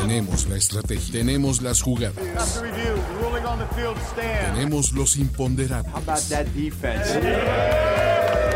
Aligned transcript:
Tenemos 0.00 0.48
la 0.48 0.56
estrategia, 0.56 1.12
tenemos 1.12 1.62
las 1.62 1.80
jugadas, 1.82 2.14
tenemos 4.54 4.92
los 4.92 5.16
imponderables. 5.16 5.94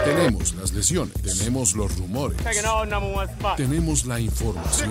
Tenemos 0.04 0.54
las 0.54 0.72
lesiones, 0.72 1.14
tenemos 1.22 1.74
los 1.74 1.96
rumores, 1.96 2.38
tenemos 3.56 4.04
la 4.06 4.20
información, 4.20 4.90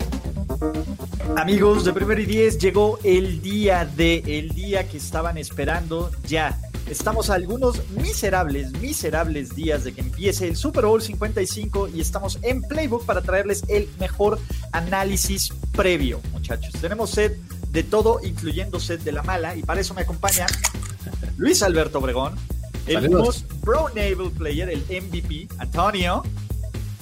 Amigos 1.37 1.85
de 1.85 1.93
Primero 1.93 2.21
y 2.21 2.25
Diez, 2.25 2.57
llegó 2.59 2.99
el 3.03 3.41
día 3.41 3.85
de, 3.85 4.23
el 4.25 4.49
día 4.49 4.87
que 4.87 4.97
estaban 4.97 5.37
esperando 5.37 6.11
ya. 6.27 6.59
Estamos 6.87 7.29
a 7.29 7.35
algunos 7.35 7.89
miserables, 7.91 8.71
miserables 8.73 9.55
días 9.55 9.83
de 9.83 9.93
que 9.93 10.01
empiece 10.01 10.47
el 10.47 10.55
Super 10.55 10.85
Bowl 10.85 11.01
55 11.01 11.87
y 11.87 12.01
estamos 12.01 12.37
en 12.41 12.61
Playbook 12.61 13.05
para 13.05 13.21
traerles 13.21 13.63
el 13.69 13.89
mejor 13.99 14.39
análisis 14.71 15.53
previo, 15.71 16.19
muchachos. 16.31 16.73
Tenemos 16.79 17.11
set 17.11 17.37
de 17.71 17.83
todo, 17.83 18.19
incluyendo 18.23 18.79
set 18.79 19.01
de 19.01 19.13
la 19.13 19.23
mala, 19.23 19.55
y 19.55 19.63
para 19.63 19.81
eso 19.81 19.93
me 19.93 20.01
acompaña 20.01 20.45
Luis 21.37 21.63
Alberto 21.63 21.99
Obregón, 21.99 22.35
el 22.87 23.09
most 23.09 23.51
Pro 23.63 23.87
Naval 23.95 24.31
Player, 24.37 24.69
el 24.69 24.81
MVP, 24.81 25.47
Antonio, 25.57 26.23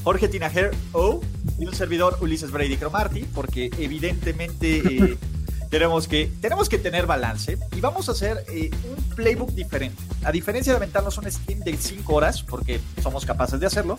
Jorge 0.03 0.27
Tinajer 0.27 0.71
O 0.93 1.21
y 1.59 1.65
un 1.65 1.75
servidor 1.75 2.17
Ulises 2.21 2.51
Brady 2.51 2.77
Cromarty, 2.77 3.23
porque 3.23 3.69
evidentemente 3.77 4.77
eh, 4.77 5.17
tenemos, 5.69 6.07
que, 6.07 6.31
tenemos 6.41 6.69
que 6.69 6.77
tener 6.77 7.05
balance 7.05 7.57
y 7.75 7.81
vamos 7.81 8.09
a 8.09 8.13
hacer 8.13 8.45
eh, 8.49 8.71
un 8.89 9.03
playbook 9.15 9.51
diferente. 9.51 10.01
A 10.23 10.31
diferencia 10.31 10.73
de 10.73 10.77
aventarnos 10.77 11.17
un 11.17 11.29
stream 11.29 11.59
de 11.59 11.75
5 11.77 12.13
horas, 12.13 12.43
porque 12.43 12.79
somos 13.01 13.25
capaces 13.25 13.59
de 13.59 13.65
hacerlo, 13.65 13.97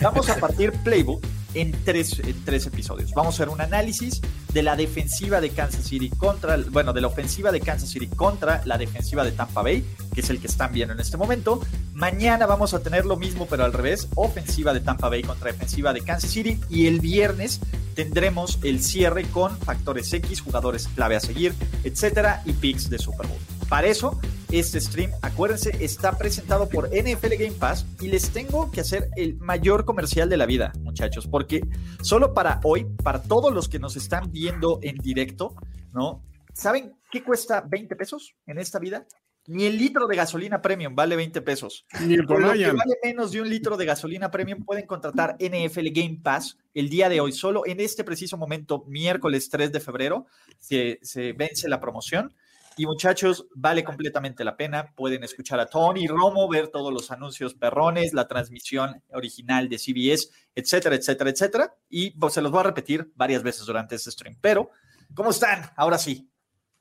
vamos 0.00 0.28
a 0.28 0.36
partir 0.36 0.72
playbook 0.84 1.22
en 1.54 1.72
tres, 1.84 2.20
en 2.20 2.44
tres 2.44 2.66
episodios. 2.66 3.12
Vamos 3.12 3.34
a 3.34 3.36
hacer 3.36 3.48
un 3.48 3.60
análisis 3.60 4.20
de 4.52 4.62
la 4.62 4.76
defensiva 4.76 5.40
de 5.40 5.50
Kansas 5.50 5.84
City 5.84 6.10
contra, 6.10 6.56
bueno, 6.70 6.92
de 6.92 7.00
la 7.00 7.08
ofensiva 7.08 7.52
de 7.52 7.60
Kansas 7.60 7.90
City 7.90 8.06
contra 8.06 8.62
la 8.64 8.78
defensiva 8.78 9.24
de 9.24 9.32
Tampa 9.32 9.62
Bay, 9.62 9.84
que 10.14 10.20
es 10.20 10.30
el 10.30 10.40
que 10.40 10.46
están 10.46 10.72
viendo 10.72 10.94
en 10.94 11.00
este 11.00 11.16
momento. 11.16 11.60
Mañana 12.00 12.46
vamos 12.46 12.72
a 12.72 12.82
tener 12.82 13.04
lo 13.04 13.18
mismo, 13.18 13.46
pero 13.46 13.62
al 13.62 13.74
revés, 13.74 14.08
ofensiva 14.14 14.72
de 14.72 14.80
Tampa 14.80 15.10
Bay 15.10 15.22
contra 15.22 15.52
defensiva 15.52 15.92
de 15.92 16.00
Kansas 16.00 16.30
City. 16.30 16.58
Y 16.70 16.86
el 16.86 16.98
viernes 16.98 17.60
tendremos 17.94 18.58
el 18.62 18.82
cierre 18.82 19.24
con 19.24 19.54
factores 19.58 20.10
X, 20.10 20.40
jugadores 20.40 20.88
clave 20.88 21.16
a 21.16 21.20
seguir, 21.20 21.52
etcétera, 21.84 22.40
y 22.46 22.54
picks 22.54 22.88
de 22.88 22.98
Super 22.98 23.26
Bowl. 23.26 23.36
Para 23.68 23.88
eso, 23.88 24.18
este 24.50 24.80
stream, 24.80 25.10
acuérdense, 25.20 25.76
está 25.84 26.16
presentado 26.16 26.70
por 26.70 26.88
NFL 26.88 27.34
Game 27.38 27.52
Pass 27.58 27.84
y 28.00 28.08
les 28.08 28.30
tengo 28.30 28.70
que 28.70 28.80
hacer 28.80 29.10
el 29.16 29.36
mayor 29.36 29.84
comercial 29.84 30.30
de 30.30 30.38
la 30.38 30.46
vida, 30.46 30.72
muchachos, 30.80 31.26
porque 31.26 31.68
solo 32.00 32.32
para 32.32 32.60
hoy, 32.64 32.86
para 33.04 33.20
todos 33.20 33.52
los 33.52 33.68
que 33.68 33.78
nos 33.78 33.96
están 33.96 34.32
viendo 34.32 34.78
en 34.80 34.96
directo, 34.96 35.54
¿no? 35.92 36.24
¿Saben 36.54 36.94
qué 37.10 37.22
cuesta 37.22 37.60
20 37.60 37.94
pesos 37.94 38.36
en 38.46 38.58
esta 38.58 38.78
vida? 38.78 39.06
Ni 39.50 39.64
el 39.66 39.76
litro 39.76 40.06
de 40.06 40.14
gasolina 40.14 40.62
premium 40.62 40.94
vale 40.94 41.16
20 41.16 41.42
pesos. 41.42 41.84
Ni 42.06 42.14
el 42.14 42.24
Por 42.24 42.40
lo 42.40 42.52
que 42.52 42.66
vale 42.70 42.98
menos 43.02 43.32
de 43.32 43.40
un 43.40 43.50
litro 43.50 43.76
de 43.76 43.84
gasolina 43.84 44.30
premium 44.30 44.64
pueden 44.64 44.86
contratar 44.86 45.36
NFL 45.40 45.88
Game 45.90 46.20
Pass 46.22 46.56
el 46.72 46.88
día 46.88 47.08
de 47.08 47.20
hoy. 47.20 47.32
Solo 47.32 47.66
en 47.66 47.80
este 47.80 48.04
preciso 48.04 48.36
momento, 48.36 48.84
miércoles 48.86 49.50
3 49.50 49.72
de 49.72 49.80
febrero, 49.80 50.26
se, 50.60 51.00
se 51.02 51.32
vence 51.32 51.68
la 51.68 51.80
promoción. 51.80 52.32
Y 52.76 52.86
muchachos, 52.86 53.48
vale 53.56 53.82
completamente 53.82 54.44
la 54.44 54.56
pena. 54.56 54.94
Pueden 54.94 55.24
escuchar 55.24 55.58
a 55.58 55.66
Tony 55.66 56.06
Romo, 56.06 56.48
ver 56.48 56.68
todos 56.68 56.92
los 56.92 57.10
anuncios 57.10 57.54
perrones, 57.54 58.14
la 58.14 58.28
transmisión 58.28 59.02
original 59.12 59.68
de 59.68 59.78
CBS, 59.78 60.30
etcétera, 60.54 60.94
etcétera, 60.94 61.28
etcétera. 61.28 61.74
Y 61.88 62.10
pues, 62.12 62.34
se 62.34 62.40
los 62.40 62.52
voy 62.52 62.60
a 62.60 62.64
repetir 62.64 63.10
varias 63.16 63.42
veces 63.42 63.66
durante 63.66 63.96
este 63.96 64.12
stream. 64.12 64.38
Pero, 64.40 64.70
¿cómo 65.12 65.30
están? 65.30 65.72
Ahora 65.74 65.98
sí. 65.98 66.30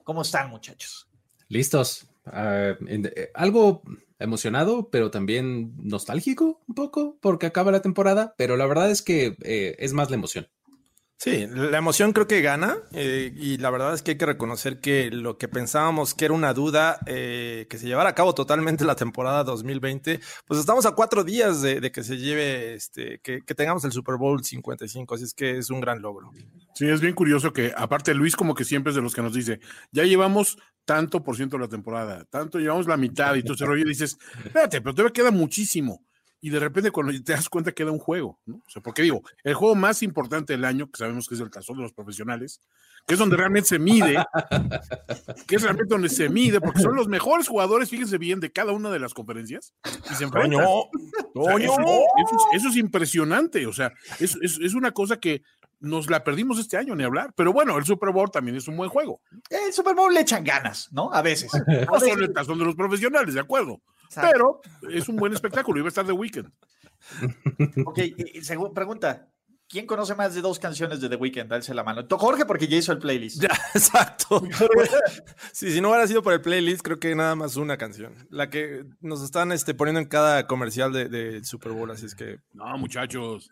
¿Cómo 0.03 0.21
están, 0.21 0.51
muchachos? 0.51 1.09
Listos. 1.47 2.05
Eh, 2.33 3.31
algo 3.33 3.81
emocionado, 4.19 4.89
pero 4.89 5.11
también 5.11 5.73
nostálgico 5.77 6.61
un 6.67 6.75
poco, 6.75 7.17
porque 7.21 7.45
acaba 7.45 7.71
la 7.71 7.81
temporada, 7.81 8.35
pero 8.37 8.57
la 8.57 8.67
verdad 8.67 8.91
es 8.91 9.01
que 9.01 9.37
eh, 9.43 9.75
es 9.79 9.93
más 9.93 10.09
la 10.09 10.17
emoción. 10.17 10.47
Sí, 11.21 11.47
la 11.47 11.77
emoción 11.77 12.13
creo 12.13 12.27
que 12.27 12.39
gana 12.39 12.77
eh, 12.93 13.33
y 13.35 13.57
la 13.57 13.69
verdad 13.69 13.93
es 13.93 14.01
que 14.01 14.11
hay 14.11 14.17
que 14.17 14.25
reconocer 14.25 14.79
que 14.79 15.11
lo 15.11 15.37
que 15.37 15.49
pensábamos 15.49 16.13
que 16.13 16.23
era 16.23 16.33
una 16.33 16.53
duda 16.53 16.97
eh, 17.07 17.67
que 17.69 17.77
se 17.77 17.87
llevara 17.87 18.11
a 18.11 18.15
cabo 18.15 18.33
totalmente 18.33 18.85
la 18.85 18.95
temporada 18.95 19.43
2020, 19.43 20.21
pues 20.47 20.59
estamos 20.61 20.85
a 20.85 20.91
cuatro 20.91 21.25
días 21.25 21.61
de, 21.61 21.91
que 21.91 22.05
se 22.05 22.15
lleve, 22.17 22.73
este, 22.73 23.19
que, 23.19 23.41
que 23.41 23.53
tengamos 23.53 23.83
el 23.83 23.91
Super 23.91 24.15
Bowl 24.15 24.41
55, 24.41 25.13
así 25.13 25.25
es 25.25 25.33
que 25.33 25.57
es 25.57 25.69
un 25.69 25.81
gran 25.81 26.01
logro. 26.01 26.31
Sí, 26.73 26.87
es 26.87 27.01
bien 27.01 27.15
curioso 27.15 27.51
que, 27.51 27.73
aparte, 27.75 28.13
Luis, 28.13 28.37
como 28.37 28.55
que 28.55 28.63
siempre 28.63 28.91
es 28.91 28.95
de 28.95 29.01
los 29.01 29.13
que 29.13 29.21
nos 29.21 29.33
dice, 29.33 29.59
ya 29.91 30.05
llevamos 30.05 30.57
tanto 30.85 31.21
por 31.21 31.35
ciento 31.35 31.57
de 31.57 31.63
la 31.63 31.69
temporada, 31.69 32.23
tanto 32.29 32.59
llevamos 32.59 32.87
la 32.87 32.95
mitad 32.95 33.35
y 33.35 33.43
todo 33.43 33.55
ese 33.55 33.65
rollo, 33.65 33.83
y 33.83 33.89
dices, 33.89 34.17
espérate, 34.45 34.79
pero 34.79 34.95
todavía 34.95 35.11
queda 35.11 35.31
muchísimo. 35.31 36.01
Y 36.41 36.49
de 36.51 36.59
repente, 36.59 36.89
cuando 36.91 37.11
te 37.21 37.33
das 37.33 37.49
cuenta, 37.49 37.71
queda 37.73 37.91
un 37.91 37.99
juego, 37.99 38.39
¿no? 38.45 38.55
O 38.57 38.69
sea, 38.69 38.81
porque 38.81 39.01
digo, 39.01 39.21
el 39.43 39.53
juego 39.55 39.75
más 39.75 40.01
importante 40.03 40.53
del 40.53 40.63
año, 40.63 40.89
que 40.89 40.97
sabemos 40.97 41.27
que 41.27 41.35
es 41.35 41.41
el 41.41 41.49
tazón 41.51 41.75
de 41.77 41.83
los 41.83 41.91
profesionales, 41.93 42.61
que 43.05 43.15
es 43.15 43.19
donde 43.19 43.35
realmente 43.35 43.67
se 43.69 43.79
mide, 43.79 44.23
que 45.47 45.55
es 45.57 45.61
realmente 45.63 45.93
donde 45.93 46.09
se 46.09 46.29
mide, 46.29 46.61
porque 46.61 46.81
son 46.81 46.95
los 46.95 47.07
mejores 47.07 47.47
jugadores, 47.47 47.89
fíjense 47.89 48.17
bien, 48.17 48.39
de 48.39 48.51
cada 48.51 48.71
una 48.71 48.89
de 48.89 48.99
las 48.99 49.13
conferencias, 49.13 49.73
y 50.09 50.15
se 50.15 50.23
enfrentan. 50.23 50.61
Toño, 50.61 50.91
O 51.33 51.45
sea, 51.45 51.55
eso, 51.57 51.75
eso 51.81 52.35
es, 52.53 52.61
eso 52.61 52.69
es 52.69 52.75
impresionante, 52.77 53.65
o 53.67 53.73
sea, 53.73 53.91
es, 54.19 54.37
es- 54.41 54.59
es 54.59 54.73
una 54.73 54.91
cosa 54.91 55.17
que 55.19 55.41
nos 55.81 56.09
la 56.09 56.23
perdimos 56.23 56.59
este 56.59 56.75
año, 56.77 56.93
ni 56.95 57.03
hablar. 57.05 57.31
Pero 57.37 57.53
bueno, 57.53 57.77
el 57.77 57.85
Super 57.85 58.11
Bowl 58.11 58.29
también 58.29 58.57
es 58.57 58.67
un 58.67 58.75
buen 58.75 58.89
juego. 58.89 59.21
El 59.49 59.71
Super 59.71 59.95
Bowl 59.95 60.13
le 60.13 60.19
echan 60.21 60.43
ganas, 60.43 60.89
¿no? 60.91 61.09
A 61.13 61.21
veces. 61.21 61.49
No 61.89 61.99
son 62.01 62.21
el 62.21 62.33
tazón 62.33 62.59
de 62.59 62.65
los 62.65 62.75
profesionales, 62.75 63.33
de 63.33 63.39
acuerdo. 63.39 63.81
Exacto. 64.09 64.61
Pero 64.81 64.91
es 64.95 65.07
un 65.07 65.15
buen 65.17 65.33
espectáculo. 65.33 65.79
Iba 65.79 65.87
a 65.87 65.89
estar 65.89 66.05
de 66.05 66.13
weekend. 66.13 66.51
Ok, 67.85 67.97
y- 67.99 68.13
y 68.37 68.41
segu- 68.41 68.73
pregunta. 68.73 69.27
¿Quién 69.71 69.85
conoce 69.85 70.15
más 70.15 70.33
de 70.33 70.41
dos 70.41 70.57
canciones 70.57 70.99
de 70.99 71.09
The 71.09 71.15
Weeknd? 71.15 71.53
Alce 71.53 71.75
la 71.75 71.83
mano. 71.83 72.03
To- 72.07 72.17
Jorge, 72.17 72.43
porque 72.47 72.67
ya 72.67 72.77
hizo 72.77 72.91
el 72.91 72.97
playlist. 72.97 73.39
Ya, 73.39 73.49
exacto. 73.75 74.41
Sí, 75.53 75.71
si 75.71 75.79
no 75.79 75.89
hubiera 75.89 76.07
sido 76.07 76.23
por 76.23 76.33
el 76.33 76.41
playlist, 76.41 76.81
creo 76.81 76.97
que 76.99 77.13
nada 77.13 77.35
más 77.35 77.55
una 77.55 77.77
canción. 77.77 78.15
La 78.31 78.49
que 78.49 78.83
nos 78.99 79.21
están 79.23 79.51
este, 79.51 79.75
poniendo 79.75 79.99
en 80.01 80.07
cada 80.07 80.47
comercial 80.47 80.91
del 80.91 81.11
de 81.11 81.43
Super 81.43 81.71
Bowl, 81.73 81.91
así 81.91 82.07
es 82.07 82.15
que 82.15 82.39
No, 82.53 82.77
muchachos. 82.79 83.51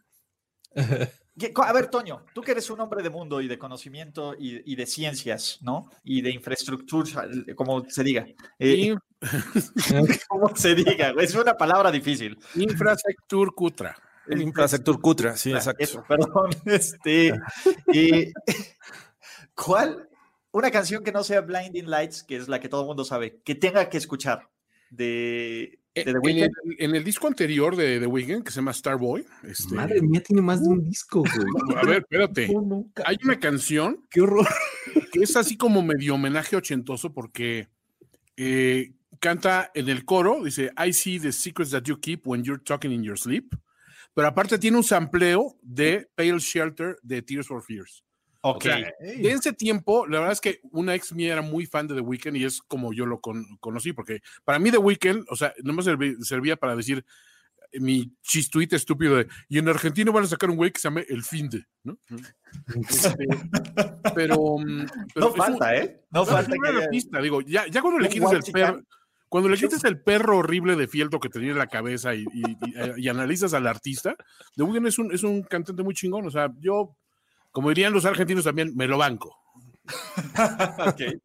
¿Qué- 1.37 1.53
co- 1.53 1.63
A 1.63 1.71
ver, 1.73 1.87
Toño, 1.87 2.25
tú 2.33 2.41
que 2.41 2.51
eres 2.51 2.69
un 2.69 2.79
hombre 2.79 3.03
de 3.03 3.09
mundo 3.09 3.39
y 3.41 3.47
de 3.47 3.57
conocimiento 3.59 4.35
y, 4.37 4.71
y 4.71 4.75
de 4.75 4.85
ciencias, 4.85 5.59
¿no? 5.61 5.89
Y 6.03 6.21
de 6.21 6.31
infraestructura, 6.31 7.27
como 7.55 7.83
se 7.89 8.03
diga. 8.03 8.25
Eh, 8.59 8.95
como 10.29 10.55
se 10.55 10.75
diga, 10.75 11.13
es 11.19 11.35
una 11.35 11.55
palabra 11.55 11.91
difícil. 11.91 12.37
Infrastructure 12.55 13.51
Cutra. 13.55 13.95
el 14.27 14.41
infrastructura 14.41 14.97
cutra, 14.99 15.37
sí, 15.37 15.51
exacto. 15.53 15.83
Eso, 15.83 16.03
perdón. 16.07 16.49
Este, 16.65 17.33
eh, 17.93 18.31
¿Cuál? 19.55 20.07
Una 20.51 20.71
canción 20.71 21.03
que 21.03 21.11
no 21.11 21.23
sea 21.23 21.41
Blinding 21.41 21.89
Lights, 21.89 22.23
que 22.23 22.35
es 22.37 22.47
la 22.47 22.59
que 22.59 22.69
todo 22.69 22.81
el 22.81 22.87
mundo 22.87 23.03
sabe, 23.05 23.41
que 23.43 23.55
tenga 23.55 23.89
que 23.89 23.97
escuchar 23.97 24.49
de, 24.89 25.79
de 26.03 26.03
The 26.05 26.11
En 26.11 26.17
Weeknd. 26.21 26.41
el, 26.41 26.75
en 26.79 26.95
el 26.95 27.03
disco 27.03 27.27
anterior 27.27 27.75
de 27.75 27.99
The 27.99 28.07
Weeknd, 28.07 28.43
que 28.43 28.51
se 28.51 28.57
llama 28.57 28.73
Starboy, 28.73 29.25
este, 29.43 29.75
Madre 29.75 30.01
mía, 30.01 30.21
tiene 30.21 30.41
más 30.41 30.61
de 30.61 30.69
un 30.69 30.83
disco, 30.83 31.19
güey. 31.21 31.31
a 31.77 31.85
ver, 31.85 31.97
espérate. 31.99 32.47
No, 32.47 32.61
nunca. 32.61 33.03
Hay 33.05 33.17
una 33.23 33.39
canción 33.39 34.05
Qué 34.09 34.21
horror. 34.21 34.47
que 35.11 35.21
es 35.21 35.35
así 35.35 35.57
como 35.57 35.81
medio 35.81 36.15
homenaje 36.15 36.55
ochentoso 36.55 37.13
porque 37.13 37.69
eh, 38.35 38.93
canta 39.19 39.71
en 39.73 39.89
el 39.89 40.05
coro, 40.05 40.43
dice, 40.43 40.71
I 40.77 40.93
see 40.93 41.19
the 41.19 41.31
secrets 41.31 41.71
that 41.71 41.83
you 41.83 41.99
keep 41.99 42.25
when 42.25 42.43
you're 42.43 42.61
talking 42.63 42.91
in 42.91 43.03
your 43.03 43.17
sleep. 43.17 43.53
Pero 44.13 44.27
aparte 44.27 44.57
tiene 44.57 44.77
un 44.77 44.83
sampleo 44.83 45.57
de 45.61 46.07
Pale 46.15 46.39
Shelter 46.39 46.97
de 47.03 47.21
Tears 47.21 47.47
for 47.47 47.61
Fears. 47.63 48.03
Ok. 48.51 48.57
O 48.57 48.61
sea, 48.61 48.77
de 48.99 49.31
ese 49.31 49.53
tiempo, 49.53 50.05
la 50.07 50.19
verdad 50.19 50.33
es 50.33 50.41
que 50.41 50.59
una 50.71 50.95
ex 50.95 51.13
mía 51.13 51.33
era 51.33 51.41
muy 51.41 51.65
fan 51.65 51.87
de 51.87 51.95
The 51.95 52.01
Weeknd 52.01 52.37
y 52.37 52.45
es 52.45 52.61
como 52.61 52.93
yo 52.93 53.05
lo 53.05 53.19
con- 53.21 53.57
conocí, 53.59 53.93
porque 53.93 54.21
para 54.43 54.59
mí 54.59 54.71
The 54.71 54.77
Weeknd, 54.77 55.25
o 55.29 55.35
sea, 55.35 55.53
no 55.63 55.73
me 55.73 55.81
serví- 55.83 56.21
servía 56.23 56.55
para 56.55 56.75
decir, 56.75 57.03
mi 57.73 58.13
chistuit 58.21 58.71
estúpido 58.73 59.17
de, 59.17 59.27
y 59.49 59.57
en 59.59 59.67
Argentina 59.67 60.09
van 60.11 60.23
a 60.23 60.27
sacar 60.27 60.49
un 60.49 60.55
güey 60.55 60.71
que 60.71 60.79
se 60.79 60.87
llame 60.87 61.05
El 61.09 61.21
Finde, 61.23 61.65
¿no? 61.83 61.97
Este, 62.89 63.15
pero, 64.15 64.57
mm, 64.57 64.85
pero 65.13 65.25
No 65.25 65.27
es 65.27 65.31
un- 65.31 65.37
falta, 65.37 65.75
¿eh? 65.75 66.01
No 66.11 66.19
no, 66.19 66.23
es 66.23 66.29
falta 66.29 66.51
un 66.51 66.53
que 66.53 66.59
gran 66.61 66.75
haya- 66.77 66.85
artista, 66.85 67.21
digo, 67.21 67.41
ya, 67.41 67.67
ya 67.67 67.81
cuando 67.81 67.99
le 67.99 68.09
quitas 68.09 68.31
el 68.33 68.43
perro, 68.53 68.81
cuando 69.29 69.49
le 69.49 69.57
quitas 69.57 69.83
el 69.83 70.01
perro 70.01 70.37
horrible 70.37 70.75
de 70.77 70.87
fieltro 70.87 71.19
que 71.19 71.27
tenía 71.29 71.51
en 71.51 71.57
la 71.57 71.67
cabeza 71.67 72.15
y, 72.15 72.21
y- 72.33 72.51
y- 72.65 72.77
eh, 72.77 72.93
y 72.95 73.09
analizas 73.09 73.53
al 73.53 73.67
artista, 73.67 74.15
The 74.55 74.63
Weeknd 74.63 74.87
es 74.87 74.97
un, 74.99 75.11
es 75.13 75.23
un 75.23 75.43
cantante 75.43 75.83
muy 75.83 75.93
chingón, 75.93 76.25
o 76.25 76.31
sea, 76.31 76.49
yo, 76.59 76.95
como 77.57 77.69
dirían 77.69 77.91
los 77.91 78.05
argentinos 78.05 78.43
también, 78.43 78.75
me 78.75 78.85
lo 78.85 78.99
banco. 78.99 79.35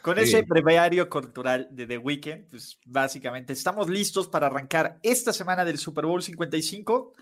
Con 0.00 0.18
ese 0.18 0.40
breviario 0.40 1.10
cultural 1.10 1.68
de 1.70 1.86
The 1.86 1.98
Weeknd, 1.98 2.48
pues 2.48 2.78
básicamente 2.86 3.52
estamos 3.52 3.90
listos 3.90 4.28
para 4.28 4.46
arrancar 4.46 4.98
esta 5.02 5.30
semana 5.30 5.66
del 5.66 5.76
Super 5.76 6.06
Bowl 6.06 6.22
55 6.22 7.12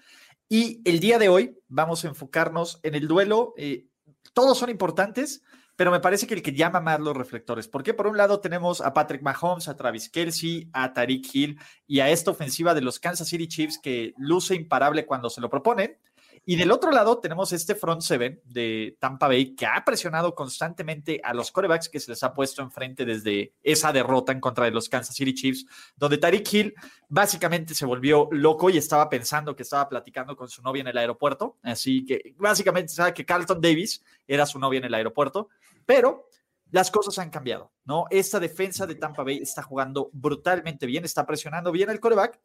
y 0.49 0.81
el 0.89 1.01
día 1.01 1.19
de 1.19 1.29
hoy 1.29 1.59
vamos 1.67 2.05
a 2.05 2.09
enfocarnos 2.09 2.79
en 2.85 2.95
el 2.95 3.09
duelo. 3.09 3.53
eh, 3.57 3.87
todos 4.33 4.57
son 4.57 4.71
importantes, 4.71 5.43
pero 5.75 5.91
me 5.91 5.99
parece 5.99 6.29
que 6.29 6.35
el 6.35 6.43
que 6.43 6.53
llama 6.53 6.79
más 6.79 7.01
los 7.01 7.17
reflectores, 7.17 7.67
porque 7.67 7.95
por 7.95 8.07
un 8.07 8.17
lado 8.17 8.39
tenemos 8.39 8.81
a 8.81 8.95
Patrick 8.95 9.23
Mahomes, 9.23 9.67
a 9.67 9.77
Travis 9.77 10.09
Kelsey, 10.09 10.71
a 10.73 10.93
Tariq 10.93 11.35
Hill 11.35 11.59
y 11.89 11.99
a 11.99 12.11
esta 12.11 12.31
ofensiva 12.31 12.75
de 12.75 12.83
los 12.83 13.01
Kansas 13.01 13.27
City 13.27 13.49
Chiefs 13.49 13.81
que 13.83 14.15
luce 14.19 14.55
imparable 14.55 15.05
cuando 15.05 15.31
se 15.31 15.41
lo 15.41 15.51
proponen. 15.51 15.99
Y 16.49 16.55
del 16.55 16.71
otro 16.71 16.93
lado 16.93 17.19
tenemos 17.19 17.53
este 17.53 17.75
front 17.75 18.03
seven 18.03 18.41
de 18.45 18.97
Tampa 19.01 19.27
Bay 19.27 19.57
que 19.57 19.67
ha 19.67 19.85
presionado 19.85 20.33
constantemente 20.33 21.21
a 21.25 21.35
los 21.35 21.51
corebacks 21.51 21.89
que 21.89 21.99
se 21.99 22.13
les 22.13 22.23
ha 22.23 22.33
puesto 22.35 22.63
enfrente 22.63 23.05
desde 23.05 23.53
esa 23.65 23.93
derrota 23.93 24.31
en 24.31 24.39
contra 24.39 24.65
de 24.65 24.71
los 24.71 24.89
Kansas 24.89 25.17
City 25.17 25.35
Chiefs, 25.35 25.67
donde 25.97 26.19
Tariq 26.19 26.55
Hill 26.55 26.75
básicamente 27.09 27.75
se 27.75 27.85
volvió 27.85 28.29
loco 28.31 28.71
y 28.71 28.79
estaba 28.79 29.11
pensando 29.11 29.57
que 29.57 29.65
estaba 29.65 29.89
platicando 29.89 30.37
con 30.37 30.49
su 30.49 30.63
novia 30.63 30.83
en 30.83 30.87
el 30.87 30.97
aeropuerto. 30.99 31.57
Así 31.65 32.05
que 32.05 32.37
básicamente 32.37 32.93
sabe 32.93 33.13
que 33.13 33.27
Carlton 33.27 33.61
Davis 33.61 34.05
era 34.29 34.47
su 34.47 34.61
novia 34.61 34.79
en 34.79 34.85
el 34.85 34.95
aeropuerto, 34.95 35.49
pero 35.85 36.29
las 36.71 36.93
cosas 36.93 37.19
han 37.19 37.31
cambiado, 37.31 37.73
¿no? 37.85 38.05
Esta 38.09 38.39
defensa 38.39 38.87
de 38.87 38.95
Tampa 38.95 39.25
Bay 39.25 39.39
está 39.39 39.65
jugando 39.65 40.11
brutalmente 40.13 40.87
bien, 40.87 41.05
está 41.05 41.27
presionando 41.27 41.73
bien 41.73 41.91
el 41.91 41.99
coreback. 41.99 42.39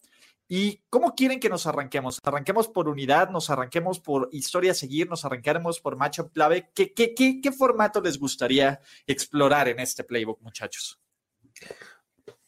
¿Y 0.53 0.83
cómo 0.89 1.15
quieren 1.15 1.39
que 1.39 1.47
nos 1.47 1.65
arranquemos? 1.65 2.19
¿Arranquemos 2.25 2.67
por 2.67 2.89
unidad? 2.89 3.29
¿Nos 3.29 3.49
arranquemos 3.49 4.01
por 4.01 4.27
historia 4.33 4.71
a 4.71 4.75
seguir? 4.75 5.07
¿Nos 5.09 5.23
arranquemos 5.23 5.79
por 5.79 5.95
matchup 5.95 6.33
clave? 6.33 6.69
¿Qué, 6.75 6.91
qué, 6.93 7.13
qué, 7.15 7.39
qué 7.41 7.51
formato 7.53 8.01
les 8.01 8.19
gustaría 8.19 8.81
explorar 9.07 9.69
en 9.69 9.79
este 9.79 10.03
playbook, 10.03 10.41
muchachos? 10.41 10.99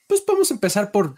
Pues 0.06 0.22
vamos 0.28 0.52
a 0.52 0.54
empezar 0.54 0.92
por 0.92 1.16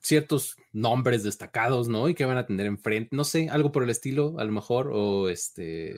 ciertos 0.00 0.56
nombres 0.72 1.22
destacados, 1.22 1.88
¿no? 1.88 2.08
Y 2.08 2.14
que 2.14 2.24
van 2.24 2.38
a 2.38 2.46
tener 2.46 2.64
enfrente, 2.64 3.14
no 3.14 3.24
sé, 3.24 3.50
algo 3.50 3.70
por 3.70 3.82
el 3.82 3.90
estilo, 3.90 4.36
a 4.38 4.44
lo 4.44 4.52
mejor, 4.52 4.90
o 4.90 5.28
este. 5.28 5.96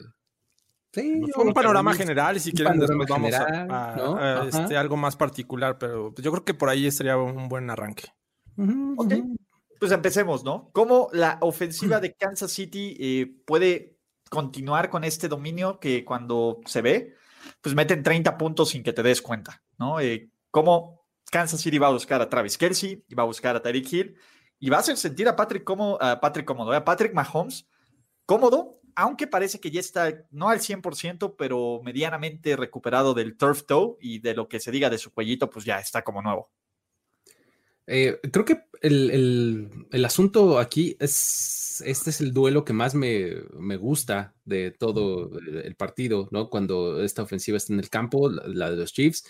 Sí, 0.93 1.13
No, 1.15 1.43
Un 1.45 1.55
panorama 1.55 1.93
vez 1.93 1.99
general 2.01 2.37
y 2.37 2.41
si 2.41 2.51
quieren 2.51 2.81
después 2.81 3.07
panorama 3.09 3.31
vamos 3.31 3.35
a- 3.35 3.47
general, 3.47 3.71
a, 3.71 3.97
¿no? 3.97 4.17
a, 4.17 4.49
este, 4.49 4.77
algo 4.77 4.97
más 4.97 5.15
particular, 5.15 5.79
pero 5.79 6.13
yo 6.17 6.33
creo 6.33 6.45
que 6.45 6.55
por 6.55 6.71
ahí 6.71 6.87
estaría 6.89 7.17
un 7.17 7.49
buen 7.49 7.71
arranque. 7.71 8.09
Ujú, 8.57 8.95
Ok. 8.99 9.13
ujú. 9.13 9.37
Pues 9.79 9.93
empecemos, 9.93 10.45
¿no? 10.45 10.71
¿Cómo 10.73 11.09
la 11.13 11.39
ofensiva 11.41 12.01
de 12.01 12.15
Kansas 12.15 12.53
City 12.53 12.97
eh, 12.99 13.35
puede 13.45 13.95
continuar 14.31 14.91
con 14.91 15.05
este 15.05 15.29
dominio 15.29 15.79
que 15.79 16.05
cuando 16.05 16.61
se 16.67 16.83
ve, 16.83 17.15
pues 17.61 17.75
meten 17.75 18.03
30 18.03 18.37
puntos 18.37 18.71
sin 18.71 18.83
que 18.83 18.93
te 18.93 19.03
des 19.03 19.23
cuenta, 19.23 19.63
¿no? 19.79 20.01
Eh, 20.01 20.31
¿Cómo 20.51 21.07
Kansas 21.31 21.61
City 21.61 21.79
va 21.79 21.89
a 21.89 21.93
buscar 21.93 22.21
a 22.21 22.29
Travis 22.29 22.59
Kelsey 22.59 23.05
y 23.09 23.15
va 23.15 23.23
a 23.23 23.27
buscar 23.27 23.57
a 23.57 23.63
Tyreek 23.63 23.93
Hill 23.93 24.17
y 24.59 24.71
va 24.71 24.79
a 24.79 24.81
hacer 24.81 24.97
sentir 24.97 25.29
a 25.29 25.37
Patrick, 25.37 25.65
como, 25.65 25.99
a 26.01 26.21
Patrick 26.21 26.47
cómodo, 26.47 26.73
a 26.73 26.85
Patrick 26.85 27.13
Mahomes 27.13 27.69
cómodo, 28.27 28.81
aunque 28.97 29.27
parece 29.27 29.61
que 29.61 29.71
ya 29.71 29.81
está 29.81 30.25
no 30.31 30.49
al 30.49 30.61
100%, 30.61 31.35
pero 31.37 31.81
medianamente 31.85 32.57
recuperado 32.57 33.15
del 33.15 33.37
turf 33.37 33.65
toe 33.67 33.97
y 34.01 34.21
de 34.21 34.35
lo 34.35 34.49
que 34.49 34.61
se 34.61 34.71
diga 34.71 34.91
de 34.91 34.99
su 34.99 35.13
cuellito, 35.13 35.51
pues 35.51 35.65
ya 35.65 35.79
está 35.79 36.03
como 36.03 36.23
nuevo. 36.23 36.51
Eh, 37.87 38.19
creo 38.33 38.45
que 38.45 38.63
el, 38.83 39.11
el- 39.11 39.87
el 39.93 40.05
asunto 40.05 40.59
aquí 40.59 40.97
es, 41.01 41.83
este 41.87 42.11
es 42.11 42.21
el 42.21 42.33
duelo 42.33 42.65
que 42.65 42.73
más 42.73 42.95
me, 42.95 43.33
me 43.59 43.77
gusta 43.77 44.35
de 44.45 44.71
todo 44.71 45.31
el, 45.39 45.75
partido, 45.77 46.29
¿no? 46.33 46.49
Cuando 46.51 47.03
esta 47.03 47.23
ofensiva 47.23 47.57
está 47.59 47.73
en 47.75 47.81
el 47.81 47.91
campo, 47.91 48.31
la, 48.31 48.43
la 48.49 48.71
de 48.71 48.77
los 48.77 48.93
Chiefs, 48.93 49.25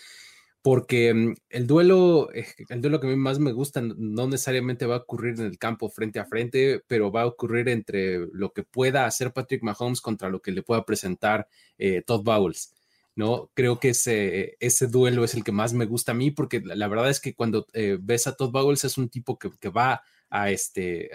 porque 0.61 1.13
mm, 1.13 1.33
el 1.49 1.67
duelo, 1.67 2.29
eh, 2.33 2.45
el 2.69 2.81
duelo 2.81 2.99
que 2.99 3.07
a 3.07 3.09
mí 3.09 3.15
más 3.17 3.39
me 3.39 3.51
gusta 3.53 3.81
no 3.81 4.27
necesariamente 4.27 4.85
va 4.85 4.95
a 4.95 4.99
ocurrir 4.99 5.35
en 5.39 5.45
el 5.47 5.57
campo 5.59 5.89
frente 5.89 6.19
a 6.19 6.25
frente, 6.25 6.81
pero 6.87 7.11
va 7.11 7.23
a 7.23 7.27
ocurrir 7.27 7.69
entre 7.69 8.19
lo 8.33 8.51
que 8.53 8.63
pueda 8.63 9.05
hacer 9.05 9.33
Patrick 9.33 9.63
Mahomes 9.63 10.01
contra 10.01 10.29
lo 10.29 10.41
que 10.41 10.51
le 10.51 10.63
pueda 10.63 10.85
presentar 10.85 11.47
eh, 11.77 12.03
Todd 12.05 12.23
Bowles. 12.23 12.74
¿No? 13.15 13.49
Creo 13.53 13.79
que 13.79 13.89
ese, 13.89 14.57
ese 14.59 14.87
duelo 14.87 15.23
es 15.23 15.33
el 15.35 15.43
que 15.43 15.51
más 15.51 15.73
me 15.73 15.85
gusta 15.85 16.11
a 16.13 16.15
mí, 16.15 16.31
porque 16.31 16.61
la, 16.61 16.87
verdad 16.87 17.09
es 17.09 17.19
que 17.19 17.35
cuando 17.35 17.65
eh, 17.73 17.97
ves 18.01 18.27
a 18.27 18.35
Todd 18.35 18.51
Bowles 18.51 18.83
es 18.83 18.97
un 18.97 19.09
tipo 19.09 19.37
que, 19.39 19.51
que 19.59 19.69
va 19.69 20.01
a 20.29 20.49
este, 20.51 21.09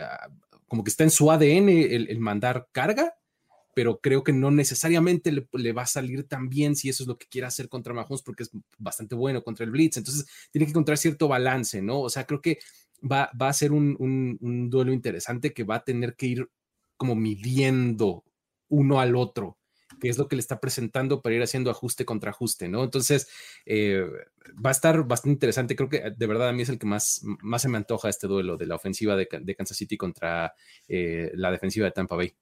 como 0.68 0.84
que 0.84 0.90
está 0.90 1.04
en 1.04 1.10
su 1.10 1.30
ADN 1.30 1.94
el, 1.94 2.08
el 2.10 2.20
mandar 2.20 2.68
carga, 2.72 3.14
pero 3.74 4.00
creo 4.00 4.24
que 4.24 4.32
no 4.34 4.50
necesariamente 4.52 5.32
le, 5.32 5.48
le 5.54 5.72
va 5.72 5.82
a 5.82 5.86
salir 5.86 6.28
tan 6.28 6.48
bien 6.50 6.76
si 6.76 6.90
eso 6.90 7.04
es 7.04 7.08
lo 7.08 7.18
que 7.18 7.28
quiere 7.28 7.46
hacer 7.48 7.68
contra 7.70 7.94
Mahomes, 7.94 8.22
porque 8.22 8.44
es 8.44 8.50
bastante 8.78 9.16
bueno 9.16 9.44
contra 9.44 9.66
el 9.66 9.72
Blitz. 9.72 9.98
Entonces, 9.98 10.26
tiene 10.52 10.66
que 10.66 10.72
encontrar 10.72 10.98
cierto 10.98 11.28
balance, 11.28 11.82
¿no? 11.82 12.00
O 12.02 12.10
sea, 12.10 12.26
creo 12.26 12.42
que 12.42 12.58
va, 13.10 13.30
va 13.40 13.50
a 13.50 13.54
ser 13.54 13.72
un, 13.72 13.96
un- 14.00 14.38
un 14.42 14.70
duelo 14.70 14.92
interesante 14.94 15.54
que 15.54 15.64
va 15.64 15.76
a 15.76 15.84
tener 15.84 16.16
que 16.16 16.26
ir 16.26 16.50
como 16.98 17.16
midiendo 17.16 18.24
uno 18.68 19.00
al 19.00 19.16
otro, 19.16 19.58
que 20.00 20.08
es 20.08 20.18
lo 20.18 20.28
que 20.28 20.36
le 20.36 20.40
está 20.40 20.60
presentando 20.60 21.22
para 21.22 21.34
ir 21.36 21.42
haciendo 21.42 21.70
ajuste 21.70 22.04
contra 22.04 22.30
ajuste, 22.30 22.68
¿no? 22.68 22.82
Entonces, 22.82 23.28
eh, 23.66 24.04
va 24.64 24.70
a 24.70 24.72
estar 24.72 25.04
bastante 25.06 25.34
interesante. 25.34 25.76
Creo 25.76 25.88
que 25.88 26.10
de 26.16 26.26
verdad 26.26 26.48
a 26.48 26.52
mí 26.52 26.62
es 26.62 26.68
el 26.68 26.78
que 26.78 26.86
más, 26.86 27.22
más 27.42 27.62
se 27.62 27.68
me 27.68 27.76
antoja 27.76 28.08
este 28.08 28.26
duelo 28.26 28.56
de 28.56 28.66
la 28.66 28.76
ofensiva 28.76 29.16
de, 29.16 29.28
Kansas 29.56 29.76
City 29.76 29.96
contra 29.96 30.54
eh, 30.88 31.30
la 31.34 31.50
defensiva 31.50 31.86
de 31.86 31.92
Tampa 31.92 32.16
Bay. 32.16 32.34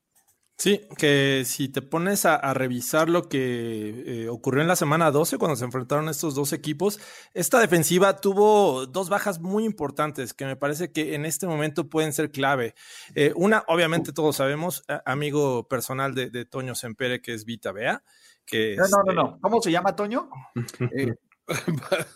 Sí, 0.61 0.81
que 0.99 1.45
si 1.47 1.69
te 1.69 1.83
pones 1.83 2.25
a, 2.27 2.35
a 2.35 2.53
revisar 2.53 3.09
lo 3.09 3.29
que 3.29 4.25
eh, 4.25 4.29
ocurrió 4.29 4.61
en 4.61 4.67
la 4.67 4.75
semana 4.75 5.13
12 5.13 5.39
cuando 5.39 5.55
se 5.55 5.65
enfrentaron 5.65 6.09
estos 6.09 6.35
dos 6.35 6.53
equipos, 6.53 6.99
esta 7.33 7.61
defensiva 7.61 8.17
tuvo 8.21 8.87
dos 8.87 9.09
bajas 9.09 9.39
muy 9.39 9.65
importantes 9.65 10.35
que 10.35 10.47
me 10.47 10.57
parece 10.57 10.91
que 10.91 11.15
en 11.15 11.27
este 11.27 11.47
momento 11.47 11.89
pueden 11.89 12.13
ser 12.13 12.33
clave. 12.33 12.75
Eh, 13.15 13.33
una, 13.37 13.63
obviamente 13.69 14.13
todos 14.13 14.35
sabemos, 14.35 14.83
a- 14.89 15.01
amigo 15.07 15.69
personal 15.69 16.13
de, 16.17 16.29
de 16.29 16.45
Toño 16.45 16.75
Sempere, 16.75 17.23
que 17.23 17.35
es 17.35 17.45
Vita 17.45 17.71
Bea, 17.71 18.03
que 18.45 18.75
No, 18.77 18.83
no, 18.89 18.89
no, 18.89 19.03
este, 19.03 19.15
no. 19.15 19.39
¿Cómo 19.41 19.63
se 19.63 19.71
llama, 19.71 19.95
Toño? 19.95 20.29
Eh, 20.93 21.15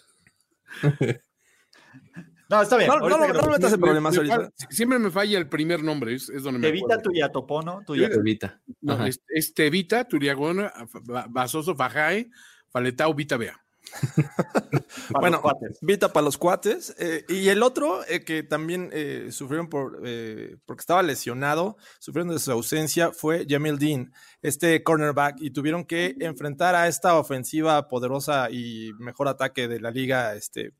No, 2.52 2.60
está 2.62 2.76
bien. 2.76 2.88
No, 2.88 3.08
no, 3.08 3.18
me 3.18 3.32
metas 3.32 3.72
en 3.72 3.80
problemas 3.80 4.12
me 4.12 4.18
ahorita. 4.30 4.50
siempre 4.70 4.98
me 4.98 5.10
falla 5.10 5.38
el 5.38 5.48
primer 5.48 5.82
nombre, 5.82 6.14
es, 6.14 6.28
es 6.28 6.42
donde 6.42 6.58
me 6.60 6.68
Evita 6.68 6.84
acuerdo. 6.94 7.02
tu 7.02 7.12
yatopono, 7.14 7.80
tu 7.86 7.94
Sí, 7.94 8.00
yato- 8.00 8.20
Evita. 8.20 8.60
No, 8.82 9.06
es, 9.06 9.20
es 9.28 9.54
Tevita, 9.54 10.04
Turiagona, 10.06 10.70
Basoso, 11.30 11.74
Fajae, 11.74 12.28
Faletao, 12.70 13.14
Vita 13.14 13.38
Bea. 13.38 13.58
bueno. 15.20 15.42
Vita 15.80 16.12
para 16.12 16.24
los 16.24 16.38
cuates. 16.38 16.94
eh, 16.98 17.24
y 17.28 17.48
el 17.48 17.62
otro 17.62 18.04
eh, 18.08 18.24
que 18.24 18.42
también 18.42 18.90
eh, 18.92 19.28
sufrieron 19.30 19.68
por, 19.68 20.00
eh, 20.04 20.56
porque 20.66 20.80
estaba 20.80 21.02
lesionado, 21.02 21.76
sufrieron 21.98 22.32
de 22.32 22.38
su 22.38 22.52
ausencia, 22.52 23.12
fue 23.12 23.46
Jamil 23.48 23.78
Dean, 23.78 24.12
este 24.40 24.82
cornerback, 24.82 25.36
y 25.40 25.50
tuvieron 25.50 25.84
que 25.84 26.14
enfrentar 26.20 26.74
a 26.74 26.88
esta 26.88 27.16
ofensiva 27.18 27.88
poderosa 27.88 28.50
y 28.50 28.92
mejor 28.98 29.28
ataque 29.28 29.68
de 29.68 29.80
la 29.80 29.90
liga, 29.90 30.34
este 30.34 30.72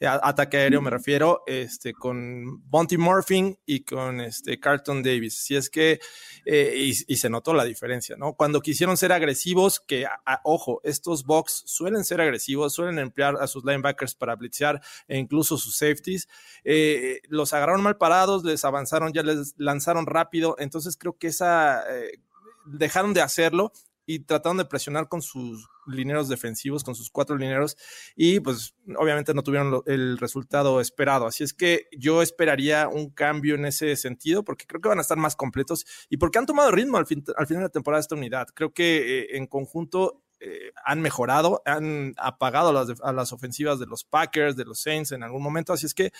a- 0.00 0.20
ataque 0.28 0.56
aéreo 0.58 0.82
me 0.82 0.90
refiero, 0.90 1.42
este, 1.46 1.92
con 1.92 2.62
Bonty 2.68 2.96
Morphing 2.98 3.58
y 3.64 3.80
con 3.84 4.20
este 4.20 4.58
Carlton 4.60 5.02
Davis. 5.02 5.38
Si 5.38 5.56
es 5.56 5.70
que, 5.70 6.00
eh, 6.44 6.74
y, 6.76 7.12
y 7.12 7.16
se 7.16 7.30
notó 7.30 7.54
la 7.54 7.64
diferencia, 7.64 8.16
¿no? 8.16 8.34
Cuando 8.34 8.60
quisieron 8.60 8.96
ser 8.96 9.12
agresivos, 9.12 9.80
que, 9.80 10.06
a- 10.06 10.20
a- 10.26 10.40
ojo, 10.44 10.80
estos 10.84 11.24
box 11.24 11.62
suelen 11.66 12.04
ser 12.04 12.20
agresivos, 12.20 12.74
suelen 12.74 12.98
emplear 12.98 13.36
a 13.40 13.46
sus 13.46 13.64
linebackers 13.64 14.14
para 14.14 14.36
blitzear 14.36 14.80
e 15.08 15.18
incluso 15.18 15.56
sus 15.58 15.76
safeties, 15.76 16.28
eh, 16.64 17.20
los 17.28 17.52
agarraron 17.54 17.82
mal 17.82 17.96
parados, 17.96 18.44
les 18.44 18.64
avanzaron, 18.64 19.12
ya 19.12 19.22
les 19.22 19.54
lanzaron 19.56 20.06
rápido, 20.06 20.56
entonces 20.58 20.96
creo 20.96 21.16
que 21.16 21.28
esa, 21.28 21.82
eh, 21.94 22.18
dejaron 22.66 23.14
de 23.14 23.22
hacerlo 23.22 23.72
y 24.06 24.20
trataron 24.20 24.56
de 24.56 24.64
presionar 24.64 25.08
con 25.08 25.20
sus 25.20 25.68
lineros 25.86 26.28
defensivos, 26.28 26.84
con 26.84 26.94
sus 26.94 27.10
cuatro 27.10 27.36
lineros, 27.36 27.76
y 28.14 28.40
pues 28.40 28.74
obviamente 28.96 29.34
no 29.34 29.42
tuvieron 29.42 29.70
lo- 29.70 29.84
el 29.86 30.16
resultado 30.18 30.80
esperado. 30.80 31.26
Así 31.26 31.44
es 31.44 31.52
que 31.52 31.88
yo 31.96 32.22
esperaría 32.22 32.88
un 32.88 33.10
cambio 33.10 33.54
en 33.56 33.66
ese 33.66 33.94
sentido, 33.96 34.44
porque 34.44 34.66
creo 34.66 34.80
que 34.80 34.88
van 34.88 34.98
a 34.98 35.02
estar 35.02 35.18
más 35.18 35.36
completos 35.36 35.84
y 36.08 36.16
porque 36.16 36.38
han 36.38 36.46
tomado 36.46 36.70
ritmo 36.70 36.98
al, 36.98 37.06
fin, 37.06 37.24
al 37.36 37.46
final 37.46 37.62
de 37.62 37.66
la 37.68 37.72
temporada 37.72 38.00
esta 38.00 38.14
unidad. 38.14 38.46
Creo 38.54 38.72
que 38.72 39.20
eh, 39.20 39.36
en 39.36 39.46
conjunto 39.46 40.22
eh, 40.38 40.70
han 40.84 41.00
mejorado, 41.00 41.62
han 41.64 42.14
apagado 42.18 42.72
las, 42.72 43.00
a 43.02 43.12
las 43.12 43.32
ofensivas 43.32 43.78
de 43.78 43.86
los 43.86 44.04
Packers, 44.04 44.54
de 44.54 44.64
los 44.64 44.80
Saints 44.80 45.12
en 45.12 45.22
algún 45.22 45.42
momento. 45.42 45.72
Así 45.72 45.86
es 45.86 45.94
que 45.94 46.12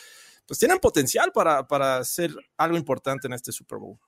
pues 0.47 0.59
tienen 0.59 0.79
potencial 0.79 1.33
para, 1.33 1.67
para 1.67 2.03
ser 2.05 2.35
algo 2.57 2.77
importante 2.77 3.27
en 3.27 3.33
este 3.35 3.53
Super 3.53 3.79
Bowl. 3.79 3.99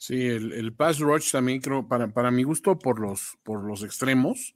Sí, 0.00 0.28
el, 0.28 0.54
el 0.54 0.72
pass 0.72 0.98
rush 0.98 1.30
también 1.30 1.60
creo, 1.60 1.86
para, 1.86 2.08
para 2.08 2.30
mi 2.30 2.42
gusto, 2.42 2.78
por 2.78 2.98
los, 2.98 3.36
por 3.42 3.62
los 3.62 3.82
extremos, 3.82 4.54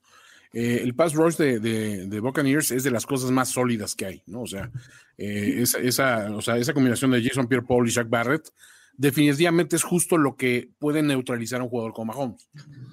eh, 0.54 0.80
el 0.82 0.94
pass 0.94 1.12
rush 1.12 1.36
de, 1.36 1.60
de, 1.60 2.06
de, 2.06 2.20
Buccaneers 2.20 2.70
es 2.70 2.82
de 2.82 2.90
las 2.90 3.04
cosas 3.04 3.30
más 3.30 3.50
sólidas 3.50 3.94
que 3.94 4.06
hay, 4.06 4.22
¿no? 4.24 4.40
O 4.40 4.46
sea, 4.46 4.70
eh, 5.18 5.56
esa, 5.58 5.80
esa, 5.80 6.34
o 6.34 6.40
sea, 6.40 6.56
esa 6.56 6.72
combinación 6.72 7.10
de 7.10 7.22
Jason 7.22 7.46
Pierre 7.46 7.66
Paul 7.66 7.86
y 7.86 7.90
Jack 7.90 8.08
Barrett 8.08 8.48
definitivamente 8.96 9.76
es 9.76 9.82
justo 9.82 10.16
lo 10.16 10.34
que 10.34 10.70
puede 10.78 11.02
neutralizar 11.02 11.60
a 11.60 11.64
un 11.64 11.68
jugador 11.68 11.92
como 11.92 12.14
Mahomes. 12.14 12.48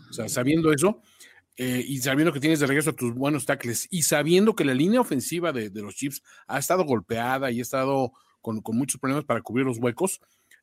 O 0.09 0.13
sea, 0.13 0.27
sabiendo 0.27 0.73
eso 0.73 1.01
eh, 1.55 1.81
y 1.87 1.99
sabiendo 1.99 2.33
que 2.33 2.41
tienes 2.41 2.59
de 2.59 2.67
regreso 2.67 2.89
a 2.89 2.95
tus 2.97 3.13
buenos 3.13 3.45
tackles 3.45 3.87
y 3.89 4.01
sabiendo 4.01 4.57
que 4.57 4.65
la 4.65 4.73
línea 4.73 4.99
ofensiva 4.99 5.53
de, 5.53 5.69
de 5.69 5.81
los 5.81 5.95
Chiefs 5.95 6.21
ha 6.47 6.59
estado 6.59 6.83
golpeada 6.83 7.49
y 7.49 7.59
ha 7.59 7.61
estado 7.61 8.11
con, 8.41 8.59
con, 8.59 8.77
muchos 8.77 8.99
problemas 8.99 9.23
para 9.23 9.41
cubrir 9.41 9.65
los 9.65 9.77
huecos, 9.77 10.19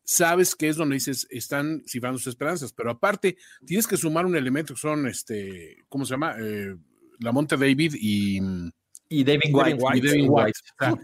sabes 0.09 0.55
que 0.55 0.71
es 0.71 0.77
donde 0.77 0.95
dices, 0.95 1.27
están 1.29 1.83
cifrando 1.87 2.17
sus 2.17 2.29
esperanzas, 2.29 2.73
pero 2.73 2.91
aparte 2.91 3.37
tienes 3.67 3.87
que 3.87 3.99
sumar 3.99 4.25
un 4.25 4.37
elemento 4.37 4.73
que 4.73 4.81
son, 4.81 5.07
este, 5.07 5.85
¿cómo 5.87 6.07
se 6.07 6.15
llama? 6.15 6.35
Eh, 6.41 6.75
la 7.19 7.31
Monte 7.31 7.59
David 7.59 7.95
y... 7.95 8.41
Y 9.11 9.23
David 9.23 9.51
White. 9.53 9.79
Y 9.95 10.01
David 10.01 10.27
White. 10.27 10.61
O, 10.61 10.79
sea, 10.79 10.99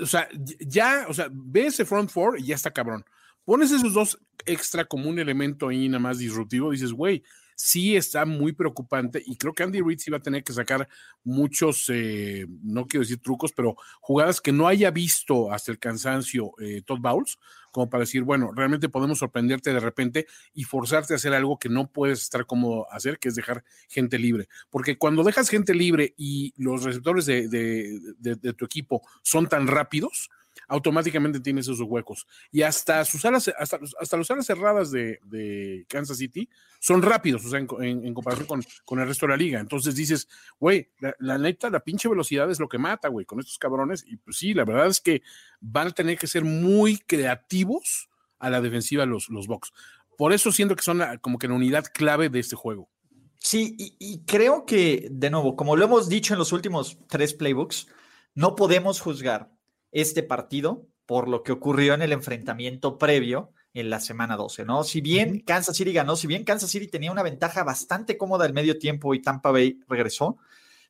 o 0.00 0.06
sea, 0.06 0.28
ya, 0.58 1.06
o 1.08 1.14
sea, 1.14 1.28
ve 1.30 1.66
ese 1.66 1.84
front 1.84 2.10
four 2.10 2.40
y 2.40 2.46
ya 2.46 2.56
está 2.56 2.72
cabrón. 2.72 3.04
Pones 3.44 3.70
esos 3.70 3.94
dos 3.94 4.18
extra 4.44 4.84
como 4.84 5.08
un 5.08 5.20
elemento 5.20 5.68
ahí 5.68 5.88
nada 5.88 6.00
más 6.00 6.18
disruptivo, 6.18 6.72
dices, 6.72 6.92
güey, 6.92 7.22
sí 7.56 7.96
está 7.96 8.24
muy 8.24 8.52
preocupante 8.52 9.20
y 9.24 9.36
creo 9.36 9.54
que 9.54 9.64
Andy 9.64 9.80
Reid 9.80 9.98
sí 9.98 10.10
va 10.10 10.18
a 10.18 10.22
tener 10.22 10.44
que 10.44 10.52
sacar 10.52 10.88
muchos, 11.24 11.86
eh, 11.88 12.46
no 12.62 12.86
quiero 12.86 13.02
decir 13.02 13.18
trucos, 13.18 13.52
pero 13.52 13.76
jugadas 14.00 14.40
que 14.40 14.52
no 14.52 14.68
haya 14.68 14.90
visto 14.90 15.50
hasta 15.50 15.72
el 15.72 15.78
cansancio 15.78 16.52
eh, 16.60 16.82
Todd 16.84 17.00
Bowles, 17.00 17.38
como 17.72 17.90
para 17.90 18.02
decir, 18.02 18.22
bueno, 18.22 18.52
realmente 18.54 18.88
podemos 18.88 19.18
sorprenderte 19.18 19.72
de 19.72 19.80
repente 19.80 20.26
y 20.54 20.64
forzarte 20.64 21.14
a 21.14 21.16
hacer 21.16 21.34
algo 21.34 21.58
que 21.58 21.68
no 21.68 21.90
puedes 21.90 22.22
estar 22.22 22.46
cómodo 22.46 22.90
hacer, 22.92 23.18
que 23.18 23.28
es 23.28 23.34
dejar 23.34 23.64
gente 23.88 24.18
libre. 24.18 24.48
Porque 24.70 24.96
cuando 24.96 25.24
dejas 25.24 25.48
gente 25.48 25.74
libre 25.74 26.14
y 26.16 26.54
los 26.56 26.84
receptores 26.84 27.26
de, 27.26 27.48
de, 27.48 27.98
de, 28.18 28.36
de 28.36 28.52
tu 28.52 28.64
equipo 28.64 29.02
son 29.22 29.48
tan 29.48 29.66
rápidos, 29.66 30.30
automáticamente 30.68 31.40
tienes 31.40 31.66
esos 31.66 31.80
huecos. 31.80 32.26
Y 32.50 32.62
hasta 32.62 33.04
sus 33.04 33.24
alas, 33.24 33.50
hasta, 33.58 33.78
hasta 34.00 34.16
las 34.16 34.30
alas 34.30 34.46
cerradas 34.46 34.90
de, 34.90 35.20
de, 35.24 35.86
Kansas 35.88 36.18
City 36.18 36.48
son 36.80 37.02
rápidos, 37.02 37.44
o 37.44 37.50
sea, 37.50 37.58
en, 37.58 37.68
en, 38.04 38.14
comparación 38.14 38.46
con, 38.46 38.64
con, 38.84 39.00
el 39.00 39.06
resto 39.06 39.26
de 39.26 39.30
la 39.30 39.36
liga. 39.36 39.60
Entonces 39.60 39.94
dices, 39.94 40.28
güey, 40.58 40.90
la, 41.18 41.38
neta, 41.38 41.70
la 41.70 41.80
pinche 41.80 42.08
velocidad 42.08 42.50
es 42.50 42.60
lo 42.60 42.68
que 42.68 42.78
mata, 42.78 43.08
güey, 43.08 43.26
con 43.26 43.38
estos 43.40 43.58
cabrones. 43.58 44.04
Y 44.06 44.16
pues 44.16 44.36
sí, 44.38 44.54
la 44.54 44.64
verdad 44.64 44.86
es 44.86 45.00
que 45.00 45.22
van 45.60 45.88
a 45.88 45.92
tener 45.92 46.18
que 46.18 46.26
ser 46.26 46.44
muy 46.44 46.98
creativos 46.98 48.08
a 48.38 48.50
la 48.50 48.60
defensiva 48.60 49.06
los, 49.06 49.28
los 49.28 49.46
Bucks. 49.46 49.72
Por 50.18 50.32
eso 50.32 50.50
siento 50.50 50.76
que 50.76 50.82
son 50.82 51.02
como 51.20 51.38
que 51.38 51.48
la 51.48 51.54
unidad 51.54 51.84
clave 51.92 52.28
de 52.28 52.40
este 52.40 52.56
juego. 52.56 52.88
Sí, 53.38 53.76
y 53.78 54.24
creo 54.24 54.64
que, 54.64 55.08
de 55.10 55.30
nuevo, 55.30 55.54
como 55.54 55.76
lo 55.76 55.84
hemos 55.84 56.08
dicho 56.08 56.34
en 56.34 56.38
los 56.38 56.52
últimos 56.52 56.98
tres 57.06 57.34
playbooks, 57.34 57.86
no 58.34 58.56
podemos 58.56 59.00
juzgar 59.00 59.55
este 59.92 60.22
partido 60.22 60.86
por 61.06 61.28
lo 61.28 61.42
que 61.42 61.52
ocurrió 61.52 61.94
en 61.94 62.02
el 62.02 62.12
enfrentamiento 62.12 62.98
previo 62.98 63.52
en 63.72 63.90
la 63.90 64.00
semana 64.00 64.36
12, 64.36 64.64
¿no? 64.64 64.84
Si 64.84 65.00
bien 65.00 65.40
Kansas 65.40 65.76
City 65.76 65.92
ganó, 65.92 66.16
si 66.16 66.26
bien 66.26 66.44
Kansas 66.44 66.70
City 66.70 66.88
tenía 66.88 67.12
una 67.12 67.22
ventaja 67.22 67.62
bastante 67.62 68.16
cómoda 68.16 68.44
al 68.44 68.54
medio 68.54 68.78
tiempo 68.78 69.14
y 69.14 69.22
Tampa 69.22 69.52
Bay 69.52 69.78
regresó, 69.88 70.38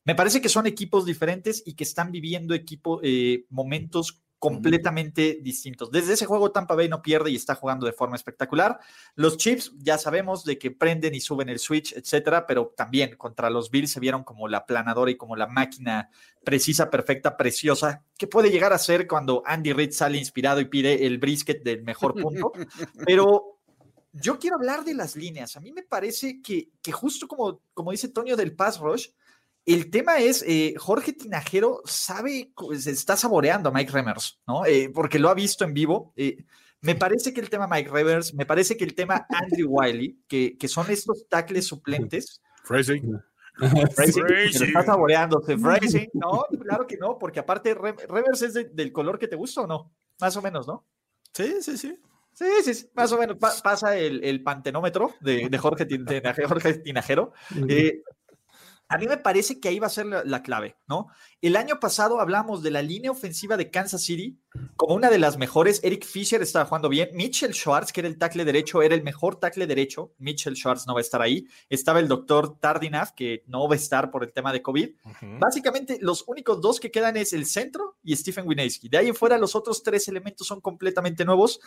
me 0.05 0.15
parece 0.15 0.41
que 0.41 0.49
son 0.49 0.67
equipos 0.67 1.05
diferentes 1.05 1.62
y 1.67 1.75
que 1.75 1.85
están 1.85 2.12
viviendo 2.12 2.55
equipo, 2.55 3.00
eh, 3.03 3.45
momentos 3.50 4.23
completamente 4.38 5.38
distintos. 5.40 5.90
Desde 5.90 6.12
ese 6.12 6.26
juego 6.26 6.52
Tampa 6.52 6.75
Bay 6.75 6.88
no 6.88 7.02
pierde 7.02 7.31
y 7.31 7.37
está 7.37 7.55
jugando 7.55 7.87
de 7.87 7.93
forma 7.93 8.16
espectacular. 8.16 8.78
Los 9.14 9.38
Chiefs 9.38 9.73
ya 9.78 9.99
sabemos 9.99 10.45
de 10.45 10.59
que 10.59 10.71
prenden 10.71 11.14
y 11.14 11.21
suben 11.21 11.49
el 11.49 11.59
switch, 11.59 11.95
etcétera, 11.95 12.47
pero 12.47 12.73
también 12.76 13.16
contra 13.16 13.49
los 13.50 13.71
Bills 13.71 13.93
se 13.93 14.00
vieron 14.00 14.25
como 14.25 14.49
la 14.49 14.66
planadora 14.66 15.11
y 15.11 15.16
como 15.16 15.37
la 15.37 15.47
máquina 15.47 16.11
precisa, 16.45 16.90
perfecta, 16.90 17.37
preciosa, 17.37 18.05
que 18.16 18.26
puede 18.26 18.50
llegar 18.50 18.73
a 18.73 18.78
ser 18.78 19.07
cuando 19.07 19.43
Andy 19.45 19.73
Reid 19.73 19.93
sale 19.93 20.19
inspirado 20.19 20.61
y 20.61 20.66
pide 20.66 21.07
el 21.07 21.19
brisket 21.19 21.62
del 21.62 21.83
mejor 21.83 22.14
punto. 22.14 22.52
Pero 23.07 23.59
yo 24.12 24.38
quiero 24.38 24.57
hablar 24.57 24.85
de 24.85 24.95
las 24.95 25.16
líneas. 25.16 25.57
A 25.57 25.61
mí 25.61 25.73
me 25.73 25.83
parece 25.83 26.40
que, 26.43 26.71
que 26.83 26.93
justo 26.93 27.26
como, 27.26 27.61
como 27.75 27.90
dice 27.90 28.09
Tonio 28.09 28.37
del 28.37 28.55
Pass 28.55 28.78
Rush, 28.78 29.09
el 29.66 29.90
tema 29.90 30.18
es, 30.18 30.44
eh, 30.46 30.75
Jorge 30.78 31.12
Tinajero 31.12 31.82
sabe, 31.85 32.52
se 32.78 32.92
está 32.92 33.16
saboreando 33.16 33.68
a 33.68 33.73
Mike 33.73 33.90
Remers, 33.92 34.40
¿no? 34.46 34.64
Eh, 34.64 34.90
porque 34.94 35.18
lo 35.18 35.28
ha 35.28 35.35
visto 35.35 35.64
en 35.64 35.75
vivo. 35.75 36.12
Eh, 36.16 36.44
me 36.82 36.94
parece 36.94 37.35
que 37.35 37.40
el 37.40 37.50
tema 37.50 37.66
Mike 37.66 37.90
Remers, 37.90 38.32
me 38.32 38.46
parece 38.46 38.76
que 38.76 38.85
el 38.85 38.94
tema 38.94 39.26
Andrew 39.28 39.68
Wiley, 39.68 40.20
que, 40.28 40.56
que 40.56 40.68
son 40.68 40.88
estos 40.88 41.26
tackles 41.28 41.66
suplentes. 41.66 42.40
Phrasing. 42.62 43.20
Phrasing, 43.56 44.25
está 44.68 44.85
saboreándose. 44.85 45.58
Phrasing, 45.58 46.11
no, 46.12 46.44
claro 46.62 46.87
que 46.87 46.96
no, 46.96 47.18
porque 47.18 47.40
aparte 47.40 47.75
Remers 47.75 48.42
es 48.42 48.54
de, 48.54 48.64
del 48.64 48.92
color 48.92 49.18
que 49.18 49.26
te 49.26 49.37
gusta 49.37 49.62
o 49.62 49.66
no, 49.66 49.92
más 50.20 50.37
o 50.37 50.42
menos, 50.42 50.68
¿no? 50.68 50.87
Sí, 51.32 51.56
sí, 51.61 51.76
sí. 51.76 51.99
Sí, 52.32 52.44
sí, 52.62 52.75
sí, 52.75 52.90
más 52.94 53.11
o 53.12 53.18
menos 53.18 53.38
pa 53.38 53.50
pasa 53.64 53.96
el, 53.96 54.23
el 54.23 54.42
pantenómetro 54.42 55.14
de, 55.20 55.49
de, 55.49 55.58
Jorge, 55.58 55.87
de 55.87 56.46
Jorge 56.46 56.75
Tinajero. 56.75 57.32
Eh, 57.66 58.02
a 58.88 58.99
mí 58.99 59.07
me 59.07 59.16
parece 59.16 59.61
que 59.61 59.69
ahí 59.69 59.78
va 59.78 59.88
a 59.88 59.90
ser 59.90 60.07
la, 60.07 60.23
la, 60.25 60.43
clave, 60.43 60.76
¿no? 60.87 61.09
El 61.40 61.57
año 61.57 61.81
pasado 61.81 62.21
hablamos 62.21 62.62
de 62.62 62.71
la 62.71 62.83
línea 62.83 63.11
ofensiva 63.11 63.57
de 63.57 63.71
Kansas 63.71 64.02
City 64.02 64.38
como 64.76 64.95
una 64.95 65.11
de 65.11 65.19
las 65.19 65.38
mejores. 65.38 65.81
Eric 65.83 66.05
Fisher 66.05 66.40
estaba 66.43 66.66
jugando 66.66 66.88
bien. 66.88 67.11
Mitchell 67.12 67.52
Schwartz, 67.52 67.93
que 67.93 68.00
era 68.00 68.09
el 68.09 68.19
tackle 68.19 68.45
derecho, 68.45 68.83
era 68.83 68.95
el 68.95 69.02
mejor 69.02 69.37
tackle 69.37 69.66
derecho. 69.66 70.12
Mitchell 70.19 70.55
Schwartz 70.55 70.87
no 70.87 70.95
va 70.95 71.00
a 71.00 71.02
estar 71.02 71.21
ahí. 71.21 71.47
Estaba 71.69 71.99
el 72.00 72.09
doctor 72.09 72.59
Tardinaf, 72.59 73.12
que 73.12 73.43
no 73.47 73.69
va 73.69 73.75
a 73.75 73.78
estar 73.78 74.11
por 74.11 74.23
el 74.23 74.33
tema 74.33 74.52
de 74.52 74.62
COVID. 74.62 74.88
Uh 75.05 75.09
-huh. 75.09 75.38
Básicamente, 75.38 75.99
los 76.00 76.25
únicos 76.26 76.61
dos 76.61 76.78
que 76.78 76.90
quedan 76.90 77.16
es 77.16 77.33
el 77.33 77.47
centro 77.47 77.97
y 78.02 78.14
Stephen 78.14 78.47
Wineski. 78.47 78.88
De 78.88 78.99
ahí 78.99 79.09
en 79.09 79.14
fuera, 79.14 79.38
los 79.38 79.55
otros 79.55 79.83
tres 79.83 80.09
elementos 80.09 80.47
son 80.47 80.61
completamente 80.61 81.25
nuevos. 81.25 81.61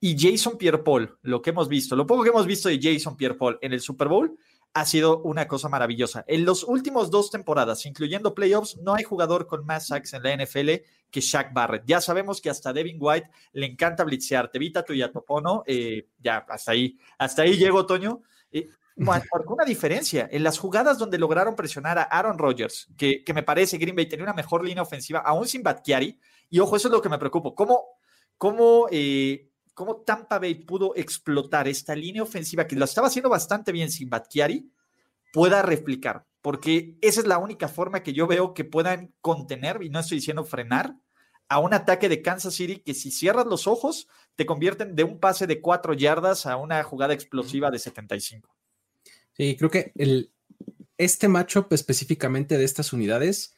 Y 0.00 0.16
Jason 0.18 0.56
Pierre-Paul, 0.56 1.18
lo 1.22 1.42
que 1.42 1.50
hemos 1.50 1.68
visto, 1.68 1.96
lo 1.96 2.06
poco 2.06 2.22
que 2.22 2.28
hemos 2.28 2.46
visto 2.46 2.68
de 2.68 2.78
Jason 2.80 3.16
Pierre-Paul 3.16 3.58
en 3.60 3.72
el 3.72 3.80
Super 3.80 4.08
Bowl, 4.08 4.38
ha 4.74 4.84
sido 4.84 5.22
una 5.22 5.48
cosa 5.48 5.68
maravillosa. 5.68 6.24
En 6.28 6.44
los 6.44 6.64
últimos 6.64 7.10
dos 7.10 7.30
temporadas, 7.30 7.86
incluyendo 7.86 8.34
playoffs, 8.34 8.76
no 8.78 8.94
hay 8.94 9.04
jugador 9.04 9.46
con 9.46 9.64
más 9.66 9.88
sacks 9.88 10.14
en 10.14 10.22
la 10.22 10.36
NFL 10.36 10.70
que 11.10 11.20
Shaq 11.20 11.52
Barrett. 11.52 11.84
Ya 11.86 12.00
sabemos 12.00 12.40
que 12.40 12.50
hasta 12.50 12.72
Devin 12.72 12.98
White 13.00 13.30
le 13.52 13.66
encanta 13.66 14.04
blitzear. 14.04 14.50
Te 14.50 14.58
evita 14.58 14.84
tu 14.84 14.94
Yatopono. 14.94 15.62
Eh, 15.66 16.08
ya, 16.18 16.44
hasta 16.48 16.72
ahí. 16.72 16.98
Hasta 17.18 17.42
ahí 17.42 17.56
llegó, 17.56 17.86
Toño. 17.86 18.22
Eh, 18.52 18.68
marcó 18.96 19.54
una 19.54 19.64
diferencia 19.64 20.28
en 20.30 20.42
las 20.42 20.58
jugadas 20.58 20.98
donde 20.98 21.18
lograron 21.18 21.54
presionar 21.54 21.98
a 21.98 22.02
Aaron 22.02 22.36
Rodgers, 22.36 22.88
que, 22.96 23.22
que, 23.22 23.32
me 23.32 23.44
parece 23.44 23.78
Green 23.78 23.94
Bay 23.94 24.06
tenía 24.06 24.24
una 24.24 24.32
mejor 24.32 24.64
línea 24.64 24.82
ofensiva, 24.82 25.20
aún 25.20 25.46
sin 25.46 25.62
Batkiari. 25.62 26.18
Y 26.50 26.58
ojo, 26.58 26.76
eso 26.76 26.88
es 26.88 26.92
lo 26.92 27.02
que 27.02 27.08
me 27.08 27.18
preocupa. 27.18 27.50
¿Cómo, 27.54 27.84
cómo 28.36 28.86
eh, 28.90 29.50
cómo 29.78 29.98
Tampa 29.98 30.40
Bay 30.40 30.56
pudo 30.56 30.92
explotar 30.96 31.68
esta 31.68 31.94
línea 31.94 32.24
ofensiva 32.24 32.66
que 32.66 32.74
lo 32.74 32.84
estaba 32.84 33.06
haciendo 33.06 33.28
bastante 33.28 33.70
bien 33.70 33.92
sin 33.92 34.10
Batkiari, 34.10 34.72
pueda 35.32 35.62
replicar, 35.62 36.26
porque 36.42 36.96
esa 37.00 37.20
es 37.20 37.28
la 37.28 37.38
única 37.38 37.68
forma 37.68 38.02
que 38.02 38.12
yo 38.12 38.26
veo 38.26 38.54
que 38.54 38.64
puedan 38.64 39.14
contener, 39.20 39.78
y 39.84 39.88
no 39.88 40.00
estoy 40.00 40.18
diciendo 40.18 40.42
frenar, 40.42 40.96
a 41.48 41.60
un 41.60 41.74
ataque 41.74 42.08
de 42.08 42.22
Kansas 42.22 42.54
City 42.54 42.80
que 42.80 42.92
si 42.92 43.12
cierras 43.12 43.46
los 43.46 43.68
ojos, 43.68 44.08
te 44.34 44.46
convierten 44.46 44.96
de 44.96 45.04
un 45.04 45.20
pase 45.20 45.46
de 45.46 45.60
cuatro 45.60 45.94
yardas 45.94 46.46
a 46.46 46.56
una 46.56 46.82
jugada 46.82 47.14
explosiva 47.14 47.70
de 47.70 47.78
75. 47.78 48.52
Sí, 49.30 49.54
creo 49.56 49.70
que 49.70 49.92
el, 49.94 50.32
este 50.96 51.28
matchup 51.28 51.72
específicamente 51.72 52.58
de 52.58 52.64
estas 52.64 52.92
unidades 52.92 53.54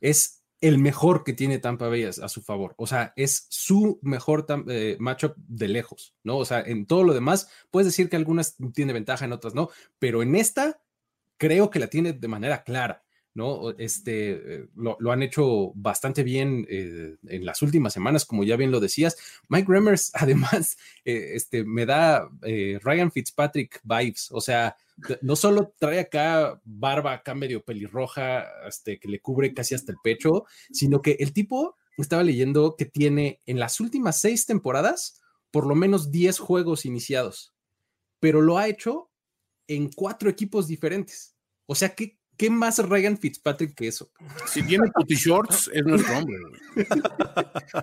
es 0.00 0.43
el 0.60 0.78
mejor 0.78 1.24
que 1.24 1.32
tiene 1.32 1.58
Tampa 1.58 1.88
Bay 1.88 2.04
a, 2.04 2.28
su 2.28 2.42
favor. 2.42 2.74
O 2.78 2.86
sea, 2.86 3.12
es 3.16 3.46
su 3.50 3.98
mejor 4.02 4.46
eh, 4.68 4.96
matchup 4.98 5.34
de 5.36 5.68
lejos, 5.68 6.14
¿no? 6.22 6.38
O 6.38 6.44
sea, 6.44 6.60
en 6.60 6.86
todo 6.86 7.04
lo 7.04 7.12
demás, 7.12 7.50
puedes 7.70 7.86
decir 7.86 8.08
que 8.08 8.16
algunas 8.16 8.56
tiene 8.72 8.92
ventaja, 8.92 9.24
en 9.24 9.32
otras 9.32 9.54
no, 9.54 9.68
pero 9.98 10.22
en 10.22 10.34
esta 10.36 10.80
creo 11.36 11.70
que 11.70 11.78
la 11.78 11.88
tiene 11.88 12.12
de 12.12 12.28
manera 12.28 12.62
clara. 12.62 13.04
¿no? 13.34 13.70
Este, 13.78 14.68
lo, 14.76 14.96
lo, 15.00 15.12
han 15.12 15.22
hecho 15.22 15.72
bastante 15.74 16.22
bien 16.22 16.66
eh, 16.70 17.16
en 17.26 17.44
las 17.44 17.62
últimas 17.62 17.92
semanas, 17.92 18.24
como 18.24 18.44
ya 18.44 18.56
bien 18.56 18.70
lo 18.70 18.80
decías. 18.80 19.16
Mike 19.48 19.66
Remmers, 19.68 20.12
además, 20.14 20.78
eh, 21.04 21.32
este, 21.34 21.64
me 21.64 21.84
da 21.84 22.28
eh, 22.42 22.78
Ryan 22.82 23.10
Fitzpatrick 23.10 23.80
vibes, 23.82 24.28
o 24.30 24.40
sea, 24.40 24.76
no 25.22 25.36
solo 25.36 25.74
trae 25.78 26.00
acá 26.00 26.60
barba 26.64 27.12
acá 27.12 27.34
medio 27.34 27.64
pelirroja, 27.64 28.46
este, 28.66 28.98
que 28.98 29.08
le 29.08 29.20
cubre 29.20 29.52
casi 29.52 29.74
hasta 29.74 29.92
el 29.92 29.98
pecho, 30.02 30.44
sino 30.70 31.02
que 31.02 31.16
el 31.20 31.32
tipo, 31.32 31.76
estaba 31.96 32.22
leyendo 32.22 32.76
que 32.76 32.86
tiene 32.86 33.40
en 33.46 33.58
las 33.58 33.80
últimas 33.80 34.20
seis 34.20 34.46
temporadas 34.46 35.20
por 35.50 35.66
lo 35.66 35.76
menos 35.76 36.10
10 36.10 36.38
juegos 36.40 36.84
iniciados, 36.84 37.54
pero 38.18 38.40
lo 38.40 38.58
ha 38.58 38.66
hecho 38.66 39.10
en 39.68 39.88
cuatro 39.92 40.28
equipos 40.28 40.66
diferentes. 40.66 41.36
O 41.66 41.76
sea, 41.76 41.94
¿qué, 41.94 42.18
¿qué 42.36 42.50
más 42.50 42.80
Ryan 42.80 43.16
Fitzpatrick 43.16 43.74
que 43.74 43.86
eso? 43.86 44.10
Si 44.46 44.66
tiene 44.66 44.90
puti 44.92 45.14
shorts, 45.14 45.70
es 45.72 45.84
nuestro 45.84 46.18
hombre. 46.18 46.36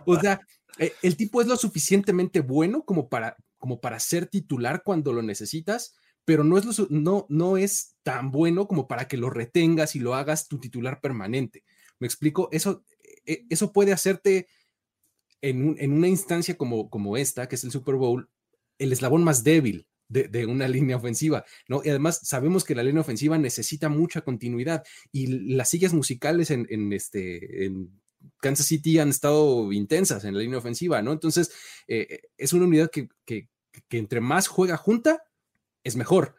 o 0.06 0.20
sea, 0.20 0.42
eh, 0.80 0.94
el 1.02 1.16
tipo 1.16 1.42
es 1.42 1.48
lo 1.48 1.56
suficientemente 1.56 2.42
bueno 2.42 2.84
como 2.84 3.08
para, 3.08 3.38
como 3.58 3.80
para 3.80 4.00
ser 4.00 4.28
titular 4.28 4.84
cuando 4.84 5.14
lo 5.14 5.22
necesitas, 5.22 5.96
pero 6.26 6.44
no 6.44 6.58
es, 6.58 6.90
no, 6.90 7.26
no 7.30 7.58
es 7.58 7.96
tan 8.04 8.32
bueno 8.32 8.68
como 8.68 8.88
para 8.88 9.08
que 9.08 9.18
lo 9.18 9.30
retengas 9.30 9.96
y 9.96 10.00
lo 10.00 10.16
hagas 10.16 10.48
tu 10.48 10.60
titular 10.60 11.02
permanente. 11.02 11.64
¿Me 12.00 12.08
explico? 12.08 12.50
Eso, 12.52 12.84
eh, 13.26 13.46
eso 13.50 13.72
puede 13.72 13.94
hacerte 13.94 14.48
en, 15.42 15.76
en, 15.80 15.94
una 15.94 16.08
instancia 16.08 16.58
como, 16.58 16.90
como 16.90 17.18
esta, 17.18 17.48
que 17.48 17.56
es 17.56 17.64
el 17.64 17.72
Super 17.72 17.96
Bowl, 17.96 18.30
el 18.78 18.94
eslabón 18.94 19.24
más 19.24 19.44
débil 19.44 19.88
de, 20.12 20.46
una 20.46 20.68
línea 20.68 20.98
ofensiva, 20.98 21.46
¿no? 21.68 21.82
Y 21.84 21.90
además 21.90 22.20
sabemos 22.24 22.64
que 22.64 22.76
la 22.76 22.84
línea 22.84 23.02
ofensiva 23.02 23.38
necesita 23.38 23.90
mucha 23.90 24.22
continuidad 24.22 24.84
y 25.12 25.28
las 25.54 25.70
sillas 25.70 25.94
musicales 25.94 26.52
en, 26.52 26.94
este, 26.94 27.66
en 27.66 28.02
Kansas 28.40 28.66
City 28.66 29.00
han 29.00 29.10
estado 29.10 29.72
intensas 29.72 30.26
en 30.26 30.34
la 30.34 30.42
línea 30.42 30.60
ofensiva, 30.60 31.02
¿no? 31.02 31.12
Entonces, 31.12 31.52
eh, 31.88 32.22
es 32.38 32.54
una 32.54 32.66
unidad 32.66 32.92
que, 32.92 33.10
entre 33.90 34.22
más 34.22 34.48
juega 34.48 34.78
junta, 34.78 35.24
es 35.84 35.96
mejor. 35.96 36.36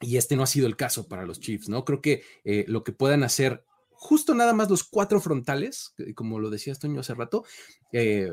Y 0.00 0.16
este 0.16 0.36
no 0.36 0.42
ha 0.42 0.46
sido 0.46 0.66
el 0.66 0.76
caso 0.76 1.06
para 1.06 1.24
los 1.24 1.40
Chiefs, 1.40 1.68
¿no? 1.68 1.84
Creo 1.84 2.00
que 2.00 2.22
eh, 2.44 2.64
lo 2.68 2.82
que 2.82 2.92
puedan 2.92 3.22
hacer 3.22 3.64
justo 4.02 4.34
nada 4.34 4.52
más 4.52 4.68
los 4.68 4.82
cuatro 4.82 5.20
frontales, 5.20 5.94
como 6.16 6.40
lo 6.40 6.50
decía 6.50 6.74
Toño 6.74 7.00
hace 7.00 7.14
rato, 7.14 7.44
eh, 7.92 8.32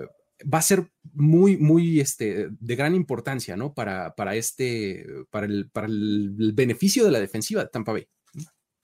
va 0.51 0.57
a 0.57 0.63
ser 0.63 0.91
muy, 1.13 1.57
muy 1.57 1.99
este, 1.99 2.47
de 2.49 2.75
gran 2.75 2.95
importancia, 2.95 3.55
¿no? 3.55 3.73
Para, 3.75 4.15
para 4.15 4.35
este, 4.35 5.05
para 5.29 5.45
el, 5.45 5.69
para 5.69 5.85
el 5.85 6.53
beneficio 6.55 7.05
de 7.05 7.11
la 7.11 7.19
defensiva 7.19 7.63
de 7.63 7.69
Tampa 7.69 7.91
Bay. 7.91 8.07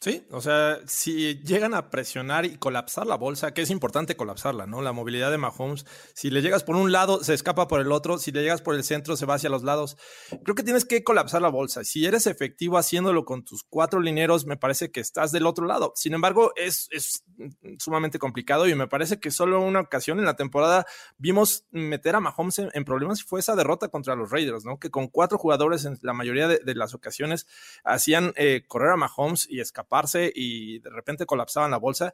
Sí, 0.02 0.28
o 0.30 0.42
sea, 0.42 0.80
si 0.86 1.40
llegan 1.40 1.74
a 1.74 1.90
presionar 1.90 2.46
y 2.46 2.58
colapsar 2.58 3.08
la 3.08 3.16
bolsa, 3.16 3.54
que 3.54 3.62
es 3.62 3.70
importante 3.70 4.16
colapsarla, 4.18 4.68
¿no? 4.68 4.82
La 4.82 4.92
movilidad 4.92 5.32
de 5.32 5.38
Mahomes, 5.38 5.86
si 6.14 6.30
le 6.30 6.42
llegas 6.42 6.64
por 6.64 6.76
un 6.76 6.92
lado, 6.92 7.24
se 7.24 7.34
escapa 7.34 7.68
por 7.68 7.80
el 7.80 7.92
otro, 7.92 8.18
si 8.18 8.32
le 8.32 8.44
llegas 8.44 8.62
por 8.62 8.76
el 8.76 8.84
centro, 8.84 9.16
se 9.16 9.26
va 9.26 9.36
hacia 9.36 9.50
los 9.50 9.64
lados. 9.64 9.98
Creo 10.44 10.54
que 10.54 10.64
tienes 10.64 10.86
que 10.86 11.04
colapsar 11.04 11.42
la 11.42 11.50
bolsa. 11.50 11.84
Si 11.86 12.06
eres 12.06 12.28
efectivo 12.28 12.78
haciéndolo 12.78 13.24
con 13.24 13.46
tus 13.46 13.64
cuatro 13.64 14.02
lineros, 14.02 14.46
me 14.46 14.58
parece 14.58 14.92
que 14.92 15.00
estás 15.00 15.32
del 15.32 15.46
otro 15.48 15.66
lado. 15.66 15.94
Sin 15.96 16.14
embargo, 16.14 16.52
es, 16.56 16.88
es 16.92 17.24
sumamente 17.80 18.20
complicado 18.20 18.68
y 18.68 18.76
me 18.76 18.88
parece 18.88 19.20
que 19.20 19.32
solo 19.32 19.62
una 19.62 19.80
ocasión 19.80 20.20
en 20.20 20.26
la 20.26 20.36
temporada 20.36 20.86
vimos 21.18 21.66
meter 21.72 22.16
a 22.16 22.20
Mahomes 22.20 22.60
en, 22.60 22.86
problemas 22.86 23.22
y 23.22 23.24
fue 23.24 23.40
esa 23.40 23.56
derrota 23.56 23.88
contra 23.88 24.16
los 24.16 24.30
Raiders, 24.30 24.66
¿no? 24.66 24.78
Que 24.78 24.92
con 24.92 25.08
cuatro 25.08 25.38
jugadores 25.38 25.86
en 25.86 25.98
la 26.02 26.14
mayoría 26.14 26.48
de, 26.48 26.76
las 26.76 26.94
ocasiones 26.94 27.48
hacían 27.86 28.34
eh, 28.36 28.66
correr 28.68 28.92
a 28.92 28.98
Mahomes 28.98 29.48
y 29.50 29.62
escapar 29.62 29.85
y 30.34 30.80
de 30.80 30.90
repente 30.90 31.26
colapsaban 31.26 31.72
la 31.72 31.78
bolsa. 31.78 32.14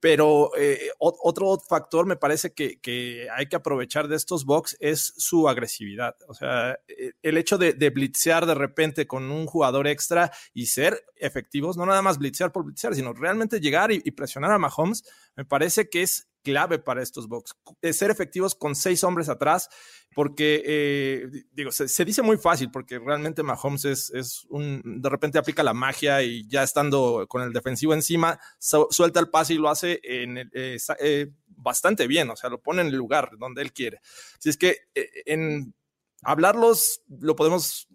Pero 0.00 0.50
eh, 0.58 0.90
otro 0.98 1.58
factor 1.66 2.04
me 2.04 2.16
parece 2.16 2.52
que, 2.52 3.28
hay 3.34 3.46
que 3.46 3.56
aprovechar 3.56 4.06
de 4.06 4.16
estos 4.16 4.44
box 4.44 4.76
es 4.78 5.14
su 5.16 5.48
agresividad. 5.48 6.14
O 6.28 6.34
sea, 6.34 6.78
eh, 6.86 7.12
el 7.22 7.38
hecho 7.38 7.56
de, 7.56 7.72
blitzear 7.88 8.44
de 8.44 8.54
repente 8.54 9.06
con 9.06 9.30
un 9.30 9.46
jugador 9.46 9.86
extra 9.86 10.30
y 10.52 10.66
ser 10.66 11.02
efectivos, 11.16 11.78
no 11.78 11.86
nada 11.86 12.02
más 12.02 12.18
blitzear 12.18 12.52
por 12.52 12.66
blitzear, 12.66 12.94
sino 12.94 13.14
realmente 13.14 13.60
llegar 13.60 13.92
y, 13.92 14.02
y 14.04 14.10
presionar 14.10 14.52
a 14.52 14.58
Mahomes, 14.58 15.04
me 15.36 15.46
parece 15.46 15.88
que 15.88 16.02
es 16.02 16.28
clave 16.44 16.78
para 16.78 17.02
estos 17.02 17.26
box. 17.26 17.56
Ser 17.92 18.10
efectivos 18.10 18.54
con 18.54 18.76
seis 18.76 19.02
hombres 19.02 19.28
atrás, 19.28 19.68
porque, 20.14 20.62
eh, 20.64 21.44
digo, 21.52 21.72
se, 21.72 22.04
dice 22.04 22.22
muy 22.22 22.36
fácil, 22.36 22.70
porque 22.70 23.00
realmente 23.00 23.42
Mahomes 23.42 23.84
es, 23.84 24.46
un, 24.48 24.80
de 24.84 25.08
repente 25.08 25.38
aplica 25.38 25.64
la 25.64 25.74
magia 25.74 26.22
y 26.22 26.46
ya 26.46 26.62
estando 26.62 27.26
con 27.28 27.42
el 27.42 27.52
defensivo 27.52 27.94
encima, 27.94 28.38
suelta 28.58 29.18
el 29.18 29.30
pase 29.30 29.54
y 29.54 29.58
lo 29.58 29.68
hace 29.68 29.98
en, 30.04 30.38
eh, 30.52 30.78
eh, 31.00 31.32
bastante 31.48 32.06
bien, 32.06 32.30
o 32.30 32.36
sea, 32.36 32.50
lo 32.50 32.62
pone 32.62 32.82
en 32.82 32.88
el 32.88 32.96
lugar 32.96 33.30
donde 33.38 33.62
él 33.62 33.72
quiere. 33.72 34.00
Si 34.38 34.50
es 34.50 34.56
que 34.56 34.76
en 34.94 35.74
hablarlos 36.22 37.02
lo 37.08 37.34
podemos 37.34 37.88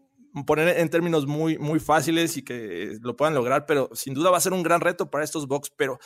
poner 0.46 0.78
en 0.78 0.90
términos 0.90 1.26
muy, 1.26 1.58
muy 1.58 1.80
fáciles 1.80 2.38
y 2.38 2.44
que 2.44 2.98
lo 3.02 3.16
puedan 3.16 3.34
lograr, 3.34 3.66
pero 3.66 3.90
sin 3.94 4.14
duda 4.14 4.30
va 4.30 4.38
a 4.38 4.42
ser 4.42 4.54
un 4.54 4.64
gran 4.64 4.82
reto 4.82 5.10
para 5.10 5.24
estos 5.24 5.48
box, 5.48 5.72
pero 5.76 6.00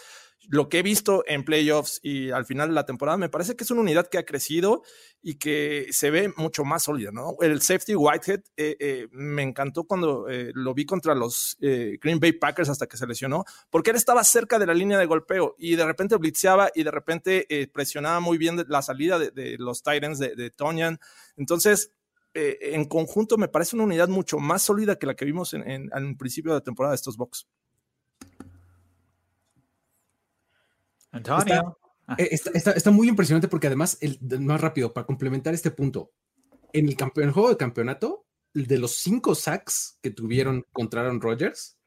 lo 0.50 0.70
que 0.70 0.80
he 0.80 0.84
visto 0.84 1.24
en 1.28 1.44
playoffs 1.44 2.00
y 2.04 2.32
al 2.32 2.46
final 2.46 2.70
de 2.70 2.76
la 2.76 2.86
temporada, 2.86 3.18
me 3.18 3.30
parece 3.30 3.56
que 3.56 3.64
es 3.64 3.72
una 3.72 3.82
unidad 3.82 4.08
que 4.08 4.18
ha 4.18 4.26
crecido 4.26 4.84
y 5.22 5.36
que 5.36 5.88
se 5.92 6.12
ve 6.12 6.34
mucho 6.36 6.66
más 6.66 6.84
sólida, 6.84 7.12
¿no? 7.12 7.36
El 7.42 7.62
safety 7.62 7.96
Whitehead 7.96 8.42
eh, 8.58 8.76
eh, 8.80 9.08
me 9.12 9.42
encantó 9.42 9.86
cuando 9.86 10.28
eh, 10.30 10.52
lo 10.54 10.74
vi 10.74 10.86
contra 10.86 11.16
los 11.16 11.58
Green 11.60 12.20
Bay 12.20 12.34
Packers 12.34 12.70
hasta 12.70 12.88
que 12.88 12.98
se 12.98 13.08
lesionó, 13.08 13.46
porque 13.70 13.92
él 13.92 13.96
estaba 13.96 14.24
cerca 14.24 14.60
de 14.60 14.66
la 14.66 14.74
línea 14.74 14.98
de 14.98 15.06
golpeo 15.06 15.56
y 15.58 15.76
de 15.76 15.86
repente 15.86 16.18
blitzeaba 16.18 16.70
y 16.76 16.84
de 16.84 16.92
repente 16.92 17.70
presionaba 17.74 18.20
muy 18.20 18.38
bien 18.38 18.64
la 18.68 18.82
salida 18.82 19.18
de, 19.20 19.56
los 19.58 19.82
Titans 19.82 20.20
de, 20.20 20.36
de 20.36 20.50
Tonyan. 20.50 21.00
Entonces, 21.38 21.92
en 22.34 22.86
conjunto 22.86 23.38
me 23.38 23.48
parece 23.48 23.76
una 23.76 23.86
unidad 23.86 24.10
mucho 24.10 24.40
más 24.40 24.64
sólida 24.64 24.98
que 24.98 25.06
la 25.06 25.16
que 25.16 25.26
vimos 25.26 25.54
en, 25.54 25.64
en, 25.68 26.18
principio 26.18 26.52
de 26.52 26.58
la 26.58 26.64
temporada 26.64 26.92
de 26.92 26.96
estos 26.96 27.16
Bucks. 27.18 27.48
Antonio. 31.14 31.78
Eh, 32.18 32.30
está, 32.32 32.92
muy 32.92 33.08
impresionante 33.08 33.48
porque 33.48 33.68
además, 33.68 33.98
el, 34.02 34.20
más 34.42 34.60
rápido, 34.60 34.94
para 34.94 35.08
complementar 35.08 35.54
este 35.54 35.72
punto, 35.72 36.12
en 36.74 36.90
el, 36.90 36.98
el 37.16 37.32
juego 37.32 37.50
de 37.50 37.58
campeonato, 37.58 38.26
de 38.54 38.78
los 38.78 38.98
cinco 38.98 39.36
sacks 39.36 39.98
que 40.02 40.12
tuvieron 40.12 40.66
contra 40.74 41.02
Aaron 41.02 41.22
Rodgers, 41.22 41.78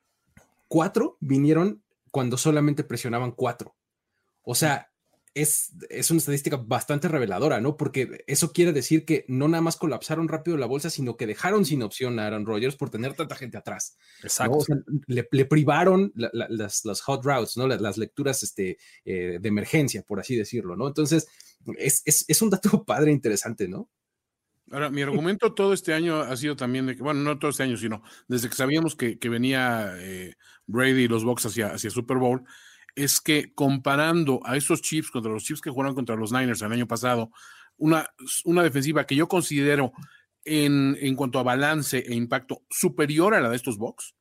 cuatro 0.68 1.16
vinieron 1.20 1.82
cuando 2.10 2.38
solamente 2.38 2.82
presionaban 2.82 3.32
cuatro. 3.32 3.76
O 4.42 4.54
sea, 4.54 4.90
es, 5.36 6.10
una 6.10 6.18
estadística 6.18 6.56
bastante 6.56 7.08
reveladora, 7.08 7.60
¿no? 7.60 7.76
Porque 7.76 8.24
eso 8.26 8.52
quiere 8.52 8.72
decir 8.72 9.04
que 9.04 9.26
no 9.28 9.48
nada 9.48 9.60
más 9.60 9.76
colapsaron 9.76 10.28
rápido 10.28 10.56
la 10.56 10.64
bolsa, 10.64 10.88
sino 10.88 11.18
que 11.18 11.26
dejaron 11.26 11.66
sin 11.66 11.82
opción 11.82 12.18
a 12.18 12.26
Aaron 12.26 12.46
Rodgers 12.46 12.74
por 12.74 12.88
tener 12.88 13.12
tanta 13.12 13.36
gente 13.36 13.58
atrás. 13.58 13.98
Exacto. 14.22 14.64
le, 15.06 15.44
privaron 15.44 16.10
las, 16.14 17.00
hot 17.02 17.22
routes, 17.22 17.58
¿no? 17.58 17.68
Las, 17.68 17.98
lecturas 17.98 18.42
este, 18.42 18.78
eh, 19.04 19.38
de 19.38 19.48
emergencia, 19.48 20.02
por 20.02 20.20
así 20.20 20.36
decirlo, 20.36 20.74
¿no? 20.74 20.88
Entonces, 20.88 21.28
es, 21.76 22.42
un 22.42 22.48
dato 22.48 22.84
padre 22.86 23.12
interesante, 23.12 23.68
¿no? 23.68 23.90
Ahora, 24.70 24.88
mi 24.88 25.02
argumento 25.02 25.52
todo 25.52 25.74
este 25.74 25.92
año 25.92 26.22
ha 26.22 26.36
sido 26.36 26.56
también 26.56 26.86
de 26.86 26.96
que, 26.96 27.02
bueno, 27.02 27.20
no 27.20 27.38
todo 27.38 27.50
este 27.50 27.62
año, 27.62 27.76
sino 27.76 28.02
desde 28.26 28.48
que 28.48 28.56
sabíamos 28.56 28.96
que, 28.96 29.18
venía 29.28 29.94
eh, 29.98 30.34
Brady 30.66 31.02
y 31.02 31.08
los 31.08 31.24
Bucks 31.24 31.44
hacia, 31.44 31.74
hacia 31.74 31.90
Super 31.90 32.16
Bowl, 32.16 32.42
es 32.96 33.20
que 33.20 33.52
comparando 33.54 34.40
a 34.44 34.56
esos 34.56 34.82
Chiefs 34.82 35.10
contra 35.10 35.30
los 35.30 35.44
Chiefs 35.44 35.60
que 35.60 35.70
jugaron 35.70 35.94
contra 35.94 36.16
los 36.16 36.32
Niners 36.32 36.62
el 36.62 36.72
año 36.72 36.88
pasado, 36.88 37.30
una, 37.76 38.10
una 38.44 38.62
defensiva 38.62 39.06
que 39.06 39.14
yo 39.14 39.28
considero 39.28 39.92
en, 40.44 40.96
en, 41.00 41.14
cuanto 41.14 41.38
a 41.38 41.42
balance 41.42 41.98
e 41.98 42.14
impacto 42.14 42.62
superior 42.70 43.34
a 43.34 43.40
la 43.40 43.50
de 43.50 43.56
estos 43.56 43.76
Bucks, 43.76 44.14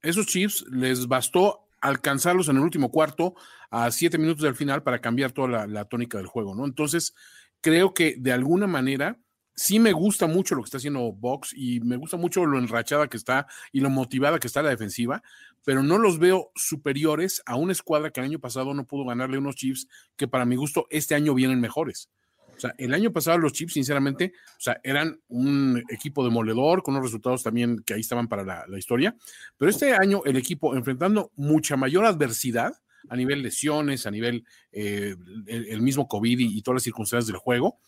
esos 0.00 0.26
Chiefs 0.26 0.64
les 0.70 1.08
bastó 1.08 1.68
alcanzarlos 1.80 2.48
en 2.48 2.56
el 2.56 2.62
último 2.62 2.90
cuarto 2.90 3.34
a 3.70 3.90
siete 3.90 4.16
minutos 4.16 4.42
del 4.42 4.54
final 4.54 4.82
para 4.82 5.00
cambiar 5.00 5.32
toda 5.32 5.48
la, 5.48 5.66
la 5.66 5.84
tónica 5.86 6.16
del 6.16 6.26
juego, 6.28 6.54
¿no? 6.54 6.64
Entonces, 6.64 7.14
creo 7.60 7.94
que 7.94 8.14
de 8.16 8.32
alguna 8.32 8.66
manera 8.66 9.18
sí 9.54 9.78
me 9.78 9.92
gusta 9.92 10.26
mucho 10.26 10.54
lo 10.54 10.62
que 10.62 10.66
está 10.66 10.78
haciendo 10.78 11.12
Box 11.12 11.52
y 11.54 11.80
me 11.80 11.96
gusta 11.96 12.16
mucho 12.16 12.44
lo 12.44 12.58
enrachada 12.58 13.08
que 13.08 13.16
está 13.16 13.46
y 13.72 13.80
lo 13.80 13.90
motivada 13.90 14.38
que 14.38 14.46
está 14.46 14.62
la 14.62 14.70
defensiva, 14.70 15.22
pero 15.64 15.82
no 15.82 15.98
los 15.98 16.18
veo 16.18 16.50
superiores 16.54 17.42
a 17.46 17.56
una 17.56 17.72
escuadra 17.72 18.10
que 18.10 18.20
el 18.20 18.26
año 18.26 18.38
pasado 18.38 18.74
no 18.74 18.86
pudo 18.86 19.04
ganarle 19.04 19.38
unos 19.38 19.56
Chiefs 19.56 19.88
que 20.16 20.28
para 20.28 20.44
mi 20.44 20.56
gusto 20.56 20.86
este 20.90 21.14
año 21.14 21.34
vienen 21.34 21.60
mejores. 21.60 22.10
O 22.56 22.60
sea, 22.60 22.74
el 22.78 22.94
año 22.94 23.12
pasado 23.12 23.38
los 23.38 23.52
Chiefs, 23.52 23.74
sinceramente, 23.74 24.32
o 24.56 24.60
sea, 24.60 24.80
eran 24.84 25.20
un 25.28 25.82
equipo 25.88 26.24
demoledor 26.24 26.82
con 26.82 26.94
unos 26.94 27.06
resultados 27.06 27.42
también 27.42 27.82
que 27.84 27.94
ahí 27.94 28.00
estaban 28.00 28.28
para 28.28 28.44
la, 28.44 28.78
historia, 28.78 29.16
pero 29.56 29.70
este 29.70 29.92
año 29.94 30.22
el 30.24 30.36
equipo 30.36 30.76
enfrentando 30.76 31.32
mucha 31.34 31.76
mayor 31.76 32.04
adversidad 32.04 32.74
a 33.08 33.16
nivel 33.16 33.42
lesiones, 33.42 34.06
a 34.06 34.10
nivel 34.10 34.44
eh, 34.72 35.14
el, 35.46 35.82
mismo 35.82 36.08
COVID 36.08 36.38
y 36.38 36.62
todas 36.62 36.76
las 36.76 36.84
circunstancias 36.84 37.26
del 37.26 37.36
juego, 37.36 37.78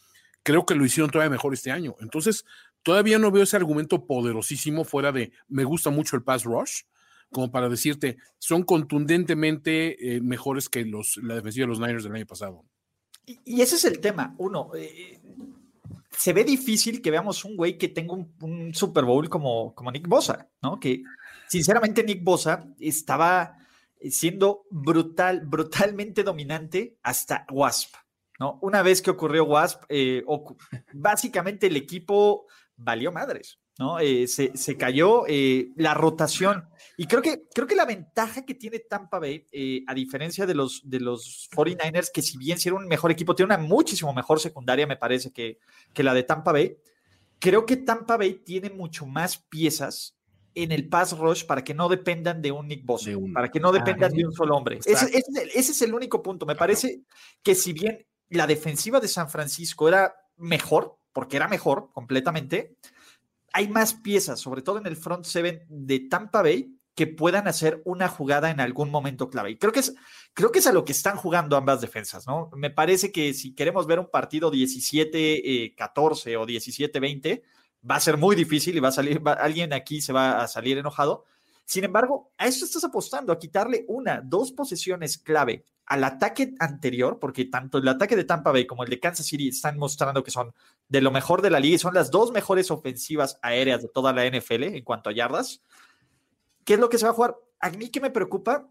creo 0.47 0.65
que 0.65 0.77
lo 0.77 0.85
hicieron 0.85 1.11
todavía 1.11 1.29
mejor 1.29 1.53
este 1.55 1.73
año. 1.73 1.97
Entonces, 1.99 2.45
todavía 2.85 3.19
no 3.19 3.33
veo 3.33 3.43
ese 3.43 3.57
argumento 3.57 4.07
poderosísimo 4.07 4.85
fuera 4.85 5.11
de 5.11 5.33
me 5.49 5.65
gusta 5.65 5.91
mucho 5.91 6.15
el 6.15 6.23
pass 6.23 6.45
rush, 6.45 6.83
como 7.33 7.51
para 7.51 7.69
decirte, 7.69 8.19
son 8.39 8.63
contundentemente 8.63 10.15
eh, 10.15 10.21
mejores 10.21 10.69
que 10.69 10.85
la 10.85 11.35
defensiva 11.35 11.65
de 11.65 11.71
los 11.71 11.81
Niners 11.81 12.05
del 12.05 12.15
año 12.15 12.27
pasado. 12.27 12.65
Y, 13.27 13.61
ese 13.61 13.75
es 13.75 13.85
el 13.87 13.99
tema. 13.99 14.37
Uno, 14.39 14.71
eh, 14.77 15.21
se 16.17 16.33
ve 16.33 16.45
difícil 16.45 17.03
que 17.03 17.11
veamos 17.11 17.45
un 17.45 17.57
güey 17.57 17.77
que 17.77 17.89
tenga 17.89 18.15
un, 18.15 18.73
Super 18.73 19.05
Bowl 19.05 19.29
como, 19.29 19.75
como 19.75 19.91
Nick 19.91 20.07
Bosa, 20.07 20.49
¿no? 20.63 20.79
Que 20.79 21.03
sinceramente 21.49 22.05
Nick 22.05 22.23
Bosa 22.23 22.73
estaba 22.79 23.59
siendo 24.09 24.63
brutal, 24.71 25.41
brutalmente 25.45 26.23
dominante 26.23 26.99
hasta 27.03 27.47
Wasp. 27.51 27.97
¿No? 28.39 28.59
Una 28.63 28.83
vez 28.83 29.03
que 29.03 29.11
ocurrió 29.11 29.45
WASP, 29.45 29.85
eh, 29.89 30.25
básicamente 30.93 31.67
el 31.67 31.77
equipo 31.77 32.47
valió 32.77 33.11
madres, 33.13 33.59
¿no? 33.79 33.99
Eh, 33.99 34.27
se, 34.29 34.57
se, 34.57 34.77
cayó 34.77 35.25
eh, 35.27 35.71
la 35.77 35.95
rotación. 35.95 36.69
Y 36.97 37.07
creo 37.07 37.23
que, 37.23 37.45
creo 37.55 37.67
que 37.67 37.75
la 37.75 37.85
ventaja 37.87 38.45
que 38.45 38.55
tiene 38.55 38.81
Tampa 38.81 39.19
Bay, 39.19 39.47
a 39.87 39.95
diferencia 39.95 40.47
de 40.47 40.55
los, 40.55 40.83
de 40.85 41.01
los 41.01 41.49
49ers, 41.51 42.11
que 42.13 42.23
si 42.23 42.39
bien 42.39 42.59
era 42.65 42.75
un 42.75 42.87
mejor 42.87 43.11
equipo, 43.11 43.35
tiene 43.35 43.55
una 43.55 43.63
muchísimo 43.63 44.13
mejor 44.13 44.41
secundaria, 44.41 44.87
me 44.87 44.97
parece, 44.97 45.33
que, 45.33 45.59
que 45.93 46.03
la 46.03 46.15
de 46.15 46.23
Tampa 46.23 46.53
Bay. 46.53 46.77
Creo 47.39 47.67
que 47.67 47.77
Tampa 47.77 48.17
Bay 48.17 48.35
tiene 48.45 48.71
mucho 48.71 49.07
más 49.07 49.37
piezas 49.37 50.17
en 50.57 50.73
el 50.73 50.89
pass 50.89 51.17
rush 51.17 51.45
para 51.45 51.63
que 51.63 51.75
no 51.75 51.89
dependan 51.89 52.41
de 52.41 52.51
un 52.51 52.67
Nick 52.67 52.85
Bosa, 52.85 53.11
para 53.33 53.51
que 53.51 53.61
no 53.61 53.73
dependan 53.73 54.11
de 54.13 54.25
un 54.25 54.33
solo 54.33 54.57
hombre. 54.57 54.81
Ese, 54.85 55.23
ese, 55.55 55.73
es 55.73 55.83
el 55.83 55.93
único 55.93 56.23
punto. 56.23 56.47
Me 56.47 56.57
parece 56.57 57.03
que 57.43 57.55
si 57.55 57.75
bien 57.75 58.07
la 58.31 58.47
defensiva 58.47 59.01
de 59.01 59.09
San 59.09 59.29
Francisco 59.29 59.89
era 59.89 60.15
mejor, 60.37 60.99
porque 61.13 61.37
era 61.37 61.49
mejor 61.49 61.91
completamente, 61.93 62.77
hay 63.53 63.69
más 63.69 63.95
piezas, 63.95 64.41
sobre 64.41 64.63
todo 64.63 64.79
en 64.79 64.87
el 64.87 64.97
front 64.97 65.25
seven 65.25 65.65
de 65.69 66.01
Tampa 66.01 66.43
Bay, 66.43 66.77
que 66.95 67.07
puedan 67.07 67.47
hacer 67.47 67.83
una 67.85 68.09
jugada 68.09 68.51
en 68.51 68.59
algún 68.59 68.91
momento 68.91 69.29
clave. 69.29 69.51
Y 69.51 69.59
creo 69.59 69.73
que 69.73 69.81
es, 69.81 69.95
creo 70.33 70.51
que 70.51 70.61
es 70.61 70.67
a 70.67 70.73
lo 70.73 70.85
que 70.85 70.93
están 70.93 71.17
jugando 71.17 71.57
ambas 71.57 71.83
defensas, 71.83 72.27
¿no? 72.27 72.51
Me 72.57 72.71
parece 72.71 73.13
que 73.13 73.35
si 73.35 73.55
queremos 73.55 73.87
ver 73.87 73.99
un 73.99 74.11
partido 74.11 74.51
17-14 74.51 76.27
eh, 76.27 76.37
o 76.37 76.47
17-20, 76.47 77.43
va 77.89 77.97
a 77.97 78.01
ser 78.01 78.17
muy 78.17 78.35
difícil 78.35 78.77
y 78.77 78.81
va 78.81 78.89
a 78.89 78.93
salir, 78.93 79.21
alguien 79.39 79.75
aquí 79.75 80.01
se 80.01 80.15
va 80.15 80.43
a 80.43 80.49
salir 80.49 80.79
enojado. 80.79 81.25
Sin 81.67 81.85
embargo, 81.85 82.33
a 82.39 82.47
eso 82.47 82.65
estás 82.65 82.85
apostando, 82.85 83.33
a 83.33 83.39
quitarle 83.39 83.85
una, 83.89 84.23
dos 84.23 84.53
posesiones 84.53 85.19
clave 85.19 85.65
al 85.87 86.05
ataque 86.05 86.55
anterior, 86.59 87.19
porque 87.21 87.45
tanto 87.45 87.79
el 87.79 87.89
ataque 87.89 88.17
de 88.17 88.25
Tampa 88.25 88.51
Bay 88.53 88.67
como 88.67 88.83
el 88.83 88.91
de 88.91 88.99
Kansas 89.01 89.27
City 89.27 89.49
están 89.49 89.79
mostrando 89.79 90.23
que 90.25 90.31
son 90.31 90.53
de 90.89 91.01
lo 91.01 91.11
mejor 91.11 91.43
de 91.43 91.51
la 91.51 91.61
liga 91.61 91.77
y 91.77 91.79
son 91.79 91.95
las 91.95 92.11
dos 92.11 92.33
mejores 92.33 92.71
ofensivas 92.71 93.39
aéreas 93.43 93.83
de 93.83 93.89
toda 93.89 94.13
la 94.13 94.27
NFL 94.27 94.65
en 94.65 94.85
cuanto 94.85 95.11
a 95.11 95.13
yardas. 95.13 95.63
¿Qué 96.65 96.75
es 96.75 96.81
lo 96.81 96.89
que 96.89 96.99
se 96.99 97.05
va 97.05 97.13
a 97.13 97.15
jugar? 97.15 97.37
A 97.61 97.71
mí 97.71 97.89
que 97.89 98.01
me 98.01 98.11
preocupa, 98.11 98.69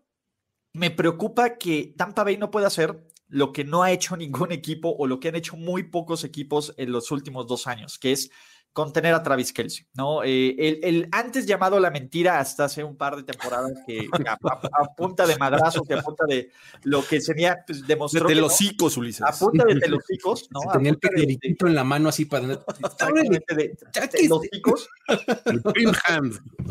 me 0.74 0.92
preocupa 0.92 1.58
que 1.58 1.94
Tampa 1.98 2.26
Bay 2.26 2.38
no 2.38 2.52
pueda 2.52 2.68
hacer 2.68 3.08
lo 3.28 3.54
que 3.54 3.64
no 3.64 3.82
ha 3.82 3.92
hecho 3.92 4.18
ningún 4.18 4.52
equipo 4.52 4.94
o 4.98 5.08
lo 5.08 5.20
que 5.20 5.30
han 5.30 5.36
hecho 5.36 5.56
muy 5.56 5.84
pocos 5.84 6.24
equipos 6.26 6.74
en 6.78 6.92
los 6.92 7.12
últimos 7.12 7.48
dos 7.48 7.66
años, 7.66 7.98
que 7.98 8.12
es 8.12 8.30
contener 8.76 9.14
a 9.14 9.24
Travis 9.24 9.54
Kelsey, 9.54 9.88
¿no? 9.94 10.22
Eh, 10.22 10.82
el, 10.84 11.08
antes 11.14 11.46
llamado 11.46 11.80
la 11.80 11.90
mentira 11.90 12.40
hasta 12.40 12.66
hace 12.66 12.84
un 12.84 12.98
par 12.98 13.16
de 13.16 13.24
temporadas 13.24 13.72
que 13.88 14.06
a, 14.28 14.96
punta 14.98 15.26
de 15.26 15.38
madrazos 15.38 15.84
y 15.90 15.94
a 15.94 16.02
punta 16.02 16.26
de 16.26 16.52
lo 16.84 17.02
que 17.02 17.22
sería, 17.22 17.64
pues 17.66 17.88
demostró. 17.88 18.28
De 18.28 18.36
telocicos, 18.36 18.98
Ulises. 18.98 19.22
A 19.22 19.32
punta 19.32 19.64
de 19.64 19.80
telocicos, 19.80 20.50
¿no? 20.52 20.60
tenía 20.74 20.92
el 20.92 21.00
periodito 21.00 21.68
en 21.68 21.74
la 21.74 21.86
mano 21.86 22.10
así 22.10 22.26
para... 22.26 22.52
Exactamente, 22.52 23.56
de 23.56 23.78
telocicos. 24.12 24.90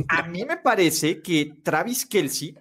a 0.09 0.23
mí 0.25 0.45
me 0.45 0.59
parece 0.59 1.23
que 1.23 1.55
Travis 1.63 2.05
Kelsey 2.05 2.55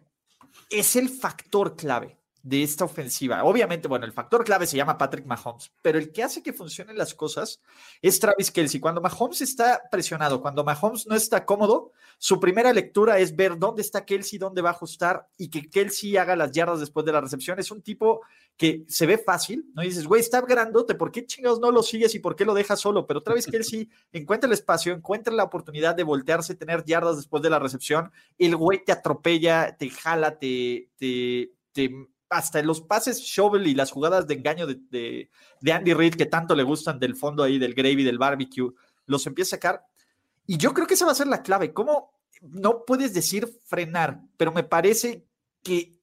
es 0.70 0.96
el 0.96 1.10
factor 1.10 1.76
clave 1.76 2.18
de 2.44 2.62
esta 2.62 2.84
ofensiva. 2.84 3.42
Obviamente, 3.46 3.88
bueno, 3.88 4.06
el 4.06 4.12
factor 4.12 4.44
clave 4.44 4.68
se 4.68 4.76
llama 4.76 4.98
Patrick 4.98 5.26
Mahomes, 5.26 5.72
pero 5.82 5.98
el 5.98 6.12
que 6.12 6.24
hace 6.24 6.44
que 6.44 6.52
funcionen 6.52 6.98
las 6.98 7.16
cosas 7.16 7.62
es 8.02 8.20
Travis 8.20 8.52
Kelsey. 8.52 8.82
Cuando 8.82 9.00
Mahomes 9.00 9.40
está 9.40 9.82
presionado, 9.90 10.42
cuando 10.42 10.66
Mahomes 10.66 11.08
no 11.08 11.16
está 11.16 11.46
cómodo, 11.46 11.94
su 12.18 12.42
primera 12.42 12.74
lectura 12.74 13.18
es 13.18 13.34
ver 13.34 13.58
dónde 13.58 13.82
está 13.82 14.04
Kelsey, 14.04 14.40
dónde 14.40 14.62
va 14.62 14.70
a 14.70 14.74
ajustar 14.74 15.30
y 15.38 15.50
que 15.50 15.70
Kelsey 15.70 16.18
haga 16.18 16.36
las 16.36 16.52
yardas 16.52 16.82
después 16.82 17.06
de 17.06 17.14
la 17.14 17.22
recepción. 17.22 17.60
Es 17.60 17.72
un 17.72 17.82
tipo 17.82 18.22
que 18.58 18.84
se 18.90 19.06
ve 19.06 19.18
fácil, 19.18 19.72
¿no? 19.74 19.82
Y 19.82 19.88
dices, 19.88 20.06
güey, 20.06 20.20
está 20.20 20.42
grandote, 20.42 20.96
¿por 20.96 21.14
qué 21.14 21.26
chingados 21.26 21.62
no 21.62 21.72
lo 21.72 21.82
sigues 21.82 22.14
y 22.14 22.20
por 22.20 22.36
qué 22.36 22.44
lo 22.44 22.54
dejas 22.54 22.82
solo? 22.82 23.08
Pero 23.08 23.24
Travis 23.24 23.48
Kelsey 23.52 23.90
encuentra 24.12 24.48
el 24.48 24.54
espacio, 24.54 24.94
encuentra 24.94 25.34
la 25.34 25.46
oportunidad 25.46 25.96
de 25.96 26.04
voltearse, 26.04 26.56
tener 26.56 26.84
yardas 26.84 27.16
después 27.16 27.42
de 27.42 27.50
la 27.50 27.60
recepción. 27.60 28.12
El 28.38 28.58
güey 28.58 28.84
te 28.84 28.92
atropella, 28.92 29.78
te 29.78 29.90
jala, 29.90 30.38
te, 30.38 30.90
te, 30.98 31.54
te 31.72 31.90
hasta 32.34 32.62
los 32.62 32.82
pases 32.82 33.20
shovel 33.20 33.68
y 33.68 33.76
las 33.76 33.92
jugadas 33.92 34.28
de 34.28 34.34
engaño 34.34 34.68
de, 34.68 35.30
Andy 35.72 35.94
Reid 35.94 36.16
que 36.16 36.26
tanto 36.26 36.56
le 36.56 36.64
gustan 36.64 37.00
del 37.00 37.16
fondo 37.16 37.44
ahí 37.44 37.60
del 37.60 37.74
gravy, 37.74 38.04
del 38.04 38.18
barbecue, 38.18 38.74
los 39.06 39.26
empieza 39.28 39.56
a 39.56 39.58
sacar. 39.58 39.86
Y 40.46 40.58
yo 40.58 40.74
creo 40.74 40.88
que 40.88 40.96
esa 40.96 41.06
va 41.06 41.12
a 41.12 41.16
ser 41.16 41.28
la 41.28 41.44
clave. 41.44 41.74
¿Cómo 41.74 42.12
no 42.42 42.84
puedes 42.86 43.14
decir 43.14 43.48
frenar? 43.66 44.22
Pero 44.38 44.52
me 44.52 44.64
parece 44.64 45.26
que 45.62 45.98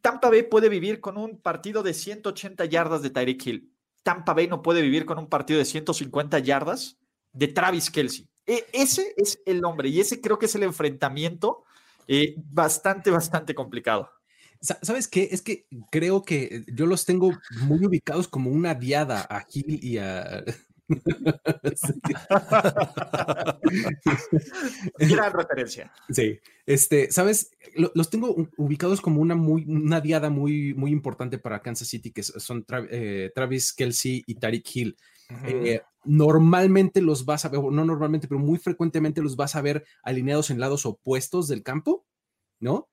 Tampa 0.00 0.30
Bay 0.30 0.44
puede 0.44 0.68
vivir 0.68 1.00
con 1.00 1.16
un 1.16 1.40
partido 1.40 1.82
de 1.82 1.94
180 1.94 2.64
yardas 2.66 3.02
de 3.02 3.10
Tyreek 3.10 3.46
Hill. 3.46 3.72
Tampa 4.02 4.34
Bay 4.34 4.46
no 4.46 4.62
puede 4.62 4.82
vivir 4.82 5.04
con 5.06 5.18
un 5.18 5.28
partido 5.28 5.58
de 5.58 5.64
150 5.64 6.38
yardas 6.38 6.98
de 7.32 7.48
Travis 7.48 7.90
Kelsey. 7.90 8.28
E, 8.46 8.66
ese 8.72 9.14
es 9.16 9.40
el 9.44 9.60
nombre 9.60 9.88
y 9.88 10.00
ese 10.00 10.20
creo 10.20 10.38
que 10.38 10.46
es 10.46 10.54
el 10.54 10.62
enfrentamiento 10.62 11.64
eh, 12.06 12.34
bastante, 12.36 13.10
bastante 13.10 13.54
complicado. 13.54 14.10
¿Sabes 14.60 15.08
qué? 15.08 15.28
Es 15.30 15.42
que 15.42 15.66
creo 15.90 16.22
que 16.22 16.64
yo 16.72 16.86
los 16.86 17.04
tengo 17.04 17.32
muy 17.62 17.84
ubicados 17.84 18.26
como 18.28 18.50
una 18.50 18.74
diada 18.74 19.20
a 19.22 19.40
Gil 19.40 19.78
y 19.82 19.98
a. 19.98 20.44
Gran 24.98 25.32
referencia. 25.32 25.92
Sí, 26.08 26.40
este, 26.66 27.12
sabes, 27.12 27.50
los 27.94 28.08
tengo 28.10 28.48
ubicados 28.56 29.02
como 29.02 29.20
una 29.20 29.34
muy, 29.34 29.64
una 29.66 30.00
diada 30.00 30.30
muy, 30.30 30.72
muy 30.74 30.90
importante 30.90 31.38
para 31.38 31.60
Kansas 31.60 31.88
City, 31.88 32.10
que 32.10 32.22
son 32.22 32.64
eh, 32.90 33.30
Travis 33.34 33.72
Kelsey 33.74 34.24
y 34.26 34.36
Tariq 34.36 34.66
Hill. 34.74 34.96
Eh, 35.44 35.82
normalmente 36.04 37.02
los 37.02 37.26
vas 37.26 37.44
a 37.44 37.50
ver, 37.50 37.60
no 37.60 37.84
normalmente, 37.84 38.26
pero 38.28 38.40
muy 38.40 38.58
frecuentemente 38.58 39.20
los 39.20 39.36
vas 39.36 39.56
a 39.56 39.62
ver 39.62 39.84
alineados 40.02 40.50
en 40.50 40.58
lados 40.58 40.86
opuestos 40.86 41.48
del 41.48 41.62
campo, 41.62 42.06
¿no? 42.60 42.88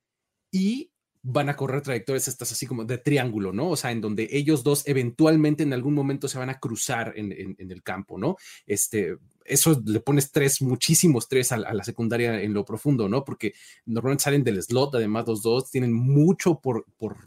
Y 0.52 0.92
van 1.28 1.50
a 1.50 1.56
correr 1.56 1.82
trayectorias 1.82 2.28
estas 2.28 2.52
así 2.52 2.68
como 2.68 2.86
de 2.86 3.00
triángulo, 3.00 3.52
¿no? 3.52 3.72
O 3.72 3.76
sea, 3.76 3.92
en 3.92 4.00
donde 4.00 4.30
ellos 4.32 4.64
dos 4.64 4.84
eventualmente 4.88 5.64
en 5.64 5.74
algún 5.74 5.96
momento 5.96 6.28
se 6.28 6.38
van 6.38 6.52
a 6.52 6.60
cruzar 6.60 7.14
en, 7.16 7.56
el 7.58 7.82
campo, 7.82 8.20
¿no? 8.20 8.38
Este, 8.68 9.18
eso 9.44 9.82
le 9.84 10.00
pones 10.02 10.32
tres, 10.32 10.62
muchísimos 10.62 11.28
tres 11.28 11.52
a, 11.52 11.58
la 11.58 11.84
secundaria 11.84 12.40
en 12.40 12.54
lo 12.54 12.64
profundo, 12.64 13.10
¿no? 13.10 13.26
Porque 13.26 13.56
normalmente 13.86 14.24
salen 14.24 14.44
del 14.44 14.62
slot, 14.62 14.94
además 14.94 15.26
los 15.28 15.42
dos 15.42 15.72
tienen 15.72 15.94
mucho 15.94 16.60
por, 16.60 16.86
por, 16.98 17.18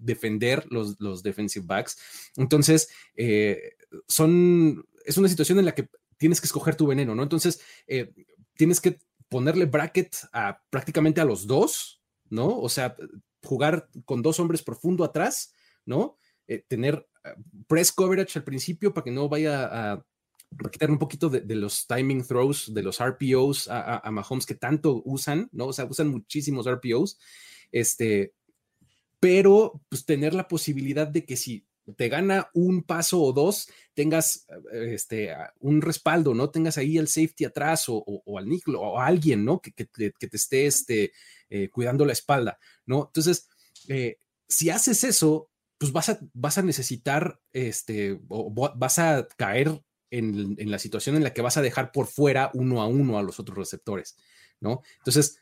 defender 0.00 0.64
los, 0.70 0.94
los 1.00 1.24
defensive 1.24 1.66
backs. 1.66 1.98
Entonces, 2.36 2.88
eh, 3.16 3.72
son, 4.06 4.86
es 5.04 5.18
una 5.18 5.28
situación 5.28 5.58
en 5.58 5.64
la 5.64 5.74
que 5.74 5.88
tienes 6.18 6.40
que 6.40 6.46
escoger 6.46 6.76
tu 6.76 6.86
veneno, 6.86 7.16
¿no? 7.16 7.24
Entonces, 7.24 7.60
eh, 7.88 8.12
tienes 8.54 8.80
que 8.80 9.00
ponerle 9.28 9.64
bracket 9.64 10.14
a 10.32 10.62
prácticamente 10.70 11.20
a 11.20 11.24
los 11.24 11.48
dos, 11.48 11.97
¿no? 12.30 12.58
O 12.58 12.68
sea, 12.68 12.96
jugar 13.42 13.88
con 14.04 14.22
dos 14.22 14.40
hombres 14.40 14.62
profundo 14.62 15.04
atrás, 15.04 15.54
¿no? 15.84 16.16
Eh, 16.46 16.64
tener 16.66 17.06
eh, 17.24 17.34
press 17.66 17.92
coverage 17.92 18.38
al 18.38 18.44
principio 18.44 18.92
para 18.92 19.04
que 19.04 19.10
no 19.10 19.28
vaya 19.28 19.92
a, 19.92 20.04
quitar 20.72 20.90
un 20.90 20.98
poquito 20.98 21.28
de, 21.28 21.54
los 21.54 21.86
timing 21.86 22.26
throws, 22.26 22.72
de 22.72 22.82
los 22.82 22.98
RPOs 23.02 23.68
a, 23.68 23.98
a, 23.98 24.10
Mahomes 24.10 24.46
que 24.46 24.54
tanto 24.54 25.02
usan, 25.04 25.48
¿no? 25.52 25.66
O 25.66 25.72
sea, 25.74 25.84
usan 25.84 26.08
muchísimos 26.08 26.66
RPOs, 26.66 27.18
este, 27.70 28.32
pero 29.20 29.82
pues 29.90 30.06
tener 30.06 30.32
la 30.32 30.48
posibilidad 30.48 31.06
de 31.06 31.26
que 31.26 31.36
si 31.36 31.67
te 31.96 32.08
gana 32.08 32.50
un 32.54 32.82
paso 32.82 33.20
o 33.20 33.32
dos, 33.32 33.68
tengas 33.94 34.46
eh, 34.72 34.94
este, 34.94 35.34
un 35.60 35.80
respaldo, 35.80 36.34
¿no? 36.34 36.50
Tengas 36.50 36.78
ahí 36.78 36.98
el 36.98 37.08
safety 37.08 37.44
atrás 37.44 37.84
o, 37.88 38.22
al 38.38 38.48
Nick 38.48 38.68
o 38.68 39.00
alguien, 39.00 39.44
¿no? 39.44 39.60
Que, 39.60 39.72
que, 39.72 39.86
te 39.86 40.36
esté 40.36 40.66
este, 40.66 41.12
eh, 41.48 41.70
cuidando 41.70 42.04
la 42.04 42.12
espalda, 42.12 42.58
¿no? 42.86 43.06
Entonces, 43.06 43.48
eh, 43.88 44.18
si 44.46 44.70
haces 44.70 45.04
eso, 45.04 45.50
pues 45.78 45.92
vas 45.92 46.08
a, 46.10 46.18
vas 46.32 46.58
a 46.58 46.62
necesitar, 46.62 47.40
este, 47.52 48.20
o 48.28 48.52
vas 48.52 48.98
a 48.98 49.26
caer 49.36 49.82
en, 50.10 50.70
la 50.70 50.78
situación 50.78 51.16
en 51.16 51.22
la 51.22 51.32
que 51.32 51.42
vas 51.42 51.56
a 51.56 51.62
dejar 51.62 51.92
por 51.92 52.06
fuera 52.06 52.50
uno 52.54 52.82
a 52.82 52.86
uno 52.86 53.18
a 53.18 53.22
los 53.22 53.38
otros 53.38 53.56
receptores, 53.56 54.16
¿no? 54.60 54.82
Entonces, 54.98 55.38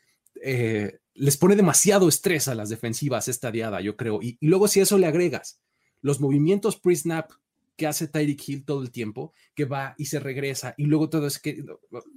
les 1.15 1.37
pone 1.37 1.55
demasiado 1.55 2.07
estrés 2.07 2.47
a 2.47 2.53
las 2.53 2.69
defensivas 2.69 3.27
esta 3.27 3.51
diada, 3.51 3.81
yo 3.81 3.97
creo. 3.97 4.19
y 4.21 4.37
luego 4.41 4.67
si 4.67 4.81
eso 4.81 4.99
le 4.99 5.07
agregas 5.07 5.59
los 6.01 6.19
movimientos 6.19 6.77
pre-snap 6.77 7.31
que 7.77 7.87
hace 7.87 8.07
Tyreek 8.07 8.49
Hill 8.49 8.65
todo 8.65 8.81
el 8.81 8.91
tiempo, 8.91 9.33
que 9.55 9.65
va 9.65 9.93
y 9.97 10.05
se 10.05 10.19
regresa, 10.19 10.73
y 10.77 10.85
luego 10.85 11.09
todo 11.09 11.27
es 11.27 11.39
que 11.39 11.63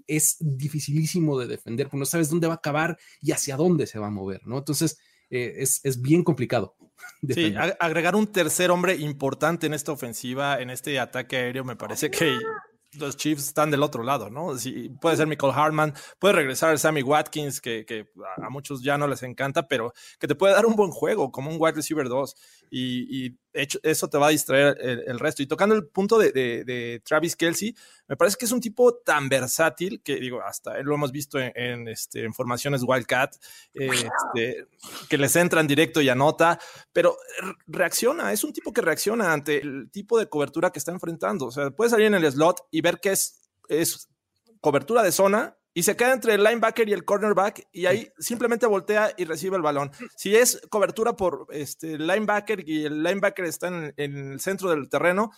es 0.06 0.38
dificilísimo 0.40 1.38
de 1.38 1.46
defender, 1.46 1.86
porque 1.86 1.98
no 1.98 2.06
sabes 2.06 2.30
dónde 2.30 2.46
va 2.46 2.54
a 2.54 2.56
acabar 2.56 2.98
y 3.20 3.32
hacia 3.32 3.56
dónde 3.56 3.86
se 3.86 3.98
va 3.98 4.06
a 4.06 4.10
mover, 4.10 4.40
¿no? 4.46 4.58
Entonces, 4.58 4.98
eh, 5.28 5.56
es, 5.58 5.80
es, 5.84 6.00
bien 6.00 6.24
complicado. 6.24 6.74
Sí, 7.28 7.54
agregar 7.78 8.16
un 8.16 8.26
tercer 8.26 8.70
hombre 8.70 8.96
importante 8.96 9.66
en 9.66 9.74
esta 9.74 9.92
ofensiva, 9.92 10.60
en 10.60 10.70
este 10.70 10.98
ataque 10.98 11.36
aéreo, 11.36 11.64
me 11.64 11.76
parece 11.76 12.10
que 12.10 12.38
los 12.98 13.16
Chiefs 13.16 13.46
están 13.46 13.70
del 13.70 13.82
otro 13.82 14.02
lado, 14.02 14.30
¿no? 14.30 14.56
Si, 14.58 14.88
puede 14.88 15.16
ser 15.16 15.26
Michael 15.26 15.52
Hartman, 15.54 15.94
puede 16.18 16.34
regresar 16.34 16.78
Sammy 16.78 17.02
Watkins, 17.02 17.60
que, 17.60 17.84
que, 17.84 18.06
a 18.42 18.50
muchos 18.50 18.82
ya 18.82 18.98
no 18.98 19.06
les 19.06 19.22
encanta, 19.22 19.68
pero 19.68 19.92
que 20.18 20.26
te 20.26 20.34
puede 20.34 20.54
dar 20.54 20.66
un 20.66 20.76
buen 20.76 20.90
juego, 20.90 21.30
como 21.30 21.50
un 21.50 21.56
wide 21.58 21.74
receiver 21.74 22.08
2. 22.08 22.34
Y, 22.70 23.26
y 23.26 23.38
eso 23.52 24.08
te 24.08 24.18
va 24.18 24.28
a 24.28 24.30
distraer 24.30 24.76
el, 24.80 25.18
resto. 25.18 25.42
Y 25.42 25.46
tocando 25.46 25.74
el 25.74 25.86
punto 25.86 26.18
de, 26.18 27.02
Travis 27.04 27.36
Kelsey, 27.36 27.74
me 28.08 28.16
parece 28.16 28.36
que 28.38 28.44
es 28.44 28.52
un 28.52 28.60
tipo 28.60 28.94
tan 28.94 29.28
versátil 29.28 30.02
que, 30.02 30.16
digo, 30.16 30.40
hasta 30.42 30.80
lo 30.82 30.94
hemos 30.94 31.12
visto 31.12 31.38
en, 31.38 31.88
este, 31.88 32.24
en 32.24 32.32
formaciones 32.34 32.82
Wildcat, 32.84 33.36
este, 33.74 34.66
que 35.08 35.18
les 35.18 35.34
entra 35.36 35.60
en 35.60 35.66
directo 35.66 36.00
y 36.00 36.08
anota, 36.08 36.58
pero 36.92 37.16
reacciona, 37.66 38.32
es 38.32 38.44
un 38.44 38.52
tipo 38.52 38.72
que 38.72 38.80
reacciona 38.80 39.32
ante 39.32 39.58
el 39.58 39.90
tipo 39.90 40.18
de 40.18 40.28
cobertura 40.28 40.70
que 40.70 40.78
está 40.78 40.92
enfrentando. 40.92 41.46
O 41.46 41.52
sea, 41.52 41.70
puede 41.70 41.90
salir 41.90 42.06
en 42.06 42.14
el 42.14 42.30
slot 42.30 42.66
y 42.70 42.80
ver 42.80 43.00
que 43.00 43.12
es, 43.12 43.50
es 43.68 44.08
cobertura 44.60 45.02
de 45.02 45.12
zona 45.12 45.56
y 45.72 45.82
se 45.82 45.96
queda 45.96 46.12
entre 46.12 46.34
el 46.34 46.42
linebacker 46.42 46.88
y 46.88 46.92
el 46.92 47.04
cornerback 47.04 47.68
y 47.72 47.86
ahí 47.86 48.10
simplemente 48.18 48.66
voltea 48.66 49.12
y 49.16 49.24
recibe 49.24 49.56
el 49.56 49.62
balón. 49.62 49.90
Si 50.16 50.34
es 50.34 50.60
cobertura 50.68 51.14
por 51.16 51.46
este 51.50 51.98
linebacker 51.98 52.68
y 52.68 52.84
el 52.84 53.02
linebacker 53.02 53.44
está 53.44 53.68
en, 53.68 53.94
el 53.96 54.40
centro 54.40 54.70
del 54.70 54.88
terreno, 54.88 55.30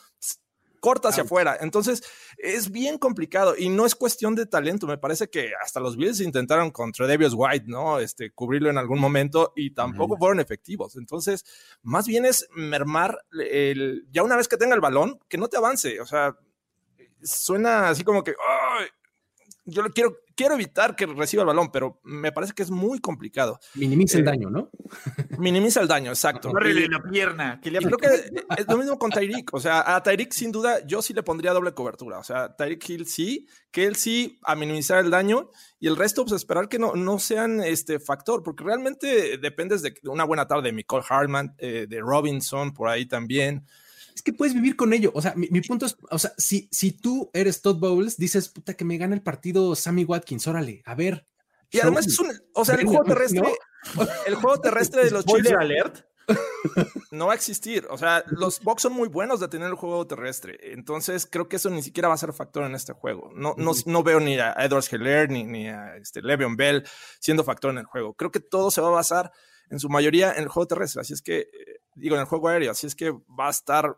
corta 0.80 1.10
hacia 1.10 1.24
afuera. 1.24 1.58
Entonces 1.60 2.02
es 2.38 2.70
bien 2.70 2.98
complicado 2.98 3.54
y 3.56 3.68
no 3.68 3.84
es 3.84 3.94
cuestión 3.94 4.34
de 4.34 4.46
talento. 4.46 4.86
Me 4.86 4.96
parece 4.96 5.28
que 5.28 5.52
hasta 5.62 5.80
los 5.80 5.96
Bills 5.96 6.20
intentaron 6.20 6.70
contra 6.70 7.06
Devious 7.06 7.34
White, 7.36 7.66
¿no? 7.68 7.98
Este, 7.98 8.32
cubrirlo 8.32 8.70
en 8.70 8.78
algún 8.78 8.98
momento 8.98 9.52
y 9.54 9.74
tampoco 9.74 10.16
fueron 10.16 10.40
efectivos. 10.40 10.96
Entonces, 10.96 11.44
más 11.82 12.06
bien 12.06 12.24
es 12.24 12.48
mermar 12.54 13.18
el, 13.32 14.06
ya 14.10 14.22
una 14.22 14.36
vez 14.36 14.48
que 14.48 14.56
tenga 14.56 14.74
el 14.74 14.80
balón, 14.80 15.20
que 15.28 15.38
no 15.38 15.48
te 15.48 15.58
avance. 15.58 16.00
O 16.00 16.06
sea, 16.06 16.36
suena 17.22 17.90
así 17.90 18.02
como 18.02 18.24
que, 18.24 18.34
yo 19.64 19.84
quiero, 19.94 20.16
quiero 20.34 20.54
evitar 20.54 20.96
que 20.96 21.06
reciba 21.06 21.42
el 21.42 21.46
balón, 21.46 21.70
pero 21.70 22.00
me 22.02 22.32
parece 22.32 22.52
que 22.52 22.62
es 22.62 22.70
muy 22.70 22.98
complicado. 22.98 23.60
Minimiza 23.74 24.18
el 24.18 24.24
eh, 24.24 24.26
daño, 24.26 24.50
¿no? 24.50 24.70
Minimiza 25.38 25.80
el 25.80 25.88
daño, 25.88 26.10
exacto. 26.10 26.50
Córrele 26.50 26.88
la 26.88 27.02
pierna. 27.02 27.60
Que 27.60 27.70
creo 27.70 27.96
que 27.96 28.06
es 28.58 28.66
lo 28.68 28.78
mismo 28.78 28.98
con 28.98 29.10
Tyreek. 29.10 29.54
O 29.54 29.60
sea, 29.60 29.94
a 29.94 30.02
Tyreek 30.02 30.32
sin 30.32 30.50
duda 30.50 30.84
yo 30.86 31.02
sí 31.02 31.14
le 31.14 31.22
pondría 31.22 31.52
doble 31.52 31.74
cobertura. 31.74 32.18
O 32.18 32.24
sea, 32.24 32.54
Tyreek 32.56 32.88
Hill 32.88 33.06
sí, 33.06 33.46
que 33.70 33.84
él 33.84 33.96
sí 33.96 34.38
a 34.42 34.54
minimizar 34.54 35.04
el 35.04 35.10
daño 35.10 35.50
y 35.78 35.86
el 35.86 35.96
resto 35.96 36.24
pues 36.24 36.34
esperar 36.34 36.68
que 36.68 36.78
no, 36.78 36.94
no 36.94 37.18
sean 37.18 37.60
este 37.60 38.00
factor, 38.00 38.42
porque 38.42 38.64
realmente 38.64 39.38
dependes 39.38 39.82
de 39.82 39.94
una 40.04 40.24
buena 40.24 40.46
tarde 40.46 40.64
de 40.64 40.72
Nicole 40.72 41.04
Hartman, 41.08 41.54
eh, 41.58 41.86
de 41.88 42.00
Robinson 42.00 42.72
por 42.72 42.88
ahí 42.88 43.06
también 43.06 43.66
es 44.14 44.22
que 44.22 44.32
puedes 44.32 44.54
vivir 44.54 44.76
con 44.76 44.92
ello. 44.92 45.10
O 45.14 45.22
sea, 45.22 45.34
mi, 45.36 45.60
punto 45.60 45.86
es, 45.86 45.96
o 46.10 46.18
sea, 46.18 46.32
si, 46.36 46.68
si 46.70 46.92
tú 46.92 47.30
eres 47.32 47.62
Todd 47.62 47.78
Bowles, 47.78 48.16
dices, 48.16 48.48
puta, 48.48 48.74
que 48.74 48.84
me 48.84 48.98
gana 48.98 49.14
el 49.14 49.22
partido 49.22 49.74
Sammy 49.74 50.04
Watkins, 50.04 50.46
órale, 50.46 50.82
a 50.84 50.94
ver. 50.94 51.26
Y 51.70 51.80
además 51.80 52.06
es 52.06 52.18
un, 52.18 52.30
o 52.54 52.64
sea, 52.64 52.74
el 52.74 52.86
juego 52.86 53.04
terrestre, 53.04 53.42
el 54.26 54.34
juego 54.34 54.60
terrestre 54.60 55.04
de 55.04 55.10
los 55.10 55.24
Chiefs 55.24 55.52
alert? 55.52 56.04
no 57.10 57.26
va 57.26 57.32
a 57.32 57.36
existir. 57.36 57.86
O 57.90 57.98
sea, 57.98 58.24
los 58.28 58.60
Bucks 58.60 58.82
son 58.82 58.92
muy 58.92 59.08
buenos 59.08 59.40
de 59.40 59.48
tener 59.48 59.68
el 59.68 59.74
juego 59.74 60.06
terrestre. 60.06 60.58
Entonces, 60.72 61.26
creo 61.30 61.48
que 61.48 61.56
eso 61.56 61.70
ni 61.70 61.82
siquiera 61.82 62.08
va 62.08 62.14
a 62.14 62.18
ser 62.18 62.32
factor 62.32 62.64
en 62.64 62.74
este 62.74 62.92
juego. 62.92 63.30
No, 63.34 63.54
no, 63.56 63.72
no 63.86 64.02
veo 64.02 64.20
ni 64.20 64.38
a 64.38 64.52
Edwards 64.58 64.92
Heller 64.92 65.30
ni, 65.30 65.44
ni 65.44 65.68
a 65.68 65.96
este, 65.96 66.22
Le'Veon 66.22 66.56
Bell 66.56 66.84
siendo 67.20 67.44
factor 67.44 67.70
en 67.70 67.78
el 67.78 67.86
juego. 67.86 68.14
Creo 68.14 68.30
que 68.30 68.40
todo 68.40 68.70
se 68.70 68.80
va 68.80 68.88
a 68.88 68.92
basar 68.92 69.32
en 69.70 69.78
su 69.78 69.88
mayoría 69.88 70.32
en 70.32 70.42
el 70.42 70.48
juego 70.48 70.66
terrestre. 70.66 71.00
Así 71.00 71.14
es 71.14 71.22
que 71.22 71.40
eh, 71.40 71.81
digo, 71.94 72.16
en 72.16 72.20
el 72.20 72.26
juego 72.26 72.48
aéreo. 72.48 72.70
Así 72.70 72.86
es 72.86 72.94
que 72.94 73.10
va 73.10 73.48
a 73.48 73.50
estar 73.50 73.96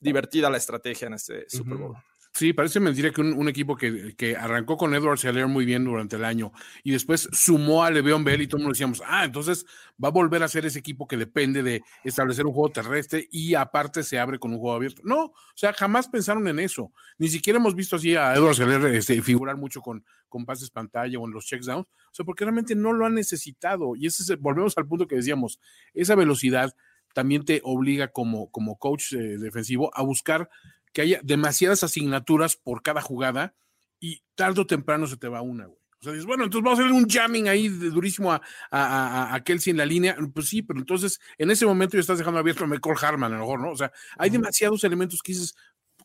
divertida 0.00 0.50
la 0.50 0.58
estrategia 0.58 1.06
en 1.06 1.14
este 1.14 1.48
Super 1.48 1.76
Bowl. 1.76 1.96
Sí, 2.36 2.52
parece 2.52 2.80
mentira 2.80 3.10
que 3.12 3.22
un, 3.22 3.48
equipo 3.48 3.78
que, 3.78 4.14
que, 4.14 4.36
arrancó 4.36 4.76
con 4.76 4.94
Edwards 4.94 5.24
Heller 5.24 5.46
muy 5.46 5.64
bien 5.64 5.84
durante 5.84 6.16
el 6.16 6.24
año 6.26 6.52
y 6.84 6.90
después 6.90 7.30
sumó 7.32 7.82
a 7.82 7.90
Le'Veon 7.90 8.24
Bell 8.24 8.42
y 8.42 8.46
todos 8.46 8.62
nos 8.62 8.74
decíamos, 8.74 9.02
ah, 9.06 9.24
entonces 9.24 9.64
va 10.02 10.08
a 10.08 10.10
volver 10.10 10.42
a 10.42 10.48
ser 10.48 10.66
ese 10.66 10.78
equipo 10.78 11.08
que 11.08 11.16
depende 11.16 11.62
de 11.62 11.82
establecer 12.04 12.44
un 12.44 12.52
juego 12.52 12.68
terrestre 12.68 13.26
y 13.32 13.54
aparte 13.54 14.02
se 14.02 14.18
abre 14.18 14.38
con 14.38 14.52
un 14.52 14.58
juego 14.58 14.76
abierto. 14.76 15.00
No, 15.02 15.24
o 15.24 15.34
sea, 15.54 15.72
jamás 15.72 16.08
pensaron 16.08 16.46
en 16.46 16.58
eso. 16.58 16.92
Ni 17.16 17.28
siquiera 17.28 17.58
hemos 17.58 17.74
visto 17.74 17.96
así 17.96 18.14
a 18.14 18.34
Edwards 18.34 18.60
Heller 18.60 18.84
este, 18.94 19.22
figurar 19.22 19.56
mucho 19.56 19.80
con, 19.80 20.04
con 20.28 20.44
pases 20.44 20.68
pantalla 20.68 21.18
o 21.18 21.24
en 21.24 21.32
los 21.32 21.46
checkdowns, 21.46 21.86
o 21.86 22.12
sea, 22.12 22.26
porque 22.26 22.44
realmente 22.44 22.74
no 22.74 22.92
lo 22.92 23.06
han 23.06 23.14
necesitado. 23.14 23.96
Y 23.96 24.08
ese 24.08 24.22
es, 24.22 24.38
volvemos 24.38 24.76
al 24.76 24.86
punto 24.86 25.08
que 25.08 25.16
decíamos, 25.16 25.58
esa 25.94 26.14
velocidad 26.14 26.74
también 27.16 27.46
te 27.46 27.62
obliga 27.64 28.08
como, 28.08 28.50
como 28.50 28.76
coach 28.76 29.14
eh, 29.14 29.38
defensivo 29.38 29.90
a 29.94 30.02
buscar 30.02 30.50
que 30.92 31.00
haya 31.00 31.18
demasiadas 31.22 31.82
asignaturas 31.82 32.56
por 32.56 32.82
cada 32.82 33.00
jugada 33.00 33.54
y 33.98 34.22
tarde 34.34 34.60
o 34.60 34.66
temprano 34.66 35.06
se 35.06 35.16
te 35.16 35.26
va 35.26 35.40
una, 35.40 35.64
güey. 35.64 35.78
O 35.98 36.02
sea, 36.04 36.12
dices, 36.12 36.26
bueno, 36.26 36.44
entonces 36.44 36.62
vamos 36.62 36.78
a 36.78 36.82
hacer 36.82 36.92
un 36.92 37.08
jamming 37.08 37.48
ahí 37.48 37.68
durísimo 37.68 38.34
a, 38.34 38.42
a, 38.70 39.34
a, 39.34 39.44
Kelsey 39.44 39.70
en 39.70 39.78
la 39.78 39.86
línea. 39.86 40.14
Pues 40.34 40.50
sí, 40.50 40.60
pero 40.60 40.78
entonces 40.78 41.18
en 41.38 41.50
ese 41.50 41.64
momento 41.64 41.96
ya 41.96 42.02
estás 42.02 42.18
dejando 42.18 42.38
abierto 42.38 42.64
a 42.64 42.66
Michael 42.66 42.96
Harman, 43.00 43.32
a 43.32 43.36
lo 43.36 43.44
mejor, 43.44 43.60
¿no? 43.60 43.70
O 43.70 43.76
sea, 43.78 43.90
hay 44.18 44.28
demasiados 44.28 44.84
elementos 44.84 45.22
que 45.22 45.32
dices, 45.32 45.54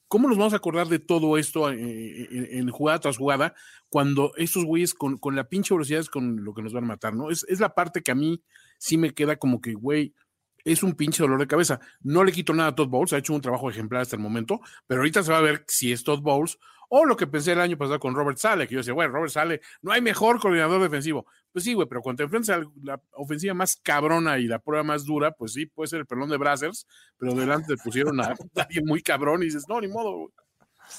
¿cómo 0.07 0.29
nos 0.29 0.37
vamos 0.37 0.53
a 0.53 0.57
acordar 0.57 0.87
de 0.87 0.99
todo 0.99 1.37
esto 1.37 1.69
eh, 1.73 2.57
en, 2.57 2.69
jugada 2.69 3.01
tras 3.01 3.17
jugada 3.17 3.53
cuando 3.89 4.31
estos 4.37 4.63
güeyes 4.63 4.93
con, 4.93 5.17
con, 5.17 5.35
la 5.35 5.49
pinche 5.49 5.73
velocidad 5.73 5.99
es 5.99 6.09
con 6.09 6.45
lo 6.45 6.53
que 6.53 6.61
nos 6.61 6.71
van 6.71 6.85
a 6.85 6.87
matar, 6.87 7.13
¿no? 7.13 7.31
Es, 7.31 7.45
es 7.49 7.59
la 7.59 7.75
parte 7.75 8.01
que 8.01 8.11
a 8.11 8.15
mí 8.15 8.41
sí 8.77 8.97
me 8.97 9.13
queda 9.13 9.35
como 9.35 9.59
que, 9.59 9.73
güey, 9.73 10.15
es 10.63 10.83
un 10.83 10.93
pinche 10.93 11.23
dolor 11.23 11.39
de 11.39 11.47
cabeza. 11.47 11.79
No 12.01 12.23
le 12.23 12.31
quito 12.31 12.53
nada 12.53 12.69
a 12.69 12.75
Todd 12.75 12.89
Bowles, 12.89 13.13
ha 13.13 13.17
hecho 13.17 13.33
un 13.33 13.41
trabajo 13.41 13.69
ejemplar 13.69 14.01
hasta 14.01 14.15
el 14.15 14.21
momento, 14.21 14.59
pero 14.87 15.01
ahorita 15.01 15.23
se 15.23 15.31
va 15.31 15.39
a 15.39 15.41
ver 15.41 15.63
si 15.67 15.91
es 15.91 16.03
Todd 16.03 16.21
Bowles 16.21 16.57
o 16.93 17.05
lo 17.05 17.15
que 17.15 17.25
pensé 17.25 17.53
el 17.53 17.61
año 17.61 17.77
pasado 17.77 18.01
con 18.01 18.13
Robert 18.13 18.37
Sale, 18.37 18.67
que 18.67 18.73
yo 18.73 18.79
decía, 18.81 18.93
bueno, 18.93 19.13
Robert 19.13 19.31
Sale, 19.31 19.61
no 19.81 19.93
hay 19.93 20.01
mejor 20.01 20.41
coordinador 20.41 20.81
defensivo. 20.81 21.25
Pues 21.53 21.63
sí, 21.63 21.73
güey, 21.73 21.87
pero 21.87 22.01
cuando 22.01 22.17
te 22.17 22.23
enfrentas 22.23 22.57
a 22.57 22.61
la 22.83 23.01
ofensiva 23.13 23.53
más 23.53 23.77
cabrona 23.77 24.39
y 24.39 24.47
la 24.47 24.59
prueba 24.59 24.83
más 24.83 25.05
dura, 25.05 25.31
pues 25.31 25.53
sí, 25.53 25.67
puede 25.67 25.87
ser 25.87 25.99
el 26.01 26.05
pelón 26.05 26.29
de 26.29 26.35
Brazzers, 26.35 26.85
pero 27.17 27.33
delante 27.33 27.77
te 27.77 27.81
pusieron 27.81 28.19
a, 28.19 28.35
alguien 28.55 28.85
muy 28.85 29.01
cabrón 29.01 29.41
y 29.41 29.45
dices, 29.45 29.69
no, 29.69 29.79
ni 29.79 29.87
modo, 29.87 30.33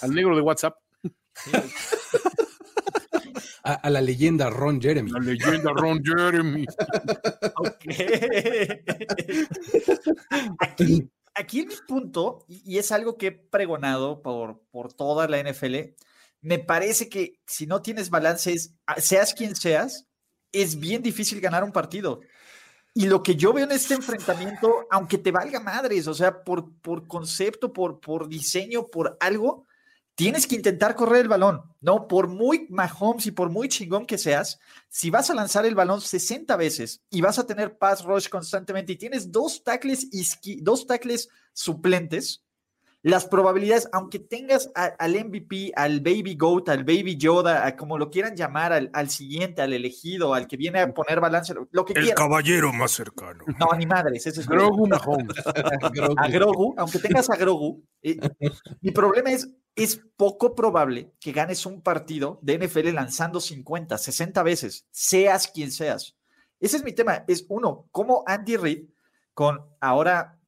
al 0.01 0.15
negro 0.15 0.35
de 0.35 0.41
WhatsApp. 0.41 0.77
A, 3.63 3.91
la 3.91 4.01
leyenda 4.01 4.51
Ron 4.51 4.81
Jeremy. 4.81 5.11
La 5.11 5.21
leyenda 5.21 5.73
Ron 5.73 6.03
Jeremy. 6.05 6.67
aquí, 10.59 11.09
aquí 11.35 11.61
en 11.61 11.69
mi 11.69 11.75
punto, 11.87 12.45
y 12.49 12.79
es 12.79 12.93
algo 12.93 13.17
que 13.17 13.27
he 13.29 13.33
pregonado 13.33 14.23
por, 14.23 14.63
por 14.71 14.93
toda 14.93 15.29
la 15.29 15.43
NFL, 15.43 15.95
me 16.41 16.59
parece 16.59 17.09
que 17.09 17.41
si 17.47 17.67
no 17.67 17.83
tienes 17.83 18.11
balances, 18.11 18.75
seas 18.99 19.35
quien 19.35 19.55
seas, 19.55 20.07
es 20.51 20.79
bien 20.79 21.03
difícil 21.03 21.41
ganar 21.41 21.65
un 21.65 21.73
partido. 21.73 22.21
Y 22.95 23.07
lo 23.07 23.23
que 23.23 23.37
yo 23.37 23.55
veo 23.55 23.65
en 23.65 23.73
este 23.73 23.95
enfrentamiento, 23.95 24.87
aunque 24.91 25.17
te 25.17 25.31
valga 25.31 25.61
madres, 25.61 26.07
o 26.09 26.15
sea, 26.15 26.45
por, 26.45 26.75
por 26.81 27.07
concepto, 27.07 27.73
por, 27.73 28.01
por 28.01 28.29
diseño, 28.29 28.89
por 28.89 29.17
algo, 29.21 29.67
tienes 30.15 30.47
que 30.47 30.57
intentar 30.57 30.95
correr 30.95 31.23
el 31.23 31.29
balón, 31.29 31.63
¿no? 31.81 32.07
Por 32.07 32.29
muy 32.29 32.67
Mahomes 32.71 33.27
y 33.27 33.31
por 33.31 33.51
muy 33.51 33.69
chingón 33.69 34.07
que 34.07 34.19
seas, 34.19 34.59
si 34.89 35.11
vas 35.11 35.31
a 35.31 35.35
lanzar 35.35 35.67
el 35.67 35.75
balón 35.75 36.01
60 36.01 36.57
veces 36.57 37.03
y 37.11 37.21
vas 37.21 37.39
a 37.39 37.47
tener 37.47 37.79
pass 37.79 38.05
rush 38.05 38.29
constantemente 38.29 38.93
y 38.93 38.97
tienes 38.97 39.33
dos 39.33 39.63
tackles, 39.65 40.09
dos 40.63 40.87
tackles 40.87 41.29
suplentes, 41.53 42.45
las 43.05 43.27
probabilidades, 43.27 43.89
aunque 43.93 44.21
tengas 44.21 44.71
al 44.77 45.13
MVP, 45.13 45.73
al 45.75 46.01
Baby 46.01 46.37
Goat, 46.37 46.69
al 46.69 46.85
Baby 46.85 47.17
Yoda, 47.17 47.67
a 47.67 47.77
como 47.77 47.99
lo 47.99 48.11
quieran 48.11 48.37
llamar, 48.37 48.73
al, 48.73 49.11
siguiente, 49.11 49.61
al 49.61 49.73
elegido, 49.73 50.35
al 50.35 50.47
que 50.47 50.57
viene 50.57 50.79
a 50.79 50.95
poner 50.95 51.19
balance, 51.19 51.53
lo 51.73 51.85
que 51.85 51.95
El 51.95 52.15
caballero 52.15 52.73
más 52.73 52.93
cercano. 52.93 53.45
No, 53.59 53.77
ni 53.77 53.87
madres, 53.87 54.25
ese 54.25 54.41
es 54.41 54.47
Grogu 54.47 54.87
Mahomes. 54.87 55.35
a 56.17 56.29
Grogu, 56.29 56.75
aunque 56.77 57.01
tengas 57.01 57.29
a 57.29 57.37
Grogu. 57.37 57.83
Eh, 58.03 58.19
mi 58.81 58.93
problema 58.93 59.33
es, 59.33 59.49
es 59.75 60.01
poco 60.17 60.55
probable 60.55 61.13
que 61.21 61.33
ganes 61.33 61.67
un 61.67 61.83
partido 61.83 62.39
de 62.43 62.59
NFL 62.59 62.93
lanzando 62.95 63.41
50, 63.41 63.97
60 63.97 64.43
veces, 64.43 64.87
seas 64.91 65.49
quien 65.49 65.73
seas. 65.73 66.17
Ese 66.61 66.77
es 66.77 66.85
mi 66.85 66.93
tema. 66.93 67.25
Es 67.27 67.47
uno, 67.49 67.89
cómo 67.91 68.23
Andy 68.27 68.57
Reid, 68.57 68.85
con 69.35 69.61
ahora 69.81 70.39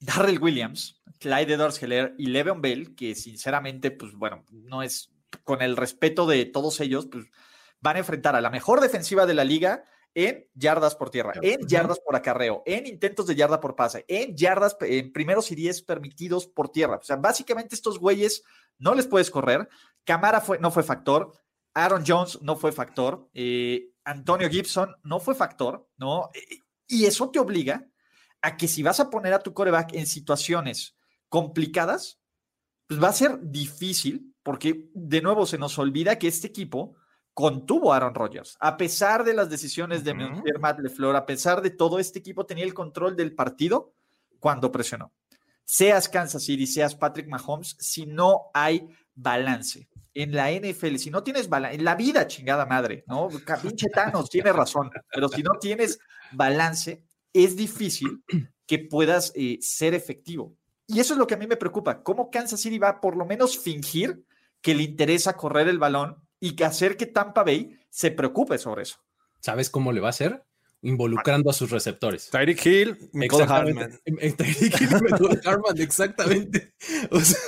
Darrell 0.00 0.42
Williams, 0.42 1.02
Clyde 1.18 1.54
edwards 1.54 1.80
y 2.18 2.26
Le'Veon 2.26 2.60
Bell, 2.60 2.94
que 2.96 3.14
sinceramente, 3.14 3.90
pues 3.90 4.14
bueno, 4.14 4.44
no 4.50 4.82
es 4.82 5.12
con 5.44 5.62
el 5.62 5.76
respeto 5.76 6.26
de 6.26 6.44
todos 6.46 6.80
ellos, 6.80 7.06
pues 7.06 7.26
van 7.80 7.96
a 7.96 8.00
enfrentar 8.00 8.34
a 8.34 8.40
la 8.40 8.50
mejor 8.50 8.80
defensiva 8.80 9.26
de 9.26 9.34
la 9.34 9.44
liga 9.44 9.84
en 10.14 10.46
yardas 10.54 10.94
por 10.94 11.10
tierra, 11.10 11.32
en 11.40 11.66
yardas 11.66 12.00
por 12.00 12.14
acarreo, 12.14 12.62
en 12.66 12.86
intentos 12.86 13.26
de 13.26 13.34
yarda 13.34 13.60
por 13.60 13.74
pase, 13.74 14.04
en 14.08 14.36
yardas, 14.36 14.76
en 14.80 15.12
primeros 15.12 15.50
y 15.50 15.54
diez 15.54 15.82
permitidos 15.82 16.46
por 16.46 16.70
tierra. 16.70 16.96
O 16.96 17.02
sea, 17.02 17.16
básicamente 17.16 17.74
estos 17.74 17.98
güeyes 17.98 18.42
no 18.78 18.94
les 18.94 19.06
puedes 19.06 19.30
correr. 19.30 19.68
Camara 20.04 20.40
fue, 20.40 20.58
no 20.58 20.70
fue 20.70 20.82
factor. 20.82 21.32
Aaron 21.74 22.04
Jones 22.06 22.40
no 22.42 22.56
fue 22.56 22.72
factor. 22.72 23.28
Eh, 23.32 23.90
Antonio 24.04 24.48
Gibson 24.50 24.94
no 25.02 25.20
fue 25.20 25.34
factor, 25.34 25.88
¿no? 25.96 26.30
Y 26.86 27.06
eso 27.06 27.30
te 27.30 27.38
obliga 27.38 27.88
a 28.42 28.56
que 28.56 28.68
si 28.68 28.82
vas 28.82 29.00
a 29.00 29.08
poner 29.08 29.32
a 29.32 29.38
tu 29.38 29.54
coreback 29.54 29.94
en 29.94 30.06
situaciones 30.06 30.96
complicadas, 31.28 32.20
pues 32.86 33.02
va 33.02 33.08
a 33.08 33.12
ser 33.14 33.38
difícil, 33.40 34.34
porque 34.42 34.90
de 34.92 35.22
nuevo 35.22 35.46
se 35.46 35.56
nos 35.56 35.78
olvida 35.78 36.18
que 36.18 36.28
este 36.28 36.48
equipo 36.48 36.96
contuvo 37.34 37.92
a 37.92 37.96
Aaron 37.96 38.14
Rodgers. 38.14 38.56
A 38.60 38.76
pesar 38.76 39.24
de 39.24 39.34
las 39.34 39.48
decisiones 39.48 40.04
de 40.04 40.14
Matt 40.14 40.80
LeFleur, 40.80 41.16
a 41.16 41.26
pesar 41.26 41.62
de 41.62 41.70
todo, 41.70 41.98
este 41.98 42.18
equipo 42.18 42.46
tenía 42.46 42.64
el 42.64 42.74
control 42.74 43.16
del 43.16 43.34
partido 43.34 43.94
cuando 44.38 44.72
presionó. 44.72 45.12
seas 45.64 46.08
Kansas 46.08 46.42
City, 46.42 46.66
seas 46.66 46.94
Patrick 46.94 47.28
Mahomes, 47.28 47.76
si 47.78 48.04
no 48.04 48.50
hay 48.52 48.88
balance 49.14 49.88
en 50.14 50.32
la 50.32 50.50
NFL, 50.50 50.96
si 50.96 51.10
no 51.10 51.22
tienes 51.22 51.48
balance, 51.48 51.76
en 51.76 51.84
la 51.84 51.94
vida, 51.94 52.26
chingada 52.26 52.66
madre, 52.66 53.04
¿no? 53.06 53.28
Pinche 53.62 53.88
Thanos 53.88 54.28
tiene 54.28 54.52
razón, 54.52 54.90
pero 55.12 55.28
si 55.28 55.42
no 55.42 55.52
tienes 55.58 55.98
balance, 56.32 57.04
es 57.32 57.56
difícil 57.56 58.22
que 58.66 58.78
puedas 58.80 59.32
eh, 59.34 59.58
ser 59.60 59.94
efectivo. 59.94 60.54
Y 60.86 61.00
eso 61.00 61.14
es 61.14 61.18
lo 61.18 61.26
que 61.26 61.34
a 61.34 61.38
mí 61.38 61.46
me 61.46 61.56
preocupa, 61.56 62.02
cómo 62.02 62.30
Kansas 62.30 62.60
City 62.60 62.78
va 62.78 62.88
a 62.88 63.00
por 63.00 63.16
lo 63.16 63.24
menos 63.24 63.58
fingir 63.58 64.24
que 64.60 64.74
le 64.74 64.82
interesa 64.82 65.36
correr 65.36 65.68
el 65.68 65.78
balón 65.78 66.16
y 66.42 66.56
que 66.56 66.64
hacer 66.64 66.96
que 66.96 67.06
Tampa 67.06 67.44
Bay 67.44 67.78
se 67.88 68.10
preocupe 68.10 68.58
sobre 68.58 68.82
eso. 68.82 68.96
¿Sabes 69.38 69.70
cómo 69.70 69.92
le 69.92 70.00
va 70.00 70.08
a 70.08 70.10
hacer? 70.10 70.42
Involucrando 70.82 71.50
a 71.50 71.52
sus 71.52 71.70
receptores. 71.70 72.30
Tyreek 72.30 72.66
Hill, 72.66 73.10
Michael 73.12 73.48
Hartman. 73.48 74.00
Tyreek 74.04 74.80
Hill 74.80 74.88
y 74.90 75.02
Michael 75.04 75.40
Hartman, 75.46 75.80
exactamente. 75.80 76.74
O 77.12 77.20
sea, 77.20 77.38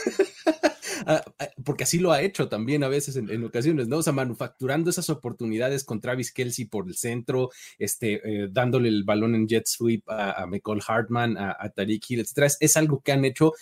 porque 1.64 1.82
así 1.82 1.98
lo 1.98 2.12
ha 2.12 2.22
hecho 2.22 2.48
también 2.48 2.84
a 2.84 2.88
veces 2.88 3.16
en, 3.16 3.44
ocasiones, 3.44 3.88
¿no? 3.88 3.96
O 3.96 4.02
sea, 4.04 4.12
manufacturando 4.12 4.90
esas 4.90 5.10
oportunidades 5.10 5.82
con 5.82 6.00
Travis 6.00 6.30
Kelsey 6.32 6.66
por 6.66 6.86
el 6.86 6.94
centro, 6.94 7.50
este, 7.80 8.20
eh, 8.22 8.48
dándole 8.48 8.88
el 8.88 9.02
balón 9.02 9.34
en 9.34 9.48
jet 9.48 9.66
sweep 9.66 10.08
a, 10.08 10.40
a 10.40 10.46
Michael 10.46 10.82
Hartman, 10.86 11.36
a, 11.36 11.56
a 11.58 11.68
Tariq 11.68 12.04
Hill, 12.08 12.20
etc. 12.20 12.54
Es, 12.60 12.76
algo 12.76 13.00
que 13.00 13.10
han 13.10 13.24
hecho 13.24 13.54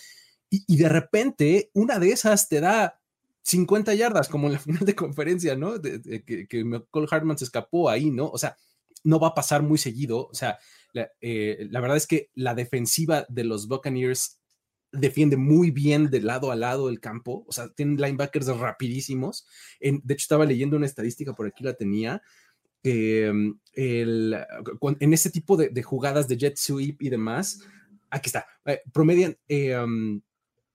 y, 0.67 0.77
de 0.77 0.89
repente 0.89 1.71
una 1.73 1.97
de 1.97 2.11
esas 2.11 2.47
te 2.47 2.61
da 2.61 2.99
50 3.43 3.93
yardas, 3.93 4.27
como 4.27 4.47
en 4.47 4.53
la 4.53 4.59
final 4.59 4.85
de 4.85 4.95
conferencia, 4.95 5.55
¿no? 5.55 5.81
que, 5.81 6.47
que 6.47 6.81
Hartman 7.09 7.37
se 7.37 7.45
escapó 7.45 7.89
ahí, 7.89 8.09
¿no? 8.09 8.29
O 8.29 8.37
sea, 8.37 8.57
no 9.03 9.19
va 9.19 9.29
a 9.29 9.35
pasar 9.35 9.61
muy 9.61 9.77
seguido. 9.77 10.27
O 10.27 10.33
sea, 10.33 10.57
la, 10.93 11.11
eh, 11.21 11.67
la, 11.69 11.81
verdad 11.81 11.97
es 11.97 12.07
que 12.07 12.29
la 12.35 12.55
defensiva 12.55 13.25
de 13.29 13.43
los 13.43 13.67
Buccaneers 13.67 14.39
defiende 14.91 15.37
muy 15.37 15.71
bien 15.71 16.09
de 16.09 16.21
lado 16.21 16.51
a 16.51 16.55
lado 16.55 16.87
el 16.87 16.99
campo, 16.99 17.43
o 17.47 17.51
sea, 17.51 17.69
tienen 17.69 17.97
linebackers 17.97 18.47
rapidísimos. 18.47 19.45
En, 19.79 20.01
de 20.03 20.13
hecho, 20.13 20.23
estaba 20.23 20.45
leyendo 20.45 20.77
una 20.77 20.85
estadística, 20.85 21.33
por 21.33 21.47
aquí 21.47 21.63
la 21.63 21.73
tenía, 21.73 22.21
el, 22.83 23.55
en 23.75 25.13
ese 25.13 25.31
tipo 25.31 25.57
de, 25.57 25.83
jugadas 25.83 26.27
de 26.27 26.37
jet 26.37 26.57
sweep 26.57 27.01
y 27.01 27.09
demás, 27.09 27.59
aquí 28.09 28.27
está, 28.27 28.45
eh, 28.65 28.81
promedian, 28.91 29.37
em, 29.47 30.21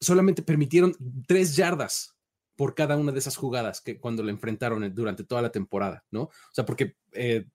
solamente 0.01 0.43
permitieron 0.43 0.97
tres 1.27 1.55
yardas 1.55 2.18
por 2.59 2.75
cada 2.75 2.97
una 2.97 3.13
de 3.13 3.21
esas 3.21 3.37
jugadas 3.37 3.81
que 3.81 4.01
cuando 4.01 4.25
la 4.25 4.33
enfrentaron 4.33 4.93
durante 4.93 5.23
toda 5.23 5.41
la 5.41 5.53
temporada, 5.53 6.05
¿no? 6.11 6.23
O 6.23 6.51
sea, 6.51 6.67
porque 6.67 6.97
eh, 7.13 7.47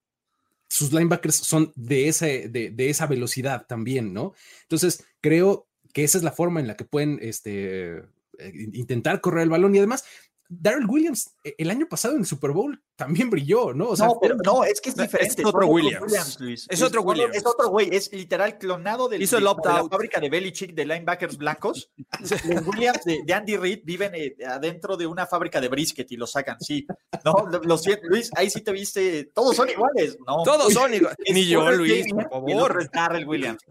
sus 0.70 0.94
linebackers 0.94 1.36
son 1.36 1.74
de, 1.76 2.08
ese, 2.08 2.48
de, 2.48 2.70
de, 2.70 2.90
esa 2.90 3.06
velocidad 3.06 3.66
también, 3.68 4.14
¿no? 4.14 4.34
Entonces, 4.62 5.06
creo 5.20 5.68
que 5.92 6.06
esa 6.06 6.18
es 6.18 6.24
la 6.24 6.32
forma 6.32 6.62
en 6.62 6.68
la 6.68 6.78
que 6.78 6.86
pueden 6.86 7.20
este, 7.22 7.98
eh, 7.98 8.70
intentar 8.72 9.20
correr 9.20 9.44
el 9.44 9.50
balón 9.50 9.76
y 9.76 9.80
además 9.80 10.06
Darrell 10.48 10.90
Williams 10.90 11.36
eh, 11.44 11.54
el 11.58 11.70
año 11.70 11.90
pasado 11.90 12.14
en 12.14 12.22
el 12.22 12.26
Super 12.26 12.52
Bowl 12.52 12.82
también 12.96 13.30
brilló, 13.30 13.74
¿no? 13.74 13.90
O 13.90 13.96
sea, 13.96 14.08
no, 14.08 14.20
pero 14.22 14.36
no, 14.36 14.64
es 14.64 14.80
que 14.80 14.90
es 14.90 14.96
diferente. 14.96 15.42
Es 15.42 15.48
otro 15.48 15.68
Williams. 15.68 16.38
Es 16.70 16.82
otro 16.82 17.02
Williams. 17.02 17.36
Es 17.36 17.46
otro 17.46 17.70
güey, 17.70 17.90
es 17.92 18.12
literal 18.14 18.58
clonado 18.58 19.10
del, 19.10 19.22
Hizo 19.22 19.38
el 19.38 19.44
de, 19.44 19.50
la 19.64 19.88
fábrica 19.90 20.20
de 20.20 20.30
Belichick 20.30 20.74
de 20.74 20.86
linebackers 20.86 21.38
blancos. 21.38 21.92
Los 22.20 22.68
Williams 22.68 23.04
de, 23.04 23.34
Andy 23.34 23.58
Reid 23.58 23.80
viven 23.84 24.14
eh, 24.14 24.36
adentro 24.48 24.96
de 24.96 25.08
una 25.08 25.26
fábrica 25.26 25.60
de 25.60 25.70
brisket 25.70 26.12
y 26.12 26.18
lo 26.18 26.28
sacan, 26.28 26.58
sí. 26.60 26.86
No, 27.26 27.34
lo, 27.64 27.78
siento, 27.78 28.08
Luis, 28.08 28.30
ahí 28.36 28.50
sí 28.50 28.62
te 28.62 28.72
viste, 28.72 29.26
todos 29.34 29.56
son 29.56 29.70
iguales, 29.70 30.18
¿no? 30.26 30.44
Todos 30.44 30.72
son 30.72 30.94
iguales. 30.94 31.18
Ni 31.34 31.48
yo, 31.48 31.72
Luis, 31.72 32.06
por 32.14 32.30
favor. 32.30 32.80
Es 32.80 32.92
Darrell 32.92 33.28
Williams. 33.28 33.64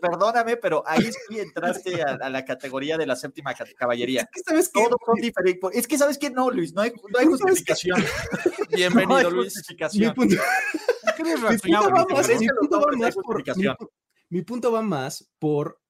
perdóname, 0.00 0.56
pero 0.56 0.82
ahí 0.86 1.10
sí 1.28 1.38
entraste 1.38 2.02
a, 2.02 2.28
la 2.28 2.44
categoría 2.44 2.96
de 2.96 3.06
la 3.06 3.14
séptima 3.14 3.54
caballería. 3.76 4.22
Es 4.22 4.28
que 4.30 4.40
sabes 4.50 4.68
que 4.68 4.82
todos 4.82 4.96
son 5.04 5.14
diferentes. 5.20 5.70
Es 5.74 5.86
que 5.86 5.98
sabes 5.98 6.18
que 6.18 6.30
no, 6.30 6.50
Luis, 6.50 6.72
no 6.72 6.82
hay, 6.82 6.90
no 6.90 7.18
hay 7.18 7.26
justificación. 7.26 8.02
Bienvenido, 8.70 9.30
Luis. 9.30 9.62
Mi 14.28 14.42
punto 14.42 14.72
va 14.72 14.82
más 14.82 15.30
por 15.38 15.80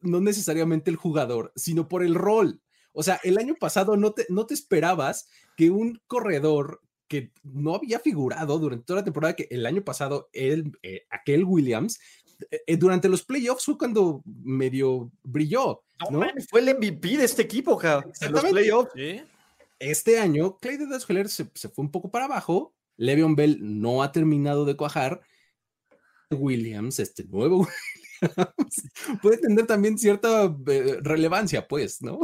no 0.00 0.20
necesariamente 0.20 0.90
el 0.90 0.96
jugador, 0.96 1.52
sino 1.56 1.88
por 1.88 2.02
el 2.02 2.14
rol. 2.14 2.60
O 2.92 3.02
sea, 3.02 3.20
el 3.22 3.38
año 3.38 3.54
pasado 3.54 3.96
no 3.96 4.12
te, 4.12 4.26
no 4.28 4.46
te 4.46 4.54
esperabas 4.54 5.28
que 5.56 5.70
un 5.70 6.00
corredor 6.06 6.80
que 7.08 7.32
no 7.42 7.74
había 7.74 7.98
figurado 7.98 8.58
durante 8.58 8.84
toda 8.84 9.00
la 9.00 9.04
temporada, 9.04 9.34
que 9.34 9.48
el 9.50 9.66
año 9.66 9.82
pasado, 9.82 10.28
el, 10.32 10.72
eh, 10.82 11.06
aquel 11.10 11.44
Williams, 11.44 11.98
eh, 12.50 12.76
durante 12.76 13.08
los 13.08 13.24
playoffs 13.24 13.64
fue 13.64 13.78
cuando 13.78 14.22
medio 14.24 15.10
brilló. 15.22 15.82
No, 16.10 16.22
fue 16.48 16.60
el 16.60 16.76
MVP 16.76 17.16
de 17.16 17.24
este 17.24 17.42
equipo, 17.42 17.80
en 17.82 18.32
los 18.32 18.44
playoffs. 18.44 18.92
Este 19.78 20.18
año, 20.18 20.58
Clay 20.58 20.76
de 20.76 21.00
se, 21.28 21.50
se 21.54 21.68
fue 21.68 21.84
un 21.84 21.90
poco 21.90 22.10
para 22.10 22.24
abajo, 22.24 22.74
Le'Veon 22.96 23.36
Bell 23.36 23.58
no 23.60 24.02
ha 24.02 24.12
terminado 24.12 24.64
de 24.64 24.76
cuajar. 24.76 25.20
Williams, 26.30 26.98
este 26.98 27.24
nuevo 27.24 27.60
Williams, 28.20 28.82
puede 29.22 29.38
tener 29.38 29.66
también 29.66 29.96
cierta 29.98 30.54
eh, 30.66 30.98
relevancia, 31.00 31.66
pues, 31.66 32.02
¿no? 32.02 32.20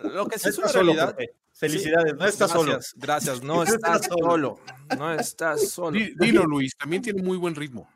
Lo 0.00 0.28
que 0.28 0.38
sí 0.38 0.48
es 0.48 0.58
una 0.58 0.68
realidad. 0.68 1.16
Felicidades, 1.54 2.14
no 2.16 2.26
estás 2.26 2.50
solo. 2.50 2.78
Gracias, 2.96 3.42
no 3.42 3.62
estás 3.64 4.06
solo. 4.06 4.58
No 4.98 5.14
estás 5.18 5.70
solo. 5.70 5.98
Dilo, 6.18 6.44
Luis, 6.44 6.76
también 6.76 7.00
tiene 7.02 7.22
muy 7.22 7.36
buen 7.36 7.54
ritmo. 7.54 7.88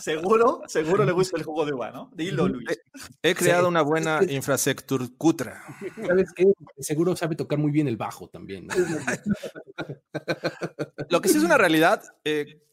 Seguro, 0.00 0.62
seguro 0.66 1.04
le 1.04 1.12
gusta 1.12 1.36
el 1.36 1.44
jugo 1.44 1.64
de 1.64 1.72
uva, 1.72 1.90
¿no? 1.90 2.10
Dilo, 2.14 2.48
Luis. 2.48 2.66
He, 3.22 3.34
creado 3.34 3.68
una 3.68 3.82
buena 3.82 4.20
infraestructura. 4.28 5.62
¿Sabes 6.06 6.32
qué? 6.34 6.44
Seguro 6.78 7.16
sabe 7.16 7.36
tocar 7.36 7.58
muy 7.58 7.70
bien 7.70 7.88
el 7.88 7.96
bajo 7.96 8.28
también. 8.28 8.68
Lo 11.08 11.20
que 11.20 11.28
sí 11.28 11.38
es 11.38 11.44
una 11.44 11.56
realidad, 11.56 12.02
eh, 12.24 12.65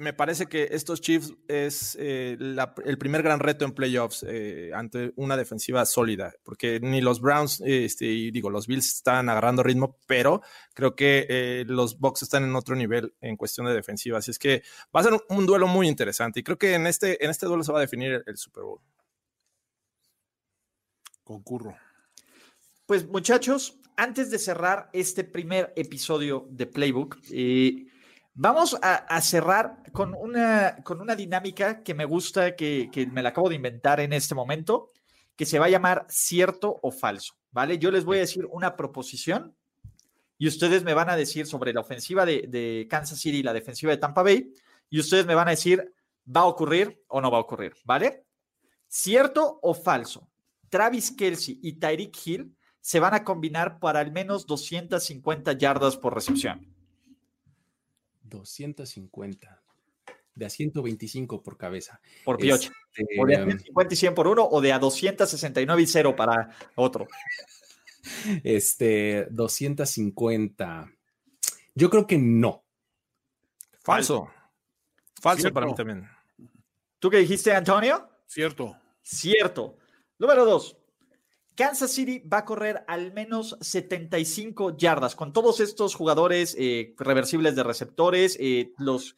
me 0.00 0.12
parece 0.12 0.46
que 0.46 0.68
estos 0.72 1.00
Chiefs 1.00 1.32
es 1.46 1.96
eh, 2.00 2.36
el 2.84 2.98
primer 2.98 3.22
gran 3.22 3.38
reto 3.38 3.64
en 3.64 3.72
playoffs 3.72 4.24
eh, 4.28 4.72
ante 4.74 5.12
una 5.16 5.36
defensiva 5.36 5.84
sólida, 5.86 6.34
porque 6.42 6.80
ni 6.80 7.00
los 7.00 7.20
Browns, 7.20 7.62
este, 7.64 8.06
digo, 8.06 8.50
los 8.50 8.66
Bills 8.66 8.86
están 8.86 9.28
agarrando 9.28 9.62
ritmo, 9.62 9.98
pero 10.06 10.42
creo 10.74 10.96
que 10.96 11.64
los 11.68 11.98
Bucks 11.98 12.22
están 12.22 12.44
en 12.44 12.56
otro 12.56 12.74
nivel 12.74 13.14
en 13.20 13.36
cuestión 13.36 13.66
de 13.66 13.74
defensiva. 13.74 14.18
Así 14.18 14.30
es 14.30 14.38
que 14.38 14.62
va 14.94 15.00
a 15.00 15.04
ser 15.04 15.12
un, 15.28 15.46
duelo 15.46 15.68
muy 15.68 15.86
interesante 15.86 16.40
y 16.40 16.42
creo 16.42 16.58
que 16.58 16.74
en 16.74 16.86
este, 16.86 17.24
en 17.24 17.30
este 17.30 17.46
duelo 17.46 17.62
se 17.62 17.72
va 17.72 17.78
a 17.78 17.82
definir 17.82 18.24
el, 18.26 18.36
Super 18.36 18.64
Bowl. 18.64 18.80
Concurro. 21.22 21.76
Pues 22.86 23.06
muchachos, 23.06 23.78
antes 23.96 24.30
de 24.30 24.38
cerrar 24.38 24.90
este 24.92 25.24
primer 25.24 25.72
episodio 25.76 26.46
de 26.50 26.66
Playbook, 26.66 27.18
eh, 27.30 27.86
Vamos 28.38 28.76
a, 28.82 29.18
cerrar 29.22 29.82
con 29.92 30.14
una, 30.14 30.76
con 30.84 31.00
una 31.00 31.16
dinámica 31.16 31.82
que 31.82 31.94
me 31.94 32.04
gusta, 32.04 32.54
que, 32.54 33.08
me 33.10 33.22
la 33.22 33.30
acabo 33.30 33.48
de 33.48 33.54
inventar 33.54 33.98
en 33.98 34.12
este 34.12 34.34
momento, 34.34 34.92
que 35.36 35.46
se 35.46 35.58
va 35.58 35.66
a 35.66 35.70
llamar 35.70 36.04
cierto 36.10 36.78
o 36.82 36.90
falso, 36.90 37.32
¿vale? 37.50 37.78
Yo 37.78 37.90
les 37.90 38.04
voy 38.04 38.18
a 38.18 38.20
decir 38.20 38.44
una 38.50 38.76
proposición 38.76 39.56
y 40.36 40.48
ustedes 40.48 40.84
me 40.84 40.92
van 40.92 41.08
a 41.08 41.16
decir 41.16 41.46
sobre 41.46 41.72
la 41.72 41.80
ofensiva 41.80 42.26
de, 42.26 42.46
de 42.46 42.86
Kansas 42.90 43.18
City 43.18 43.38
y 43.38 43.42
la 43.42 43.54
defensiva 43.54 43.90
de 43.90 43.96
Tampa 43.96 44.22
Bay 44.22 44.52
y 44.90 45.00
ustedes 45.00 45.24
me 45.24 45.34
van 45.34 45.48
a 45.48 45.52
decir, 45.52 45.94
¿va 46.28 46.42
a 46.42 46.46
ocurrir 46.46 47.02
o 47.08 47.22
no 47.22 47.30
va 47.30 47.38
a 47.38 47.40
ocurrir? 47.40 47.74
¿Vale? 47.86 48.26
¿Cierto 48.86 49.60
o 49.62 49.72
falso? 49.72 50.28
Travis 50.68 51.10
Kelsey 51.10 51.58
y 51.62 51.72
Tyreek 51.72 52.14
Hill 52.26 52.54
se 52.82 53.00
van 53.00 53.14
a 53.14 53.24
combinar 53.24 53.78
para 53.78 54.00
al 54.00 54.12
menos 54.12 54.46
250 54.46 55.54
yardas 55.54 55.96
por 55.96 56.14
recepción. 56.14 56.75
250. 58.28 59.62
De 60.34 60.46
a 60.46 60.50
125 60.50 61.42
por 61.42 61.56
cabeza. 61.56 62.00
Por 62.24 62.36
piocha. 62.36 62.70
Este, 62.94 63.20
o 63.20 63.26
de 63.26 63.36
a 63.36 63.44
150 63.44 63.94
y 63.94 63.96
100 63.96 64.14
por 64.14 64.26
uno, 64.28 64.44
o 64.44 64.60
de 64.60 64.72
a 64.72 64.78
269 64.78 65.82
y 65.82 65.86
0 65.86 66.16
para 66.16 66.50
otro. 66.74 67.06
Este, 68.44 69.26
250. 69.30 70.92
Yo 71.74 71.90
creo 71.90 72.06
que 72.06 72.18
no. 72.18 72.64
Falso. 73.82 74.30
Falso 75.20 75.52
para 75.52 75.66
mí 75.66 75.74
también. 75.74 76.08
¿Tú 77.00 77.10
qué 77.10 77.18
dijiste, 77.18 77.52
Antonio? 77.52 78.08
Cierto. 78.26 78.76
Cierto. 79.02 79.76
Número 80.18 80.44
dos. 80.44 80.76
Kansas 81.56 81.92
City 81.92 82.18
va 82.20 82.38
a 82.38 82.44
correr 82.44 82.84
al 82.86 83.12
menos 83.12 83.56
75 83.60 84.76
yardas 84.76 85.16
con 85.16 85.32
todos 85.32 85.60
estos 85.60 85.94
jugadores 85.94 86.54
eh, 86.58 86.94
reversibles 86.98 87.56
de 87.56 87.62
receptores. 87.62 88.36
Eh, 88.38 88.72
los 88.78 89.16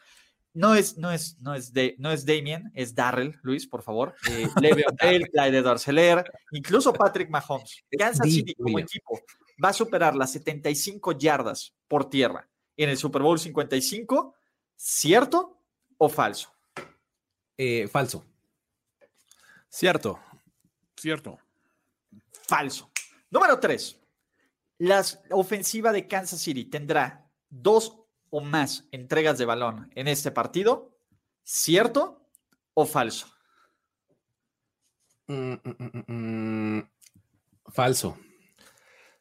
no 0.54 0.74
es, 0.74 0.96
no 0.98 1.12
es, 1.12 1.38
no 1.40 1.54
es, 1.54 1.72
de, 1.72 1.94
no 1.98 2.10
es 2.10 2.24
Damien, 2.24 2.70
es 2.74 2.94
Darrell, 2.94 3.38
Luis, 3.42 3.66
por 3.66 3.82
favor. 3.82 4.14
Eh, 4.30 4.48
Le'Veon 4.60 4.96
Bell, 5.00 5.28
Clyde 5.28 5.62
Darceler, 5.62 6.24
incluso 6.52 6.92
Patrick 6.92 7.28
Mahomes. 7.28 7.84
Kansas 7.98 8.28
City 8.28 8.54
como 8.54 8.78
equipo 8.78 9.20
va 9.62 9.70
a 9.70 9.72
superar 9.72 10.14
las 10.14 10.32
75 10.32 11.12
yardas 11.12 11.74
por 11.88 12.08
tierra 12.08 12.48
en 12.76 12.90
el 12.90 12.96
Super 12.96 13.22
Bowl 13.22 13.38
55. 13.38 14.34
¿Cierto 14.76 15.60
o 15.96 16.08
falso? 16.08 16.54
Eh, 17.56 17.88
falso. 17.88 18.24
Cierto. 19.68 20.20
Cierto. 20.96 21.38
Falso. 22.46 22.90
Número 23.30 23.58
3. 23.58 24.00
La 24.78 25.04
ofensiva 25.30 25.92
de 25.92 26.06
Kansas 26.06 26.40
City 26.40 26.64
tendrá 26.64 27.28
dos 27.50 27.98
o 28.30 28.40
más 28.40 28.86
entregas 28.92 29.38
de 29.38 29.44
balón 29.44 29.90
en 29.94 30.08
este 30.08 30.30
partido. 30.30 30.96
¿Cierto 31.42 32.30
o 32.74 32.86
falso? 32.86 33.26
Mm, 35.26 35.54
mm, 35.62 36.04
mm, 36.06 36.90
falso. 37.66 38.18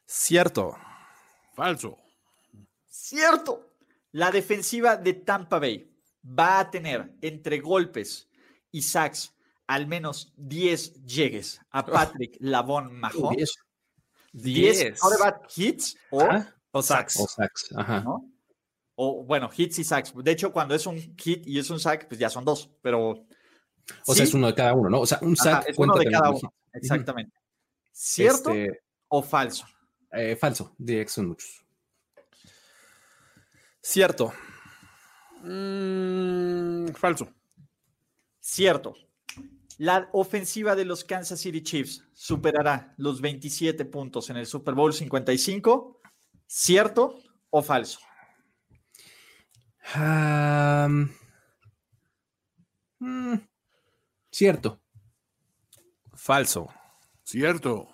Cierto. 0.06 0.76
Falso. 1.54 1.98
Cierto. 2.86 3.74
La 4.12 4.30
defensiva 4.30 4.96
de 4.96 5.12
Tampa 5.12 5.58
Bay 5.58 5.94
va 6.24 6.60
a 6.60 6.70
tener 6.70 7.14
entre 7.20 7.60
golpes 7.60 8.28
y 8.70 8.82
sacks 8.82 9.34
al 9.68 9.86
menos 9.86 10.32
10 10.36 11.04
llegues 11.04 11.60
a 11.70 11.86
Patrick 11.86 12.36
Lavon 12.40 12.92
Mahomes. 12.98 13.54
10 14.32 14.98
hits 15.56 15.96
o, 16.10 16.26
o 16.72 16.82
sacks. 16.82 17.16
O 17.20 17.26
sacks, 17.28 17.68
ajá. 17.76 18.00
¿no? 18.00 18.28
O 18.96 19.22
bueno, 19.24 19.48
hits 19.56 19.78
y 19.78 19.84
sacks. 19.84 20.12
De 20.16 20.30
hecho, 20.32 20.52
cuando 20.52 20.74
es 20.74 20.86
un 20.86 20.98
hit 21.16 21.46
y 21.46 21.58
es 21.58 21.70
un 21.70 21.78
sack, 21.78 22.08
pues 22.08 22.18
ya 22.18 22.28
son 22.28 22.44
dos, 22.44 22.68
pero. 22.82 23.24
O 24.06 24.14
sea, 24.14 24.24
es 24.24 24.34
uno 24.34 24.48
de 24.48 24.54
cada 24.54 24.74
uno, 24.74 24.90
¿no? 24.90 25.00
O 25.00 25.06
sea, 25.06 25.18
un 25.22 25.36
sack 25.36 25.54
Ajá, 25.60 25.64
es 25.68 25.76
cuenta 25.76 25.94
uno 25.94 26.04
de 26.04 26.10
cada 26.10 26.30
uno. 26.30 26.38
hit. 26.40 26.50
Exactamente. 26.74 27.32
¿Cierto 27.92 28.50
Este, 28.50 28.80
o 29.08 29.22
falso? 29.22 29.66
eh, 30.12 30.36
falso. 30.36 30.74
DX 30.78 31.12
son 31.12 31.28
muchos. 31.28 31.64
Cierto. 33.82 34.32
Mm, 35.42 36.88
falso. 36.94 37.28
Cierto. 38.40 38.94
La 39.78 40.08
ofensiva 40.12 40.74
de 40.74 40.84
los 40.84 41.04
Kansas 41.04 41.40
City 41.40 41.62
Chiefs 41.62 42.04
superará 42.12 42.94
los 42.96 43.20
27 43.20 43.84
puntos 43.84 44.28
en 44.28 44.36
el 44.36 44.46
Super 44.46 44.74
Bowl 44.74 44.92
55. 44.92 46.00
¿Cierto 46.46 47.20
o 47.50 47.62
falso? 47.62 48.00
Mm, 53.00 53.34
cierto. 54.32 54.80
Falso. 56.12 56.68
Cierto. 57.22 57.88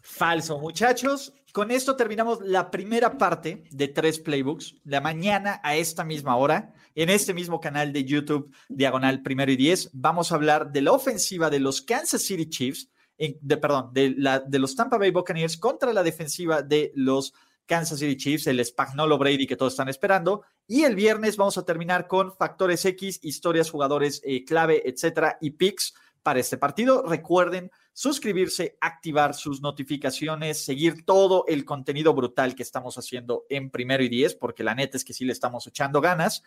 Falso, 0.00 0.60
muchachos. 0.60 1.34
Con 1.52 1.72
esto 1.72 1.96
terminamos 1.96 2.40
la 2.42 2.70
primera 2.70 3.18
parte 3.18 3.64
de 3.70 3.88
tres 3.88 4.20
playbooks. 4.20 4.76
La 4.84 5.00
mañana 5.00 5.60
a 5.64 5.74
esta 5.74 6.04
misma 6.04 6.36
hora, 6.36 6.74
en 6.94 7.10
este 7.10 7.34
mismo 7.34 7.60
canal 7.60 7.92
de 7.92 8.04
YouTube, 8.04 8.54
Diagonal 8.68 9.22
Primero 9.22 9.50
y 9.50 9.56
Diez, 9.56 9.90
vamos 9.92 10.30
a 10.30 10.36
hablar 10.36 10.70
de 10.70 10.82
la 10.82 10.92
ofensiva 10.92 11.50
de 11.50 11.58
los 11.58 11.82
Kansas 11.82 12.22
City 12.22 12.48
Chiefs, 12.48 12.88
de, 13.18 13.56
perdón, 13.56 13.90
de, 13.92 14.14
la, 14.16 14.44
los 14.48 14.76
Tampa 14.76 14.96
Bay 14.96 15.10
Buccaneers 15.10 15.56
contra 15.56 15.92
la 15.92 16.04
defensiva 16.04 16.62
de 16.62 16.92
los 16.94 17.34
Kansas 17.66 17.98
City 17.98 18.16
Chiefs, 18.16 18.46
el 18.46 18.64
Spagnolo 18.64 19.18
Brady 19.18 19.46
que 19.46 19.56
todos 19.56 19.72
están 19.72 19.88
esperando. 19.88 20.44
Y 20.68 20.84
el 20.84 20.94
viernes 20.94 21.36
vamos 21.36 21.58
a 21.58 21.64
terminar 21.64 22.06
con 22.06 22.32
factores 22.32 22.84
X, 22.84 23.18
historias, 23.22 23.70
jugadores 23.70 24.22
eh, 24.24 24.44
clave, 24.44 24.88
etcétera, 24.88 25.36
y 25.40 25.50
picks 25.50 25.94
para 26.22 26.38
este 26.38 26.58
partido. 26.58 27.02
Recuerden 27.02 27.72
suscribirse, 27.92 28.76
activar 28.80 29.34
sus 29.34 29.60
notificaciones, 29.60 30.64
seguir 30.64 31.04
todo 31.04 31.44
el 31.48 31.64
contenido 31.64 32.14
brutal 32.14 32.54
que 32.54 32.62
estamos 32.62 32.96
haciendo 32.96 33.44
en 33.48 33.70
primero 33.70 34.02
y 34.02 34.08
diez, 34.08 34.34
porque 34.34 34.64
la 34.64 34.74
neta 34.74 34.96
es 34.96 35.04
que 35.04 35.12
sí 35.12 35.24
le 35.24 35.32
estamos 35.32 35.66
echando 35.66 36.00
ganas. 36.00 36.42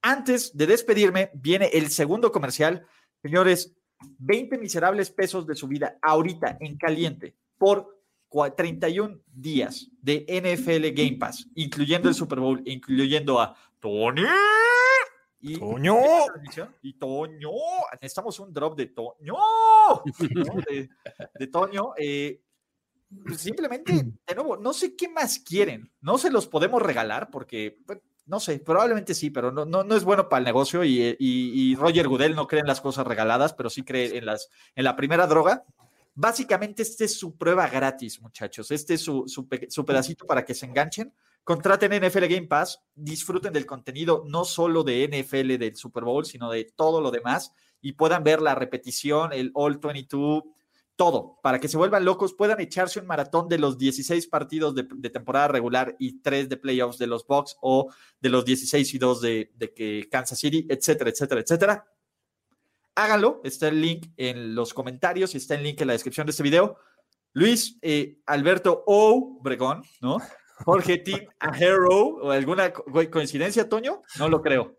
Antes 0.00 0.56
de 0.56 0.66
despedirme, 0.66 1.30
viene 1.34 1.66
el 1.72 1.90
segundo 1.90 2.30
comercial. 2.32 2.86
Señores, 3.22 3.74
20 4.18 4.58
miserables 4.58 5.10
pesos 5.10 5.46
de 5.46 5.54
su 5.54 5.68
vida 5.68 5.98
ahorita 6.02 6.56
en 6.60 6.76
caliente 6.76 7.36
por 7.56 8.00
cua- 8.28 8.54
31 8.56 9.20
días 9.32 9.88
de 10.00 10.24
NFL 10.28 10.90
Game 10.92 11.18
Pass, 11.18 11.46
incluyendo 11.54 12.08
el 12.08 12.14
Super 12.14 12.40
Bowl, 12.40 12.62
incluyendo 12.66 13.40
a 13.40 13.54
Tony 13.78 14.22
y 15.42 15.58
Toño. 15.58 15.96
y 16.82 16.92
Toño, 16.94 17.50
necesitamos 18.00 18.38
un 18.40 18.52
drop 18.52 18.76
de 18.76 18.86
Toño, 18.86 19.34
¿no? 19.34 20.02
de, 20.68 20.88
de 21.38 21.46
Toño. 21.48 21.92
eh, 21.98 22.40
pues 23.26 23.40
simplemente, 23.40 23.92
de 24.26 24.34
nuevo, 24.34 24.56
no 24.56 24.72
sé 24.72 24.96
qué 24.96 25.08
más 25.08 25.38
quieren. 25.40 25.92
No 26.00 26.16
se 26.16 26.30
los 26.30 26.46
podemos 26.46 26.80
regalar 26.80 27.28
porque, 27.30 27.78
no 28.24 28.40
sé, 28.40 28.58
probablemente 28.60 29.14
sí, 29.14 29.28
pero 29.30 29.52
no, 29.52 29.66
no, 29.66 29.84
no 29.84 29.94
es 29.96 30.04
bueno 30.04 30.28
para 30.30 30.38
el 30.38 30.44
negocio 30.46 30.82
y, 30.82 30.98
y- 30.98 31.16
y 31.18 31.74
Roger 31.74 32.08
Goodell 32.08 32.34
no 32.34 32.46
cree 32.46 32.60
en 32.62 32.66
las 32.68 32.80
cosas 32.80 33.06
regaladas, 33.06 33.52
pero 33.52 33.68
sí 33.68 33.82
cree 33.82 34.16
en, 34.16 34.24
las, 34.24 34.48
en 34.74 34.84
la 34.84 34.96
primera 34.96 35.26
droga. 35.26 35.64
Básicamente, 36.14 36.82
este 36.82 37.04
es 37.04 37.14
su 37.18 37.36
prueba 37.36 37.66
gratis, 37.68 38.20
muchachos. 38.22 38.70
Este 38.70 38.94
es 38.94 39.00
su, 39.02 39.24
su 39.26 39.46
su 39.68 39.84
pedacito 39.84 40.24
para 40.26 40.44
que 40.44 40.54
se 40.54 40.66
enganchen. 40.66 41.12
Contraten 41.44 41.92
NFL 41.92 42.26
Game 42.26 42.46
Pass, 42.46 42.80
disfruten 42.94 43.52
del 43.52 43.66
contenido 43.66 44.24
no 44.28 44.44
solo 44.44 44.84
de 44.84 45.08
NFL 45.08 45.58
del 45.58 45.76
Super 45.76 46.04
Bowl, 46.04 46.24
sino 46.24 46.50
de 46.50 46.72
todo 46.76 47.00
lo 47.00 47.10
demás 47.10 47.52
y 47.80 47.92
puedan 47.92 48.22
ver 48.22 48.40
la 48.40 48.54
repetición, 48.54 49.32
el 49.32 49.50
All 49.54 49.78
22, 49.78 50.44
todo, 50.94 51.40
para 51.42 51.58
que 51.58 51.66
se 51.66 51.76
vuelvan 51.76 52.04
locos, 52.04 52.34
puedan 52.34 52.60
echarse 52.60 53.00
un 53.00 53.06
maratón 53.06 53.48
de 53.48 53.58
los 53.58 53.76
16 53.76 54.28
partidos 54.28 54.74
de, 54.74 54.84
temporada 55.10 55.48
regular 55.48 55.96
y 55.98 56.20
3 56.20 56.48
de 56.48 56.56
playoffs 56.56 56.98
de 56.98 57.08
los 57.08 57.26
Bucks 57.26 57.56
o 57.60 57.92
de 58.20 58.28
los 58.28 58.44
16 58.44 58.94
y 58.94 58.98
2 58.98 59.20
de, 59.20 59.50
de 59.56 59.74
que 59.74 60.08
Kansas 60.10 60.38
City, 60.38 60.64
etcétera, 60.68 61.10
etcétera, 61.10 61.40
etcétera. 61.40 61.86
Háganlo, 62.94 63.40
está 63.42 63.68
el 63.68 63.80
link 63.80 64.12
en 64.16 64.54
los 64.54 64.72
comentarios 64.74 65.34
y 65.34 65.38
está 65.38 65.56
el 65.56 65.64
link 65.64 65.80
en 65.80 65.88
la 65.88 65.94
descripción 65.94 66.26
de 66.26 66.30
este 66.30 66.42
video. 66.42 66.76
Luis 67.32 67.78
eh, 67.80 68.20
Alberto 68.26 68.84
O. 68.86 69.40
Bregón, 69.42 69.82
¿no? 70.00 70.18
Jorge 70.64 70.98
Tim 70.98 71.26
Ahero, 71.38 72.16
o 72.22 72.30
alguna 72.30 72.72
co- 72.72 72.84
coincidencia, 73.10 73.68
Toño, 73.68 74.02
no 74.18 74.28
lo 74.28 74.40
creo. 74.42 74.76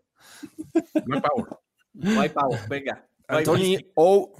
No 1.06 1.14
hay 1.16 1.20
power. 1.20 1.46
No 1.92 2.20
hay 2.20 2.28
pavo, 2.28 2.56
venga. 2.68 3.06
No 3.28 3.38
Anthony. 3.38 3.78
O. 3.94 4.32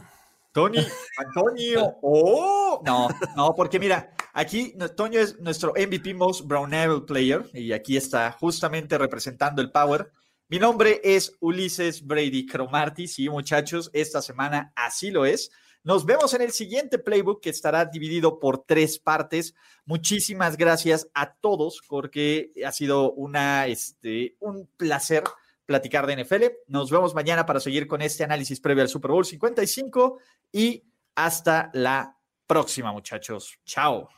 Tony, 0.52 0.78
Antonio, 1.18 1.96
oh, 2.00 2.80
no, 2.86 3.08
no, 3.34 3.54
porque 3.56 3.80
mira, 3.80 4.12
aquí 4.32 4.72
Toño 4.96 5.18
es 5.18 5.40
nuestro 5.40 5.72
MVP 5.72 6.14
Most 6.14 6.46
Brownable 6.46 7.00
Player 7.00 7.44
y 7.52 7.72
aquí 7.72 7.96
está 7.96 8.30
justamente 8.30 8.96
representando 8.96 9.60
el 9.60 9.72
Power. 9.72 10.12
Mi 10.48 10.60
nombre 10.60 11.00
es 11.02 11.36
Ulises 11.40 12.06
Brady 12.06 12.46
Cromarty, 12.46 13.08
sí, 13.08 13.28
muchachos, 13.28 13.90
esta 13.92 14.22
semana 14.22 14.72
así 14.76 15.10
lo 15.10 15.24
es. 15.26 15.50
Nos 15.84 16.06
vemos 16.06 16.32
en 16.32 16.40
el 16.40 16.52
siguiente 16.52 16.98
playbook 16.98 17.42
que 17.42 17.50
estará 17.50 17.84
dividido 17.84 18.38
por 18.38 18.64
tres 18.64 18.98
partes. 18.98 19.54
Muchísimas 19.84 20.56
gracias 20.56 21.08
a 21.12 21.34
todos 21.34 21.82
porque 21.86 22.52
ha 22.66 22.72
sido 22.72 23.12
una, 23.12 23.66
este, 23.66 24.34
un 24.40 24.66
placer 24.78 25.24
platicar 25.66 26.06
de 26.06 26.24
NFL. 26.24 26.44
Nos 26.68 26.90
vemos 26.90 27.14
mañana 27.14 27.44
para 27.44 27.60
seguir 27.60 27.86
con 27.86 28.00
este 28.00 28.24
análisis 28.24 28.60
previo 28.60 28.82
al 28.82 28.88
Super 28.88 29.10
Bowl 29.10 29.26
55 29.26 30.18
y 30.52 30.82
hasta 31.16 31.70
la 31.74 32.16
próxima, 32.46 32.90
muchachos. 32.90 33.58
Chao. 33.66 34.08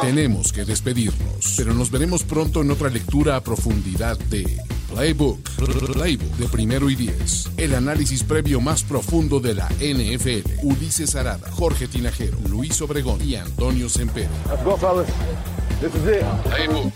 Tenemos 0.00 0.52
que 0.52 0.64
despedirnos, 0.64 1.54
pero 1.56 1.74
nos 1.74 1.90
veremos 1.90 2.22
pronto 2.22 2.62
en 2.62 2.70
otra 2.70 2.88
lectura 2.88 3.34
a 3.34 3.40
profundidad 3.40 4.16
de 4.16 4.60
Playbook. 4.94 5.40
Playbook 5.92 6.36
de 6.36 6.46
primero 6.46 6.88
y 6.88 6.94
diez. 6.94 7.50
El 7.56 7.74
análisis 7.74 8.22
previo 8.22 8.60
más 8.60 8.84
profundo 8.84 9.40
de 9.40 9.54
la 9.54 9.68
NFL. 9.80 10.60
Ulises 10.62 11.16
Arada, 11.16 11.50
Jorge 11.50 11.88
Tinajero, 11.88 12.38
Luis 12.48 12.80
Obregón 12.80 13.20
y 13.20 13.34
Antonio 13.34 13.88
Sempero. 13.88 14.30
Let's 14.48 14.62
go, 14.62 14.76
fellas. 14.76 15.08
This 15.80 15.92
is 15.96 16.06
it. 16.06 16.24
Playbook. 16.44 16.92